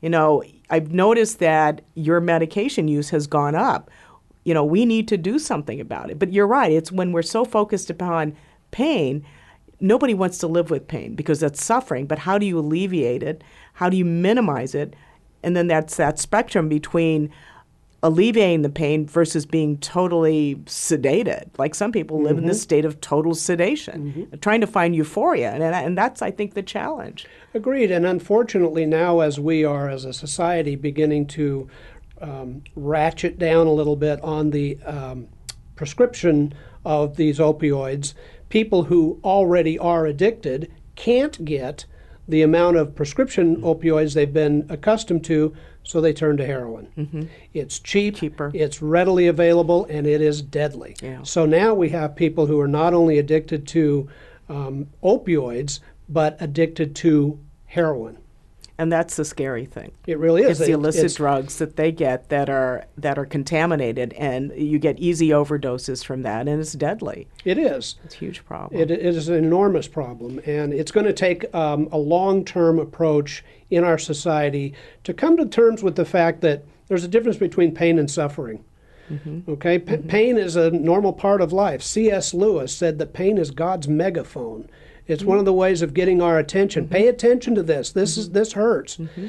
you 0.00 0.10
know, 0.10 0.42
I've 0.68 0.92
noticed 0.92 1.38
that 1.38 1.82
your 1.94 2.20
medication 2.20 2.88
use 2.88 3.10
has 3.10 3.28
gone 3.28 3.54
up. 3.54 3.88
You 4.44 4.52
know, 4.52 4.64
we 4.64 4.84
need 4.84 5.06
to 5.08 5.16
do 5.16 5.38
something 5.38 5.80
about 5.80 6.10
it. 6.10 6.18
But 6.18 6.32
you're 6.32 6.46
right, 6.46 6.72
it's 6.72 6.90
when 6.90 7.12
we're 7.12 7.22
so 7.22 7.44
focused 7.44 7.88
upon 7.88 8.36
pain, 8.72 9.24
nobody 9.80 10.14
wants 10.14 10.38
to 10.38 10.48
live 10.48 10.70
with 10.70 10.88
pain 10.88 11.14
because 11.14 11.38
that's 11.40 11.64
suffering. 11.64 12.06
But 12.06 12.18
how 12.20 12.36
do 12.38 12.44
you 12.46 12.58
alleviate 12.58 13.22
it? 13.22 13.42
How 13.74 13.88
do 13.88 13.96
you 13.96 14.04
minimize 14.04 14.74
it? 14.74 14.94
And 15.44 15.56
then 15.56 15.68
that's 15.68 15.96
that 15.96 16.18
spectrum 16.18 16.68
between 16.68 17.30
alleviating 18.04 18.62
the 18.62 18.68
pain 18.68 19.06
versus 19.06 19.46
being 19.46 19.78
totally 19.78 20.56
sedated. 20.66 21.44
Like 21.56 21.72
some 21.72 21.92
people 21.92 22.20
live 22.20 22.36
in 22.36 22.46
this 22.46 22.58
Mhm. 22.58 22.62
state 22.62 22.84
of 22.84 23.00
total 23.00 23.32
sedation, 23.32 24.26
trying 24.40 24.60
to 24.60 24.66
find 24.66 24.96
euphoria. 24.96 25.52
And, 25.52 25.62
and 25.62 25.96
that's, 25.96 26.20
I 26.20 26.32
think, 26.32 26.54
the 26.54 26.64
challenge. 26.64 27.26
Agreed. 27.54 27.92
And 27.92 28.04
unfortunately, 28.04 28.86
now 28.86 29.20
as 29.20 29.38
we 29.38 29.64
are 29.64 29.88
as 29.88 30.04
a 30.04 30.12
society 30.12 30.74
beginning 30.74 31.26
to 31.26 31.68
um, 32.20 32.62
ratchet 32.76 33.36
down 33.38 33.66
a 33.66 33.72
little 33.72 33.96
bit 33.96 34.20
on 34.22 34.50
the 34.50 34.78
um, 34.86 35.26
prescription 35.74 36.54
of 36.84 37.16
these 37.16 37.38
opioids, 37.40 38.14
people 38.52 38.82
who 38.84 39.18
already 39.24 39.78
are 39.78 40.04
addicted 40.04 40.70
can't 40.94 41.42
get 41.42 41.86
the 42.28 42.42
amount 42.42 42.76
of 42.76 42.94
prescription 42.94 43.56
opioids 43.62 44.12
they've 44.12 44.34
been 44.34 44.66
accustomed 44.68 45.24
to, 45.24 45.54
so 45.82 46.02
they 46.02 46.12
turn 46.12 46.36
to 46.36 46.44
heroin. 46.44 46.86
Mhm. 46.98 47.28
It's 47.54 47.78
cheap, 47.78 48.16
Cheaper. 48.16 48.50
it's 48.52 48.82
readily 48.82 49.26
available, 49.26 49.86
and 49.88 50.06
it 50.06 50.20
is 50.20 50.42
deadly. 50.42 50.94
Yeah. 51.02 51.20
So 51.22 51.46
now 51.46 51.72
we 51.72 51.88
have 51.88 52.14
people 52.14 52.44
who 52.44 52.60
are 52.60 52.68
not 52.68 52.92
only 52.92 53.16
addicted 53.18 53.66
to 53.68 54.06
um, 54.50 54.88
opioids, 55.02 55.80
but 56.10 56.36
addicted 56.38 56.94
to 56.96 57.38
heroin. 57.64 58.18
And 58.82 58.90
that's 58.90 59.14
the 59.14 59.24
scary 59.24 59.64
thing. 59.64 59.92
It 60.08 60.18
really 60.18 60.42
is. 60.42 60.58
It's 60.58 60.66
the 60.66 60.72
illicit 60.72 61.04
it's- 61.04 61.14
drugs 61.14 61.58
that 61.58 61.76
they 61.76 61.92
get 61.92 62.30
that 62.30 62.50
are 62.50 62.84
that 62.98 63.16
are 63.16 63.24
contaminated, 63.24 64.12
and 64.14 64.52
you 64.56 64.80
get 64.80 64.98
easy 64.98 65.28
overdoses 65.28 66.04
from 66.04 66.22
that, 66.22 66.48
and 66.48 66.60
it's 66.60 66.72
deadly. 66.72 67.28
It 67.44 67.58
is. 67.58 67.94
It's 68.02 68.16
a 68.16 68.18
huge 68.18 68.44
problem. 68.44 68.80
It, 68.80 68.90
it 68.90 69.04
is 69.14 69.28
an 69.28 69.36
enormous 69.36 69.86
problem, 69.86 70.40
and 70.46 70.72
it's 70.74 70.90
going 70.90 71.06
to 71.06 71.12
take 71.12 71.44
um, 71.54 71.88
a 71.92 71.96
long 71.96 72.44
term 72.44 72.80
approach 72.80 73.44
in 73.70 73.84
our 73.84 73.98
society 73.98 74.74
to 75.04 75.14
come 75.14 75.36
to 75.36 75.46
terms 75.46 75.84
with 75.84 75.94
the 75.94 76.04
fact 76.04 76.40
that 76.40 76.64
there's 76.88 77.04
a 77.04 77.08
difference 77.08 77.36
between 77.36 77.72
pain 77.72 78.00
and 78.00 78.10
suffering. 78.10 78.64
Okay, 79.46 79.78
P- 79.78 79.98
pain 79.98 80.38
is 80.38 80.56
a 80.56 80.70
normal 80.70 81.12
part 81.12 81.40
of 81.40 81.52
life. 81.52 81.82
C.S. 81.82 82.34
Lewis 82.34 82.74
said 82.74 82.98
that 82.98 83.12
pain 83.12 83.36
is 83.36 83.50
God's 83.50 83.86
megaphone. 83.86 84.70
It's 85.06 85.24
one 85.24 85.38
of 85.38 85.44
the 85.44 85.52
ways 85.52 85.82
of 85.82 85.94
getting 85.94 86.22
our 86.22 86.38
attention. 86.38 86.88
Pay 86.88 87.02
mm-hmm. 87.02 87.10
attention 87.10 87.54
to 87.54 87.62
this. 87.62 87.92
This 87.92 88.16
is 88.16 88.26
mm-hmm. 88.26 88.34
this 88.34 88.52
hurts. 88.52 88.96
Mm-hmm. 88.96 89.28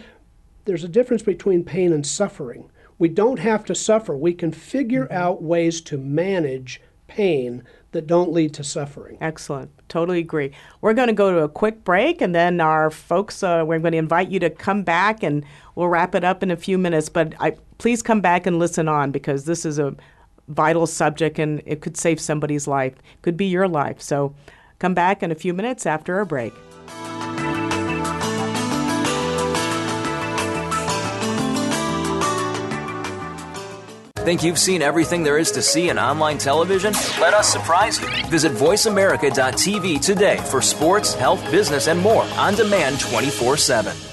There's 0.66 0.84
a 0.84 0.90
difference 0.90 1.24
between 1.24 1.64
pain 1.64 1.92
and 1.92 2.06
suffering. 2.06 2.70
We 2.98 3.10
don't 3.10 3.40
have 3.40 3.66
to 3.66 3.76
suffer. 3.76 4.16
We 4.16 4.34
can 4.34 4.52
figure 4.52 5.12
out 5.12 5.42
ways 5.42 5.82
to 5.82 5.98
manage 5.98 6.82
pain 7.08 7.64
that 7.92 8.08
don't 8.08 8.32
lead 8.32 8.54
to 8.56 8.64
suffering. 8.64 9.18
Excellent. 9.22 9.72
Totally 9.90 10.20
agree. 10.20 10.52
We're 10.82 10.94
going 10.94 11.08
to 11.08 11.14
go 11.14 11.32
to 11.32 11.40
a 11.40 11.50
quick 11.50 11.84
break, 11.84 12.22
and 12.22 12.34
then 12.34 12.60
our 12.60 12.90
folks, 12.90 13.44
uh, 13.44 13.64
we're 13.66 13.80
going 13.80 13.92
to 13.92 13.98
invite 13.98 14.30
you 14.30 14.40
to 14.40 14.50
come 14.50 14.84
back, 14.84 15.22
and 15.22 15.46
we'll 15.76 15.90
wrap 15.90 16.16
it 16.16 16.24
up 16.24 16.44
in 16.44 16.52
a 16.52 16.58
few 16.58 16.78
minutes. 16.78 17.10
But 17.10 17.34
I, 17.40 17.58
please 17.78 18.02
come 18.02 18.22
back 18.22 18.46
and 18.46 18.58
listen 18.58 18.88
on 18.88 19.12
because 19.12 19.46
this 19.46 19.66
is 19.66 19.80
a 19.80 19.96
vital 20.48 20.88
subject, 20.88 21.40
and 21.40 21.62
it 21.66 21.82
could 21.82 21.98
save 21.98 22.20
somebody's 22.20 22.68
life. 22.68 22.96
Could 23.22 23.38
be 23.38 23.46
your 23.46 23.68
life. 23.68 24.02
So 24.02 24.36
come 24.84 24.94
back 24.94 25.24
in 25.24 25.32
a 25.32 25.36
few 25.36 25.54
minutes 25.54 25.86
after 25.86 26.20
a 26.20 26.26
break. 26.26 26.54
Think 34.26 34.44
you've 34.44 34.60
seen 34.60 34.82
everything 34.82 35.24
there 35.24 35.38
is 35.38 35.52
to 35.52 35.62
see 35.62 35.88
in 35.88 35.98
online 35.98 36.38
television? 36.38 36.92
Let 37.22 37.34
us 37.34 37.50
surprise 37.50 38.02
you. 38.02 38.08
Visit 38.28 38.52
VoiceAmerica.tv 38.52 40.02
today 40.02 40.38
for 40.38 40.62
sports, 40.62 41.14
health, 41.14 41.50
business, 41.50 41.88
and 41.88 42.02
more 42.02 42.24
on 42.38 42.56
demand 42.56 43.00
24 43.00 43.56
7. 43.56 44.13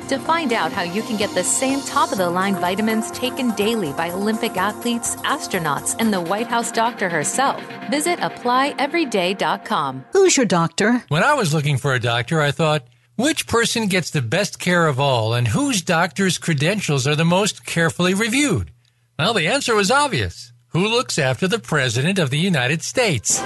To 0.11 0.19
find 0.19 0.51
out 0.51 0.73
how 0.73 0.81
you 0.81 1.03
can 1.03 1.15
get 1.15 1.33
the 1.33 1.41
same 1.41 1.79
top 1.83 2.11
of 2.11 2.17
the 2.17 2.29
line 2.29 2.55
vitamins 2.55 3.09
taken 3.11 3.51
daily 3.51 3.93
by 3.93 4.11
Olympic 4.11 4.57
athletes, 4.57 5.15
astronauts, 5.15 5.95
and 5.99 6.11
the 6.11 6.19
White 6.19 6.47
House 6.47 6.69
doctor 6.69 7.07
herself, 7.07 7.63
visit 7.89 8.19
applyeveryday.com. 8.19 10.03
Who's 10.11 10.35
your 10.35 10.45
doctor? 10.45 11.01
When 11.07 11.23
I 11.23 11.33
was 11.35 11.53
looking 11.53 11.77
for 11.77 11.93
a 11.93 11.99
doctor, 12.01 12.41
I 12.41 12.51
thought, 12.51 12.87
which 13.15 13.47
person 13.47 13.87
gets 13.87 14.09
the 14.09 14.21
best 14.21 14.59
care 14.59 14.85
of 14.85 14.99
all 14.99 15.33
and 15.33 15.47
whose 15.47 15.81
doctor's 15.81 16.37
credentials 16.37 17.07
are 17.07 17.15
the 17.15 17.23
most 17.23 17.65
carefully 17.65 18.13
reviewed? 18.13 18.71
Well, 19.17 19.33
the 19.33 19.47
answer 19.47 19.73
was 19.75 19.91
obvious. 19.91 20.51
Who 20.73 20.89
looks 20.89 21.17
after 21.17 21.47
the 21.47 21.57
President 21.57 22.19
of 22.19 22.31
the 22.31 22.37
United 22.37 22.81
States? 22.81 23.41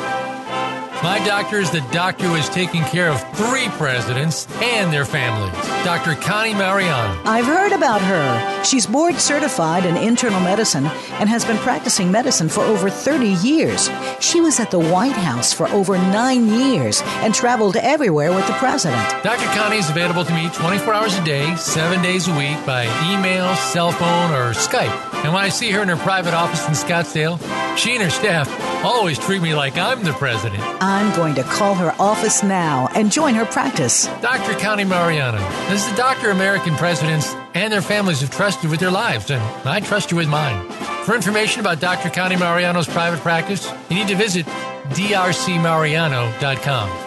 My 1.04 1.24
doctor 1.26 1.58
is 1.58 1.70
the 1.70 1.82
doctor 1.92 2.26
who 2.26 2.34
has 2.34 2.50
taken 2.50 2.82
care 2.86 3.10
of 3.10 3.22
three 3.36 3.68
presidents 3.78 4.48
and 4.62 4.92
their 4.92 5.06
families. 5.06 5.54
Dr. 5.84 6.16
Connie 6.16 6.54
Mariano. 6.54 7.22
I've 7.26 7.46
heard 7.46 7.74
about 7.74 8.02
her. 8.02 8.64
She's 8.64 8.88
board 8.88 9.16
certified 9.16 9.86
in 9.86 9.98
internal 9.98 10.40
medicine 10.40 10.86
and 11.20 11.30
has 11.30 11.46
been 11.46 11.58
practicing 11.58 12.12
medicine 12.12 12.50
for 12.50 12.62
over 12.62 12.90
30 12.90 13.28
years. 13.48 13.90
She 14.20 14.42
was 14.42 14.60
at 14.60 14.72
the 14.72 14.80
White 14.80 15.12
House 15.12 15.54
for 15.54 15.68
over 15.70 15.98
nine 15.98 16.48
years 16.48 17.02
and 17.22 17.36
traveled 17.36 17.76
everywhere 17.76 18.34
with 18.34 18.48
the 18.48 18.54
president. 18.54 19.08
Dr. 19.24 19.46
Connie 19.58 19.78
is 19.78 19.90
available 19.90 20.26
to 20.26 20.34
me 20.34 20.50
24 20.54 20.94
hours 20.94 21.18
a 21.18 21.24
day, 21.24 21.56
seven 21.56 22.02
days 22.02 22.28
a 22.28 22.36
week 22.36 22.58
by 22.66 22.86
email, 23.14 23.54
cell 23.56 23.92
phone, 23.92 24.32
or 24.32 24.54
Skype. 24.54 25.15
And 25.26 25.34
when 25.34 25.44
I 25.44 25.50
see 25.50 25.72
her 25.72 25.82
in 25.82 25.90
her 25.90 25.98
private 25.98 26.36
office 26.36 26.68
in 26.68 26.76
Scottsdale, 26.76 27.40
she 27.76 27.96
and 27.96 28.04
her 28.04 28.12
staff 28.12 28.48
always 28.86 29.18
treat 29.18 29.42
me 29.42 29.56
like 29.56 29.76
I'm 29.76 30.04
the 30.04 30.14
president. 30.14 30.62
I'm 30.80 31.16
going 31.16 31.34
to 31.34 31.42
call 31.42 31.74
her 31.74 31.96
office 31.98 32.44
now 32.44 32.90
and 32.94 33.12
join 33.12 33.34
her 33.34 33.46
practice. 33.46 34.06
Dr. 34.22 34.54
Connie 34.60 34.84
Mariano. 34.84 35.40
This 35.68 35.84
is 35.84 35.90
the 35.90 35.98
doctor 35.98 36.30
American 36.30 36.76
presidents 36.76 37.34
and 37.56 37.74
their 37.74 37.82
families 37.82 38.22
have 38.22 38.30
trusted 38.30 38.70
with 38.70 38.80
their 38.80 38.92
lives, 38.92 39.32
and 39.32 39.42
I 39.68 39.80
trust 39.80 40.12
you 40.12 40.18
with 40.18 40.28
mine. 40.28 40.70
For 41.06 41.16
information 41.16 41.60
about 41.60 41.80
Dr. 41.80 42.12
Connie 42.12 42.36
Mariano's 42.36 42.86
private 42.86 43.22
practice, 43.22 43.68
you 43.90 43.96
need 43.96 44.10
to 44.10 44.16
visit 44.16 44.46
drcmariano.com. 44.90 47.06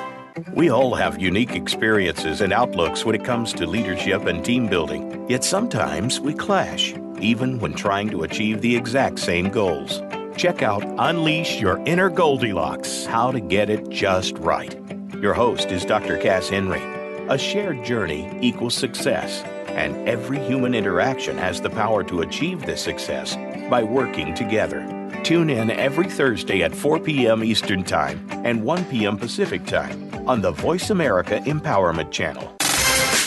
We 0.54 0.70
all 0.70 0.94
have 0.94 1.20
unique 1.20 1.54
experiences 1.54 2.40
and 2.40 2.52
outlooks 2.52 3.04
when 3.04 3.14
it 3.14 3.24
comes 3.24 3.52
to 3.52 3.66
leadership 3.66 4.26
and 4.26 4.44
team 4.44 4.66
building, 4.66 5.24
yet 5.28 5.44
sometimes 5.44 6.20
we 6.20 6.34
clash, 6.34 6.94
even 7.20 7.58
when 7.58 7.74
trying 7.74 8.10
to 8.10 8.22
achieve 8.22 8.60
the 8.60 8.76
exact 8.76 9.18
same 9.18 9.48
goals. 9.50 10.02
Check 10.36 10.62
out 10.62 10.84
Unleash 10.98 11.60
Your 11.60 11.82
Inner 11.84 12.10
Goldilocks 12.10 13.04
How 13.06 13.32
to 13.32 13.40
Get 13.40 13.70
It 13.70 13.88
Just 13.88 14.38
Right. 14.38 14.78
Your 15.20 15.34
host 15.34 15.72
is 15.72 15.84
Dr. 15.84 16.16
Cass 16.16 16.48
Henry. 16.48 16.82
A 17.28 17.36
shared 17.36 17.84
journey 17.84 18.30
equals 18.40 18.74
success, 18.74 19.42
and 19.68 20.08
every 20.08 20.38
human 20.38 20.74
interaction 20.74 21.36
has 21.36 21.60
the 21.60 21.70
power 21.70 22.04
to 22.04 22.20
achieve 22.20 22.64
this 22.64 22.82
success 22.82 23.36
by 23.68 23.82
working 23.82 24.32
together. 24.34 24.80
Tune 25.24 25.50
in 25.50 25.70
every 25.70 26.08
Thursday 26.08 26.62
at 26.62 26.74
4 26.74 27.00
p.m. 27.00 27.42
Eastern 27.42 27.82
Time 27.82 28.24
and 28.44 28.62
1 28.62 28.84
p.m. 28.86 29.16
Pacific 29.16 29.66
Time 29.66 30.28
on 30.28 30.40
the 30.40 30.52
Voice 30.52 30.90
America 30.90 31.40
Empowerment 31.44 32.10
Channel. 32.10 32.57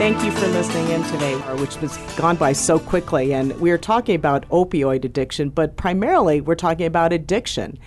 Thank 0.00 0.24
you 0.24 0.30
for 0.32 0.46
listening 0.46 0.88
in 0.88 1.02
today, 1.10 1.34
which 1.56 1.74
has 1.76 1.98
gone 2.16 2.36
by 2.36 2.54
so 2.54 2.78
quickly. 2.78 3.34
And 3.34 3.60
we 3.60 3.70
are 3.70 3.76
talking 3.76 4.14
about 4.14 4.48
opioid 4.48 5.04
addiction, 5.04 5.50
but 5.50 5.76
primarily 5.76 6.40
we're 6.40 6.54
talking 6.54 6.86
about 6.86 7.12
addiction 7.12 7.78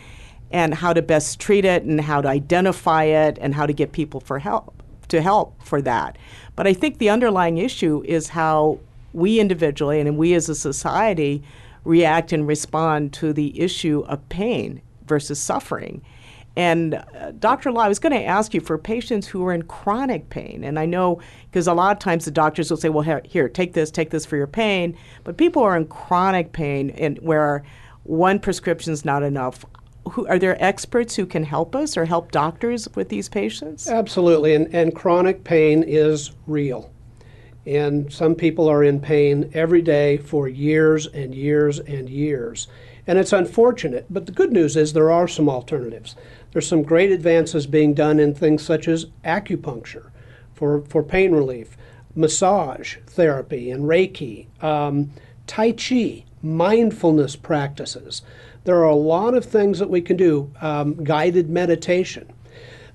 and 0.52 0.76
how 0.76 0.94
to 0.94 1.02
best 1.02 1.40
treat 1.40 1.66
it 1.66 1.82
and 1.82 2.00
how 2.00 2.22
to 2.22 2.28
identify 2.28 3.06
it 3.06 3.40
and 3.42 3.56
how 3.56 3.66
to 3.66 3.74
get 3.74 3.94
people 3.94 4.20
for 4.20 4.38
help 4.38 4.84
to 5.08 5.24
help 5.24 5.56
for 5.64 5.82
that. 5.82 6.20
But 6.56 6.68
I 6.68 6.74
think 6.74 7.00
the 7.00 7.10
underlying 7.10 7.58
issue 7.58 8.04
is 8.06 8.30
how 8.30 8.78
we 9.14 9.40
individually 9.40 10.00
and 10.00 10.16
we 10.16 10.36
as 10.36 10.50
a 10.50 10.56
society 10.56 11.42
react 11.84 12.32
and 12.32 12.48
respond 12.48 13.12
to 13.14 13.34
the 13.34 13.60
issue 13.60 14.06
of 14.08 14.30
pain 14.30 14.84
versus 15.08 15.40
suffering. 15.40 16.04
And 16.56 16.96
uh, 16.96 17.32
Dr. 17.40 17.72
Law, 17.72 17.82
I 17.82 17.88
was 17.88 18.00
going 18.00 18.14
to 18.14 18.24
ask 18.24 18.54
you 18.54 18.62
for 18.62 18.78
patients 18.78 19.28
who 19.28 19.46
are 19.48 19.54
in 19.54 19.64
chronic 19.64 20.30
pain, 20.30 20.64
and 20.64 20.78
I 20.78 20.86
know 20.86 21.20
because 21.50 21.68
a 21.68 21.74
lot 21.74 21.94
of 21.94 22.00
times 22.00 22.26
the 22.26 22.32
doctors 22.32 22.70
will 22.70 22.78
say, 22.78 22.90
"Well, 22.90 23.04
here, 23.04 23.22
here, 23.26 23.50
take 23.50 23.74
this, 23.74 23.90
take 23.90 24.12
this 24.12 24.26
for 24.26 24.38
your 24.38 24.48
pain," 24.48 24.96
but 25.24 25.38
people 25.38 25.64
are 25.64 25.76
in 25.76 25.88
chronic 25.88 26.52
pain 26.52 26.92
and 26.92 27.18
where 27.20 27.64
one 28.04 28.40
prescription 28.40 28.94
is 28.94 29.04
not 29.04 29.24
enough. 29.24 29.66
Who, 30.12 30.28
are 30.28 30.38
there 30.38 30.62
experts 30.64 31.16
who 31.16 31.26
can 31.26 31.44
help 31.44 31.76
us 31.76 31.98
or 31.98 32.06
help 32.06 32.32
doctors 32.32 32.88
with 32.94 33.10
these 33.10 33.30
patients? 33.30 33.90
Absolutely, 33.90 34.54
and, 34.54 34.74
and 34.76 34.94
chronic 34.94 35.44
pain 35.44 35.82
is 35.82 36.32
real. 36.46 36.92
And 37.66 38.12
some 38.12 38.36
people 38.36 38.68
are 38.70 38.84
in 38.84 39.00
pain 39.00 39.50
every 39.54 39.82
day 39.82 40.18
for 40.18 40.50
years 40.50 41.08
and 41.08 41.34
years 41.34 41.80
and 41.80 42.10
years. 42.10 42.68
And 43.08 43.18
it's 43.18 43.34
unfortunate, 43.34 44.06
but 44.10 44.26
the 44.26 44.32
good 44.32 44.52
news 44.52 44.78
is 44.78 44.94
there 44.94 45.12
are 45.12 45.28
some 45.28 45.50
alternatives. 45.50 46.16
There's 46.54 46.68
some 46.68 46.84
great 46.84 47.12
advances 47.12 47.66
being 47.66 47.94
done 47.94 48.20
in 48.20 48.36
things 48.36 48.64
such 48.64 48.88
as 48.88 49.08
acupuncture 49.26 50.12
for, 50.54 50.82
for 50.84 51.04
pain 51.04 51.32
relief, 51.32 51.76
massage 52.16 52.98
therapy 53.08 53.72
and 53.72 53.86
Reiki, 53.86 54.46
um, 54.64 55.12
Tai 55.48 55.72
Chi, 55.74 56.24
mindfulness 56.44 57.36
practices. 57.36 58.22
There 58.66 58.78
are 58.78 58.90
a 58.90 58.96
lot 58.96 59.34
of 59.34 59.44
things 59.44 59.80
that 59.80 59.90
we 59.90 60.02
can 60.02 60.16
do, 60.16 60.52
um, 60.62 61.04
guided 61.04 61.50
meditation. 61.50 62.32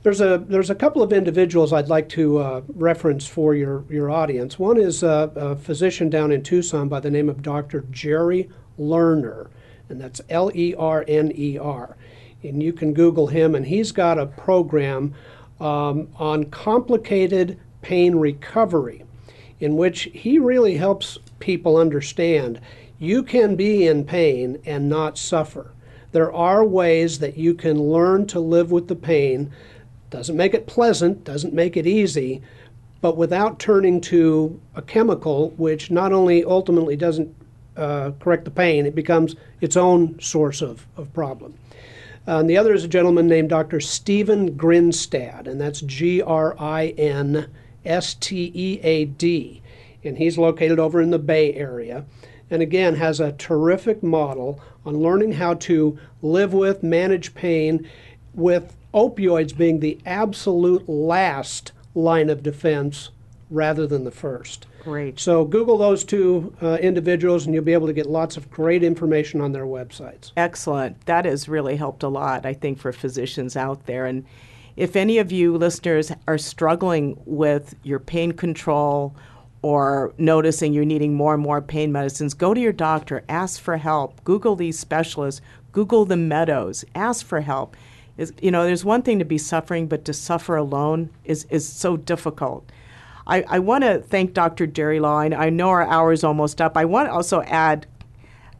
There's 0.04 0.20
a, 0.20 0.42
there's 0.46 0.70
a 0.70 0.74
couple 0.76 1.02
of 1.02 1.12
individuals 1.12 1.72
I'd 1.72 1.88
like 1.88 2.08
to 2.10 2.38
uh, 2.38 2.62
reference 2.68 3.26
for 3.26 3.54
your, 3.54 3.84
your 3.90 4.08
audience. 4.08 4.58
One 4.58 4.78
is 4.78 5.02
a, 5.02 5.32
a 5.34 5.56
physician 5.56 6.08
down 6.08 6.30
in 6.30 6.44
Tucson 6.44 6.88
by 6.88 7.00
the 7.00 7.10
name 7.10 7.28
of 7.28 7.42
Dr. 7.42 7.84
Jerry 7.90 8.48
Lerner 8.78 9.48
and 9.88 10.00
that's 10.00 10.20
L 10.28 10.50
E 10.54 10.74
R 10.76 11.04
N 11.08 11.32
E 11.34 11.58
R. 11.58 11.96
And 12.42 12.62
you 12.62 12.72
can 12.72 12.94
Google 12.94 13.26
him, 13.26 13.54
and 13.54 13.66
he's 13.66 13.92
got 13.92 14.18
a 14.18 14.26
program 14.26 15.14
um, 15.60 16.08
on 16.16 16.44
complicated 16.46 17.58
pain 17.82 18.16
recovery, 18.16 19.04
in 19.60 19.76
which 19.76 20.08
he 20.12 20.38
really 20.38 20.76
helps 20.76 21.18
people 21.40 21.76
understand 21.76 22.60
you 22.98 23.22
can 23.22 23.54
be 23.54 23.86
in 23.86 24.04
pain 24.04 24.60
and 24.66 24.88
not 24.88 25.16
suffer. 25.16 25.70
There 26.12 26.32
are 26.32 26.64
ways 26.64 27.18
that 27.20 27.36
you 27.36 27.54
can 27.54 27.80
learn 27.80 28.26
to 28.28 28.40
live 28.40 28.72
with 28.72 28.88
the 28.88 28.96
pain. 28.96 29.52
Doesn't 30.10 30.36
make 30.36 30.54
it 30.54 30.66
pleasant, 30.66 31.24
doesn't 31.24 31.54
make 31.54 31.76
it 31.76 31.86
easy, 31.86 32.42
but 33.00 33.16
without 33.16 33.58
turning 33.58 34.00
to 34.02 34.60
a 34.74 34.82
chemical 34.82 35.50
which 35.50 35.90
not 35.90 36.12
only 36.12 36.44
ultimately 36.44 36.96
doesn't 36.96 37.34
uh, 37.76 38.10
correct 38.18 38.44
the 38.44 38.50
pain, 38.50 38.86
it 38.86 38.94
becomes 38.94 39.36
its 39.60 39.76
own 39.76 40.18
source 40.18 40.60
of, 40.60 40.86
of 40.96 41.12
problem. 41.12 41.54
Uh, 42.28 42.40
and 42.40 42.50
the 42.50 42.58
other 42.58 42.74
is 42.74 42.84
a 42.84 42.88
gentleman 42.88 43.26
named 43.26 43.48
Dr. 43.48 43.80
Stephen 43.80 44.54
Grinstead, 44.54 45.48
and 45.48 45.58
that's 45.58 45.80
G 45.80 46.20
R 46.20 46.54
I 46.58 46.88
N 46.98 47.48
S 47.86 48.12
T 48.12 48.52
E 48.54 48.78
A 48.82 49.06
D. 49.06 49.62
And 50.04 50.18
he's 50.18 50.36
located 50.36 50.78
over 50.78 51.00
in 51.00 51.10
the 51.10 51.18
Bay 51.18 51.54
Area. 51.54 52.04
And 52.50 52.60
again, 52.60 52.96
has 52.96 53.18
a 53.18 53.32
terrific 53.32 54.02
model 54.02 54.60
on 54.84 54.98
learning 54.98 55.32
how 55.32 55.54
to 55.54 55.98
live 56.20 56.52
with, 56.52 56.82
manage 56.82 57.34
pain, 57.34 57.88
with 58.34 58.76
opioids 58.92 59.56
being 59.56 59.80
the 59.80 59.98
absolute 60.04 60.86
last 60.86 61.72
line 61.94 62.28
of 62.28 62.42
defense 62.42 63.08
rather 63.50 63.86
than 63.86 64.04
the 64.04 64.10
first. 64.10 64.66
Great. 64.88 65.20
So 65.20 65.44
Google 65.44 65.76
those 65.76 66.02
two 66.02 66.54
uh, 66.62 66.78
individuals, 66.80 67.44
and 67.44 67.54
you'll 67.54 67.62
be 67.62 67.74
able 67.74 67.88
to 67.88 67.92
get 67.92 68.06
lots 68.06 68.38
of 68.38 68.50
great 68.50 68.82
information 68.82 69.42
on 69.42 69.52
their 69.52 69.66
websites. 69.66 70.32
Excellent. 70.34 71.04
That 71.04 71.26
has 71.26 71.46
really 71.46 71.76
helped 71.76 72.02
a 72.02 72.08
lot, 72.08 72.46
I 72.46 72.54
think, 72.54 72.78
for 72.78 72.90
physicians 72.90 73.54
out 73.54 73.84
there. 73.84 74.06
And 74.06 74.24
if 74.76 74.96
any 74.96 75.18
of 75.18 75.30
you 75.30 75.58
listeners 75.58 76.10
are 76.26 76.38
struggling 76.38 77.20
with 77.26 77.74
your 77.82 77.98
pain 77.98 78.32
control 78.32 79.14
or 79.60 80.14
noticing 80.16 80.72
you're 80.72 80.86
needing 80.86 81.12
more 81.12 81.34
and 81.34 81.42
more 81.42 81.60
pain 81.60 81.92
medicines, 81.92 82.32
go 82.32 82.54
to 82.54 82.60
your 82.60 82.72
doctor, 82.72 83.22
ask 83.28 83.60
for 83.60 83.76
help, 83.76 84.24
Google 84.24 84.56
these 84.56 84.78
specialists, 84.78 85.42
Google 85.72 86.06
the 86.06 86.16
Meadows, 86.16 86.82
ask 86.94 87.26
for 87.26 87.42
help. 87.42 87.76
Is, 88.16 88.32
you 88.40 88.50
know, 88.50 88.64
there's 88.64 88.86
one 88.86 89.02
thing 89.02 89.18
to 89.18 89.26
be 89.26 89.36
suffering, 89.36 89.86
but 89.86 90.06
to 90.06 90.14
suffer 90.14 90.56
alone 90.56 91.10
is, 91.24 91.44
is 91.50 91.68
so 91.68 91.98
difficult. 91.98 92.72
I, 93.28 93.44
I 93.46 93.58
want 93.58 93.84
to 93.84 94.00
thank 94.00 94.32
Dr. 94.32 94.66
Jerry. 94.66 94.98
I, 94.98 95.26
I 95.26 95.50
know 95.50 95.68
our 95.68 95.86
hour 95.86 96.12
is 96.12 96.24
almost 96.24 96.60
up. 96.60 96.76
I 96.76 96.84
want 96.86 97.08
to 97.08 97.12
also 97.12 97.42
add 97.42 97.86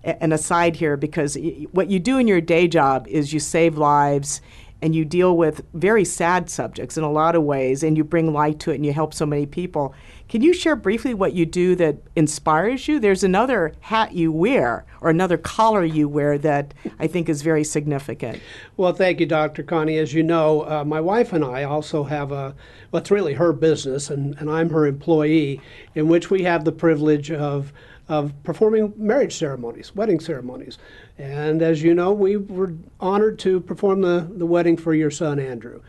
an 0.05 0.33
aside 0.33 0.77
here 0.77 0.97
because 0.97 1.37
what 1.73 1.89
you 1.89 1.99
do 1.99 2.19
in 2.19 2.29
your 2.29 2.41
day 2.41 2.69
job 2.69 3.07
is 3.09 3.33
you 3.33 3.41
save 3.41 3.77
lives 3.77 4.41
and 4.81 4.95
you 4.95 5.05
deal 5.05 5.37
with 5.37 5.63
very 5.75 6.05
sad 6.05 6.49
subjects 6.49 6.97
in 6.97 7.03
a 7.03 7.11
lot 7.11 7.35
of 7.35 7.43
ways 7.43 7.83
and 7.83 7.97
you 7.97 8.05
bring 8.05 8.33
light 8.33 8.61
to 8.61 8.71
it 8.71 8.77
and 8.77 8.87
you 8.87 8.93
help 8.93 9.13
so 9.13 9.27
many 9.27 9.45
people. 9.45 9.95
Can 10.29 10.43
you 10.43 10.53
share 10.53 10.77
briefly 10.77 11.15
what 11.15 11.33
you 11.33 11.47
do 11.47 11.75
that 11.77 11.97
inspires 12.15 12.87
you? 12.87 13.01
There's 13.01 13.25
another 13.25 13.73
hat 13.81 14.13
you 14.13 14.31
wear 14.31 14.85
or 15.01 15.09
another 15.09 15.39
collar 15.39 15.85
you 15.85 16.07
wear 16.07 16.37
that 16.39 16.75
I 16.99 17.07
think 17.07 17.31
is 17.31 17.41
very 17.41 17.65
significant. 17.65 18.41
Well, 18.77 18.93
thank 18.93 19.21
you, 19.21 19.27
Dr. 19.27 19.63
Connie. 19.63 19.97
As 19.97 20.13
you 20.13 20.23
know, 20.23 20.69
uh, 20.69 20.85
my 20.85 21.01
wife 21.01 21.33
and 21.33 21.43
I 21.43 21.65
also 21.65 22.05
have 22.05 22.31
a, 22.31 22.55
well, 22.93 23.03
really 23.11 23.35
her 23.35 23.55
business 23.55 24.11
and, 24.11 24.37
and 24.39 24.51
I'm 24.51 24.69
her 24.69 24.87
employee, 24.87 25.63
in 25.95 26.09
which 26.09 26.31
we 26.31 26.43
have 26.43 26.65
the 26.65 26.73
privilege 26.73 27.31
of 27.31 27.73
of 28.09 28.33
performing 28.43 28.93
marriage 28.97 29.37
ceremonies, 29.37 29.95
wedding 29.95 30.19
ceremonies. 30.19 30.79
And 31.19 31.61
as 31.61 31.83
you 31.83 31.95
know, 31.95 32.11
we 32.11 32.39
were 32.39 32.73
honored 33.01 33.39
to 33.41 33.61
perform 33.61 34.01
the, 34.01 34.27
the 34.31 34.47
wedding 34.47 34.77
for 34.79 34.95
your 34.95 35.11
son, 35.11 35.39
Andrew. 35.39 35.83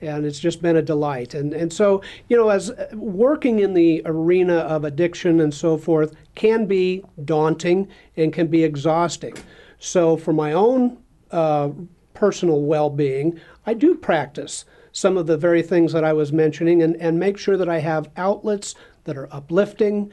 And 0.00 0.26
it's 0.26 0.38
just 0.38 0.60
been 0.60 0.76
a 0.76 0.82
delight. 0.82 1.34
And, 1.34 1.54
and 1.54 1.72
so, 1.72 2.02
you 2.28 2.36
know, 2.36 2.50
as 2.50 2.70
working 2.92 3.60
in 3.60 3.72
the 3.72 4.02
arena 4.04 4.56
of 4.58 4.84
addiction 4.84 5.40
and 5.40 5.52
so 5.52 5.78
forth 5.78 6.14
can 6.34 6.66
be 6.66 7.02
daunting 7.24 7.88
and 8.16 8.32
can 8.32 8.48
be 8.48 8.62
exhausting. 8.62 9.34
So, 9.78 10.16
for 10.16 10.32
my 10.32 10.52
own 10.52 10.98
uh, 11.30 11.70
personal 12.14 12.62
well 12.62 12.90
being, 12.90 13.40
I 13.64 13.74
do 13.74 13.94
practice 13.94 14.64
some 14.92 15.16
of 15.16 15.26
the 15.26 15.36
very 15.36 15.62
things 15.62 15.92
that 15.92 16.04
I 16.04 16.14
was 16.14 16.32
mentioning 16.32 16.82
and, 16.82 16.96
and 16.96 17.18
make 17.18 17.36
sure 17.36 17.56
that 17.58 17.68
I 17.68 17.80
have 17.80 18.10
outlets 18.16 18.74
that 19.04 19.16
are 19.16 19.28
uplifting, 19.30 20.10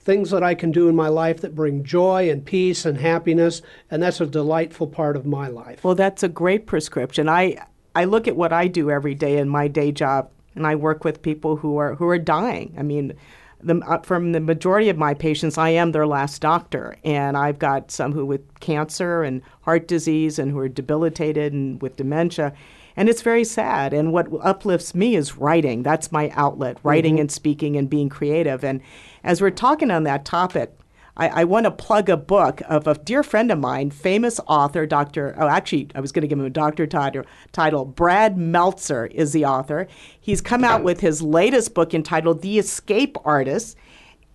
things 0.00 0.30
that 0.30 0.42
I 0.42 0.54
can 0.54 0.72
do 0.72 0.88
in 0.88 0.96
my 0.96 1.08
life 1.08 1.40
that 1.42 1.54
bring 1.54 1.84
joy 1.84 2.30
and 2.30 2.44
peace 2.44 2.84
and 2.86 2.98
happiness, 2.98 3.62
and 3.90 4.02
that's 4.02 4.20
a 4.20 4.26
delightful 4.26 4.86
part 4.86 5.16
of 5.16 5.26
my 5.26 5.48
life. 5.48 5.84
Well, 5.84 5.94
that's 5.94 6.22
a 6.22 6.28
great 6.28 6.66
prescription. 6.66 7.28
I 7.28 7.58
I 7.94 8.04
look 8.04 8.26
at 8.28 8.36
what 8.36 8.52
I 8.52 8.66
do 8.66 8.90
every 8.90 9.14
day 9.14 9.38
in 9.38 9.48
my 9.48 9.68
day 9.68 9.92
job, 9.92 10.30
and 10.54 10.66
I 10.66 10.74
work 10.74 11.04
with 11.04 11.22
people 11.22 11.56
who 11.56 11.76
are 11.76 11.94
who 11.94 12.08
are 12.08 12.18
dying. 12.18 12.74
I 12.78 12.82
mean, 12.82 13.14
the, 13.62 13.78
uh, 13.86 13.98
from 13.98 14.32
the 14.32 14.40
majority 14.40 14.88
of 14.88 14.96
my 14.98 15.14
patients, 15.14 15.56
I 15.56 15.70
am 15.70 15.92
their 15.92 16.06
last 16.06 16.42
doctor, 16.42 16.96
and 17.04 17.36
I've 17.36 17.58
got 17.58 17.90
some 17.90 18.12
who 18.12 18.26
with 18.26 18.42
cancer 18.60 19.22
and 19.22 19.42
heart 19.62 19.86
disease 19.86 20.38
and 20.38 20.50
who 20.50 20.58
are 20.58 20.68
debilitated 20.68 21.52
and 21.52 21.80
with 21.80 21.96
dementia. 21.96 22.52
And 22.96 23.08
it's 23.08 23.22
very 23.22 23.44
sad. 23.44 23.94
And 23.94 24.12
what 24.12 24.28
uplifts 24.42 24.94
me 24.94 25.14
is 25.16 25.38
writing. 25.38 25.82
That's 25.82 26.12
my 26.12 26.30
outlet, 26.34 26.76
writing 26.82 27.16
Mhm. 27.16 27.20
and 27.20 27.30
speaking 27.32 27.76
and 27.76 27.88
being 27.88 28.10
creative. 28.10 28.62
And 28.64 28.80
as 29.24 29.40
we're 29.40 29.50
talking 29.50 29.90
on 29.90 30.02
that 30.02 30.26
topic, 30.26 30.76
I, 31.16 31.28
I 31.28 31.44
want 31.44 31.64
to 31.64 31.70
plug 31.70 32.08
a 32.08 32.16
book 32.16 32.62
of 32.68 32.86
a 32.86 32.94
dear 32.94 33.22
friend 33.22 33.50
of 33.50 33.58
mine, 33.58 33.90
famous 33.90 34.40
author, 34.46 34.86
Dr. 34.86 35.34
Oh, 35.38 35.46
actually, 35.46 35.88
I 35.94 36.00
was 36.00 36.10
going 36.10 36.22
to 36.22 36.28
give 36.28 36.38
him 36.38 36.46
a 36.46 36.50
doctor 36.50 36.86
title. 36.86 37.24
Title 37.52 37.84
Brad 37.84 38.38
Meltzer 38.38 39.06
is 39.06 39.32
the 39.32 39.44
author. 39.44 39.88
He's 40.20 40.40
come 40.40 40.64
out 40.64 40.82
with 40.82 41.00
his 41.00 41.20
latest 41.20 41.74
book 41.74 41.92
entitled 41.92 42.40
The 42.40 42.58
Escape 42.58 43.16
Artist, 43.24 43.76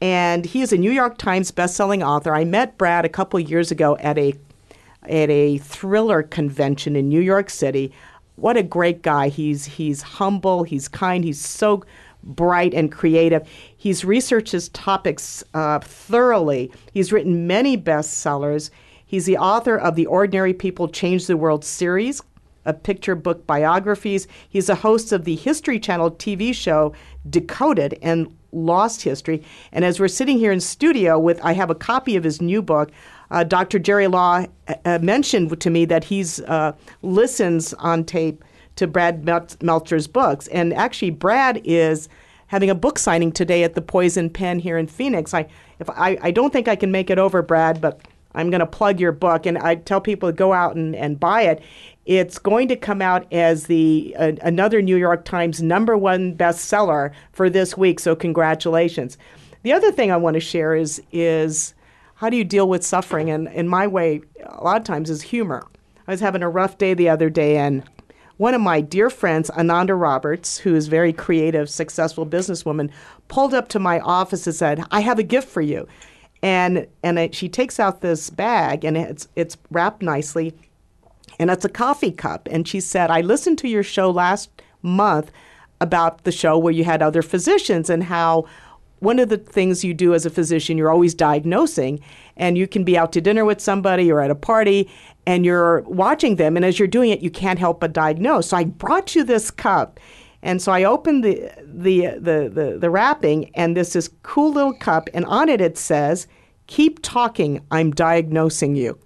and 0.01 0.45
he 0.45 0.61
is 0.61 0.71
a 0.71 0.78
New 0.78 0.91
York 0.91 1.17
Times 1.17 1.51
bestselling 1.51 2.05
author. 2.05 2.36
I 2.36 2.45
met 2.45 2.78
Brad 2.78 3.05
a 3.05 3.09
couple 3.09 3.39
years 3.39 3.71
ago 3.71 3.97
at 3.97 4.17
a 4.17 4.34
at 5.03 5.30
a 5.30 5.57
thriller 5.59 6.21
convention 6.21 6.95
in 6.95 7.07
New 7.07 7.21
York 7.21 7.49
City. 7.49 7.93
What 8.36 8.57
a 8.57 8.61
great 8.61 9.01
guy! 9.01 9.30
He's 9.30 9.65
he's 9.65 10.03
humble. 10.03 10.63
He's 10.63 10.88
kind. 10.88 11.23
He's 11.23 11.43
so 11.43 11.84
bright 12.23 12.73
and 12.73 12.91
creative. 12.91 13.47
He's 13.88 14.04
researched 14.04 14.52
his 14.52 14.68
topics 14.68 15.46
uh, 15.54 15.80
thoroughly. 15.80 16.74
He's 16.92 17.14
written 17.14 17.48
many 17.48 17.78
bestsellers. 17.78 18.70
He's 19.06 19.26
the 19.26 19.38
author 19.38 19.78
of 19.78 19.96
the 19.96 20.08
Ordinary 20.08 20.54
People 20.54 20.90
Change 20.90 21.26
the 21.26 21.38
World 21.38 21.64
series, 21.64 22.22
a 22.66 22.74
picture 22.74 23.16
book 23.16 23.48
biographies. 23.48 24.28
He's 24.50 24.68
a 24.68 24.76
host 24.76 25.14
of 25.14 25.24
the 25.24 25.38
History 25.38 25.80
Channel 25.80 26.12
TV 26.12 26.54
show 26.54 26.92
Decoded 27.30 27.98
and 28.02 28.28
Lost 28.52 29.04
History. 29.04 29.42
And 29.72 29.86
as 29.86 30.02
we're 30.02 30.10
sitting 30.10 30.38
here 30.38 30.52
in 30.52 30.60
studio 30.60 31.18
with, 31.18 31.40
I 31.42 31.54
have 31.54 31.70
a 31.70 31.74
copy 31.76 32.18
of 32.18 32.26
his 32.26 32.42
new 32.42 32.62
book. 32.62 32.92
Uh, 33.32 33.46
Dr. 33.46 33.80
Jerry 33.80 34.08
Law 34.08 34.48
uh, 34.84 35.00
mentioned 35.02 35.62
to 35.62 35.70
me 35.70 35.86
that 35.86 36.04
he's 36.04 36.42
uh, 36.42 36.74
listens 37.04 37.74
on 37.76 38.04
tape 38.04 38.44
to 38.76 38.86
Brad 38.86 39.24
Mel- 39.24 39.48
Meltzer's 39.62 40.08
books, 40.08 40.48
and 40.48 40.74
actually 40.74 41.12
Brad 41.12 41.62
is 41.64 42.10
having 42.48 42.70
a 42.70 42.76
book 42.76 42.98
signing 42.98 43.32
today 43.32 43.64
at 43.64 43.76
the 43.76 43.82
Poison 43.82 44.30
Pen 44.30 44.60
here 44.60 44.78
in 44.78 44.88
Phoenix. 44.88 45.34
I, 45.34 45.48
if 45.80 45.89
I, 45.89 46.18
I 46.22 46.32
don't 46.32 46.52
think 46.52 46.68
I 46.68 46.76
can 46.76 46.91
make 46.91 47.10
it 47.10 47.20
over, 47.20 47.41
Brad, 47.41 47.80
but 47.80 48.02
I'm 48.34 48.50
going 48.50 48.60
to 48.60 48.66
plug 48.68 49.00
your 49.00 49.12
book, 49.12 49.45
and 49.45 49.58
I 49.58 49.76
tell 49.76 50.02
people 50.02 50.30
to 50.30 50.34
go 50.34 50.54
out 50.54 50.76
and, 50.76 50.95
and 50.95 51.20
buy 51.20 51.43
it. 51.43 51.62
It's 52.06 52.38
going 52.38 52.68
to 52.70 52.76
come 52.76 53.02
out 53.02 53.32
as 53.34 53.66
the 53.66 54.16
uh, 54.18 54.34
another 54.41 54.82
New 54.82 54.95
York 54.95 55.26
Times 55.26 55.62
number 55.62 55.98
one 55.98 56.36
bestseller 56.36 57.12
for 57.32 57.50
this 57.50 57.76
week. 57.76 58.00
So 58.00 58.16
congratulations. 58.16 59.18
The 59.64 59.74
other 59.74 59.91
thing 59.91 60.12
I 60.12 60.18
want 60.18 60.36
to 60.36 60.39
share 60.39 60.76
is 60.76 61.02
is 61.12 61.74
how 62.16 62.30
do 62.30 62.38
you 62.38 62.43
deal 62.43 62.70
with 62.70 62.86
suffering? 62.86 63.30
And 63.30 63.48
in 63.50 63.68
my 63.68 63.88
way, 63.88 64.22
a 64.43 64.64
lot 64.64 64.78
of 64.78 64.84
times 64.84 65.10
is 65.10 65.22
humor. 65.22 65.68
I 66.08 66.12
was 66.12 66.22
having 66.22 66.43
a 66.43 66.50
rough 66.50 66.78
day 66.78 66.93
the 66.93 67.10
other 67.10 67.30
day, 67.30 67.58
and 67.58 67.84
one 68.38 68.54
of 68.54 68.62
my 68.62 68.82
dear 68.82 69.10
friends, 69.10 69.50
Ananda 69.50 69.96
Roberts, 69.96 70.60
who 70.60 70.76
is 70.76 70.88
very 70.88 71.12
creative, 71.12 71.70
successful 71.70 72.26
businesswoman, 72.26 72.90
pulled 73.28 73.54
up 73.54 73.68
to 73.70 73.80
my 73.80 74.00
office 74.00 74.46
and 74.48 74.56
said, 74.56 74.84
"I 74.92 75.02
have 75.02 75.20
a 75.20 75.24
gift 75.24 75.50
for 75.50 75.62
you." 75.62 75.88
And 76.44 76.88
and 77.04 77.18
it, 77.18 77.34
she 77.34 77.50
takes 77.50 77.80
out 77.80 78.02
this 78.02 78.30
bag, 78.30 78.86
and 78.86 78.96
it's 78.96 79.28
it's 79.36 79.58
wrapped 79.72 80.04
nicely, 80.04 80.54
and 81.40 81.50
it's 81.50 81.66
a 81.66 81.70
coffee 81.70 82.12
cup. 82.12 82.48
And 82.52 82.68
she 82.68 82.80
said, 82.80 83.10
"I 83.10 83.22
listened 83.22 83.58
to 83.60 83.68
your 83.68 83.84
show 83.84 84.12
last 84.12 84.50
month 84.84 85.32
about 85.82 86.24
the 86.24 86.32
show 86.32 86.58
where 86.58 86.74
you 86.74 86.84
had 86.84 87.02
other 87.02 87.22
physicians 87.22 87.90
and 87.90 88.04
how." 88.04 88.46
One 89.00 89.20
of 89.20 89.30
the 89.30 89.38
things 89.38 89.84
you 89.84 89.94
do 89.94 90.16
as 90.16 90.26
a 90.26 90.32
physician, 90.32 90.76
you're 90.76 90.90
always 90.90 91.14
diagnosing, 91.14 92.00
and 92.36 92.58
you 92.58 92.68
can 92.68 92.84
be 92.84 92.98
out 92.98 93.12
to 93.12 93.22
dinner 93.22 93.46
with 93.46 93.62
somebody 93.62 94.12
or 94.12 94.22
at 94.22 94.32
a 94.32 94.36
party, 94.36 94.90
and 95.28 95.45
you're 95.45 95.82
watching 95.82 96.38
them, 96.38 96.55
and 96.55 96.63
as 96.63 96.80
you're 96.80 96.88
doing 96.88 97.11
it, 97.11 97.19
you 97.19 97.30
can't 97.30 97.59
help 97.59 97.82
but 97.82 97.91
diagnose. 97.91 98.47
So 98.47 98.57
I 98.57 98.63
brought 98.63 99.13
you 99.13 99.25
this 99.25 99.51
cup, 99.51 99.99
and 100.41 100.61
so 100.61 100.71
I 100.71 100.86
opened 100.86 101.23
the 101.23 101.51
the 101.61 102.07
the 102.17 102.49
the, 102.49 102.78
the 102.80 102.89
wrapping, 102.89 103.51
and 103.53 103.75
this 103.75 103.93
is 103.95 104.09
cool 104.23 104.53
little 104.53 104.73
cup, 104.73 105.09
and 105.13 105.25
on 105.25 105.49
it 105.49 105.59
it 105.59 105.78
says, 105.78 106.28
"Keep 106.67 107.01
talking. 107.01 107.61
I'm 107.71 107.91
diagnosing 107.91 108.78
you." 108.78 108.97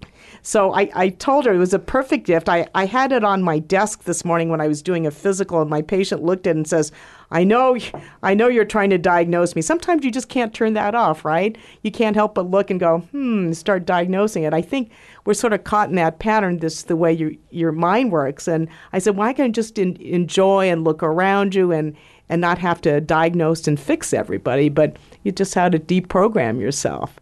So 0.42 0.72
I, 0.72 0.90
I 0.94 1.08
told 1.08 1.44
her 1.44 1.52
it 1.52 1.58
was 1.58 1.74
a 1.74 1.78
perfect 1.78 2.26
gift. 2.26 2.48
I, 2.48 2.66
I 2.74 2.86
had 2.86 3.12
it 3.12 3.22
on 3.22 3.42
my 3.42 3.58
desk 3.60 4.04
this 4.04 4.24
morning 4.24 4.48
when 4.48 4.60
I 4.60 4.68
was 4.68 4.82
doing 4.82 5.06
a 5.06 5.10
physical, 5.10 5.60
and 5.60 5.70
my 5.70 5.82
patient 5.82 6.22
looked 6.22 6.46
at 6.46 6.50
it 6.50 6.56
and 6.56 6.66
says, 6.66 6.90
I 7.32 7.42
know, 7.42 7.76
I 8.22 8.34
know 8.34 8.46
you're 8.46 8.64
trying 8.64 8.90
to 8.90 8.98
diagnose 8.98 9.56
me. 9.56 9.62
Sometimes 9.62 10.04
you 10.04 10.12
just 10.12 10.28
can't 10.28 10.54
turn 10.54 10.74
that 10.74 10.94
off, 10.94 11.24
right? 11.24 11.56
You 11.82 11.90
can't 11.90 12.14
help 12.14 12.34
but 12.34 12.50
look 12.50 12.70
and 12.70 12.78
go, 12.78 12.98
hmm, 13.10 13.52
start 13.52 13.84
diagnosing 13.86 14.44
it. 14.44 14.54
I 14.54 14.62
think 14.62 14.92
we're 15.24 15.34
sort 15.34 15.52
of 15.52 15.64
caught 15.64 15.88
in 15.88 15.96
that 15.96 16.20
pattern, 16.20 16.58
this 16.58 16.84
the 16.84 16.96
way 16.96 17.12
your 17.12 17.32
your 17.50 17.72
mind 17.72 18.12
works. 18.12 18.46
And 18.46 18.68
I 18.92 18.98
said, 18.98 19.16
why 19.16 19.32
can't 19.32 19.54
just 19.54 19.78
in, 19.78 19.96
enjoy 19.96 20.70
and 20.70 20.84
look 20.84 21.02
around 21.02 21.54
you 21.54 21.72
and 21.72 21.96
and 22.28 22.40
not 22.40 22.58
have 22.58 22.80
to 22.82 23.00
diagnose 23.00 23.66
and 23.66 23.78
fix 23.78 24.14
everybody, 24.14 24.68
but 24.68 24.96
you 25.22 25.32
just 25.32 25.54
have 25.54 25.72
to 25.72 25.78
deprogram 25.78 26.60
yourself. 26.60 27.18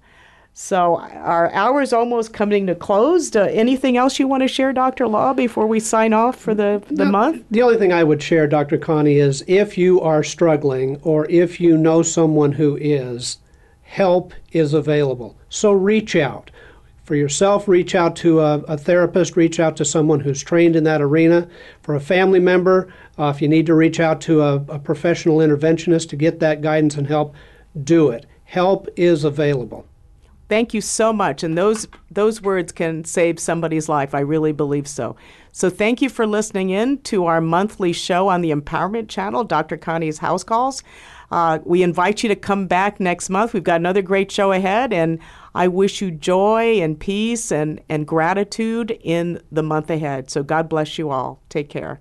So 0.52 0.96
our 0.98 1.50
hour 1.52 1.80
is 1.80 1.92
almost 1.92 2.32
coming 2.32 2.66
to 2.66 2.74
close. 2.74 3.34
Uh, 3.34 3.48
anything 3.50 3.96
else 3.96 4.18
you 4.18 4.28
want 4.28 4.42
to 4.42 4.48
share, 4.48 4.72
Dr. 4.72 5.06
Law, 5.06 5.32
before 5.32 5.66
we 5.66 5.80
sign 5.80 6.12
off 6.12 6.36
for 6.36 6.54
the, 6.54 6.82
the 6.90 7.04
No, 7.04 7.10
month? 7.10 7.44
The 7.50 7.62
only 7.62 7.78
thing 7.78 7.92
I 7.92 8.04
would 8.04 8.22
share, 8.22 8.46
Dr. 8.46 8.76
Connie, 8.76 9.18
is 9.18 9.44
if 9.46 9.78
you 9.78 10.00
are 10.00 10.22
struggling 10.22 11.00
or 11.02 11.26
if 11.30 11.60
you 11.60 11.76
know 11.76 12.02
someone 12.02 12.52
who 12.52 12.76
is, 12.80 13.38
help 13.82 14.34
is 14.52 14.74
available. 14.74 15.36
So 15.48 15.72
reach 15.72 16.14
out. 16.14 16.50
For 17.04 17.16
yourself, 17.16 17.66
reach 17.66 17.94
out 17.94 18.14
to 18.16 18.40
a, 18.40 18.58
a 18.68 18.76
therapist, 18.78 19.36
reach 19.36 19.58
out 19.58 19.76
to 19.78 19.84
someone 19.84 20.20
who's 20.20 20.42
trained 20.42 20.76
in 20.76 20.84
that 20.84 21.02
arena. 21.02 21.48
For 21.82 21.94
a 21.96 22.00
family 22.00 22.38
member, 22.38 22.92
uh, 23.18 23.32
if 23.34 23.42
you 23.42 23.48
need 23.48 23.66
to 23.66 23.74
reach 23.74 23.98
out 23.98 24.20
to 24.22 24.42
a, 24.42 24.56
a 24.68 24.78
professional 24.78 25.38
interventionist 25.38 26.08
to 26.10 26.16
get 26.16 26.38
that 26.40 26.60
guidance 26.60 26.96
and 26.96 27.06
help, 27.06 27.34
do 27.82 28.10
it. 28.10 28.26
Help 28.44 28.88
is 28.96 29.24
available. 29.24 29.86
Thank 30.50 30.74
you 30.74 30.80
so 30.80 31.12
much. 31.12 31.44
And 31.44 31.56
those 31.56 31.86
those 32.10 32.42
words 32.42 32.72
can 32.72 33.04
save 33.04 33.38
somebody's 33.38 33.88
life. 33.88 34.16
I 34.16 34.20
really 34.20 34.50
believe 34.50 34.88
so. 34.88 35.14
So 35.52 35.70
thank 35.70 36.02
you 36.02 36.08
for 36.08 36.26
listening 36.26 36.70
in 36.70 36.98
to 37.02 37.26
our 37.26 37.40
monthly 37.40 37.92
show 37.92 38.26
on 38.26 38.40
the 38.40 38.50
Empowerment 38.50 39.08
Channel, 39.08 39.44
Dr. 39.44 39.76
Connie's 39.76 40.18
House 40.18 40.42
Calls. 40.42 40.82
Uh, 41.30 41.60
we 41.64 41.84
invite 41.84 42.24
you 42.24 42.28
to 42.28 42.34
come 42.34 42.66
back 42.66 42.98
next 42.98 43.30
month. 43.30 43.54
We've 43.54 43.62
got 43.62 43.76
another 43.76 44.02
great 44.02 44.32
show 44.32 44.50
ahead, 44.50 44.92
and 44.92 45.20
I 45.54 45.68
wish 45.68 46.02
you 46.02 46.10
joy 46.10 46.80
and 46.80 46.98
peace 46.98 47.52
and, 47.52 47.80
and 47.88 48.04
gratitude 48.04 48.98
in 49.04 49.40
the 49.52 49.62
month 49.62 49.88
ahead. 49.88 50.30
So 50.30 50.42
God 50.42 50.68
bless 50.68 50.98
you 50.98 51.10
all. 51.10 51.40
Take 51.48 51.68
care. 51.68 52.00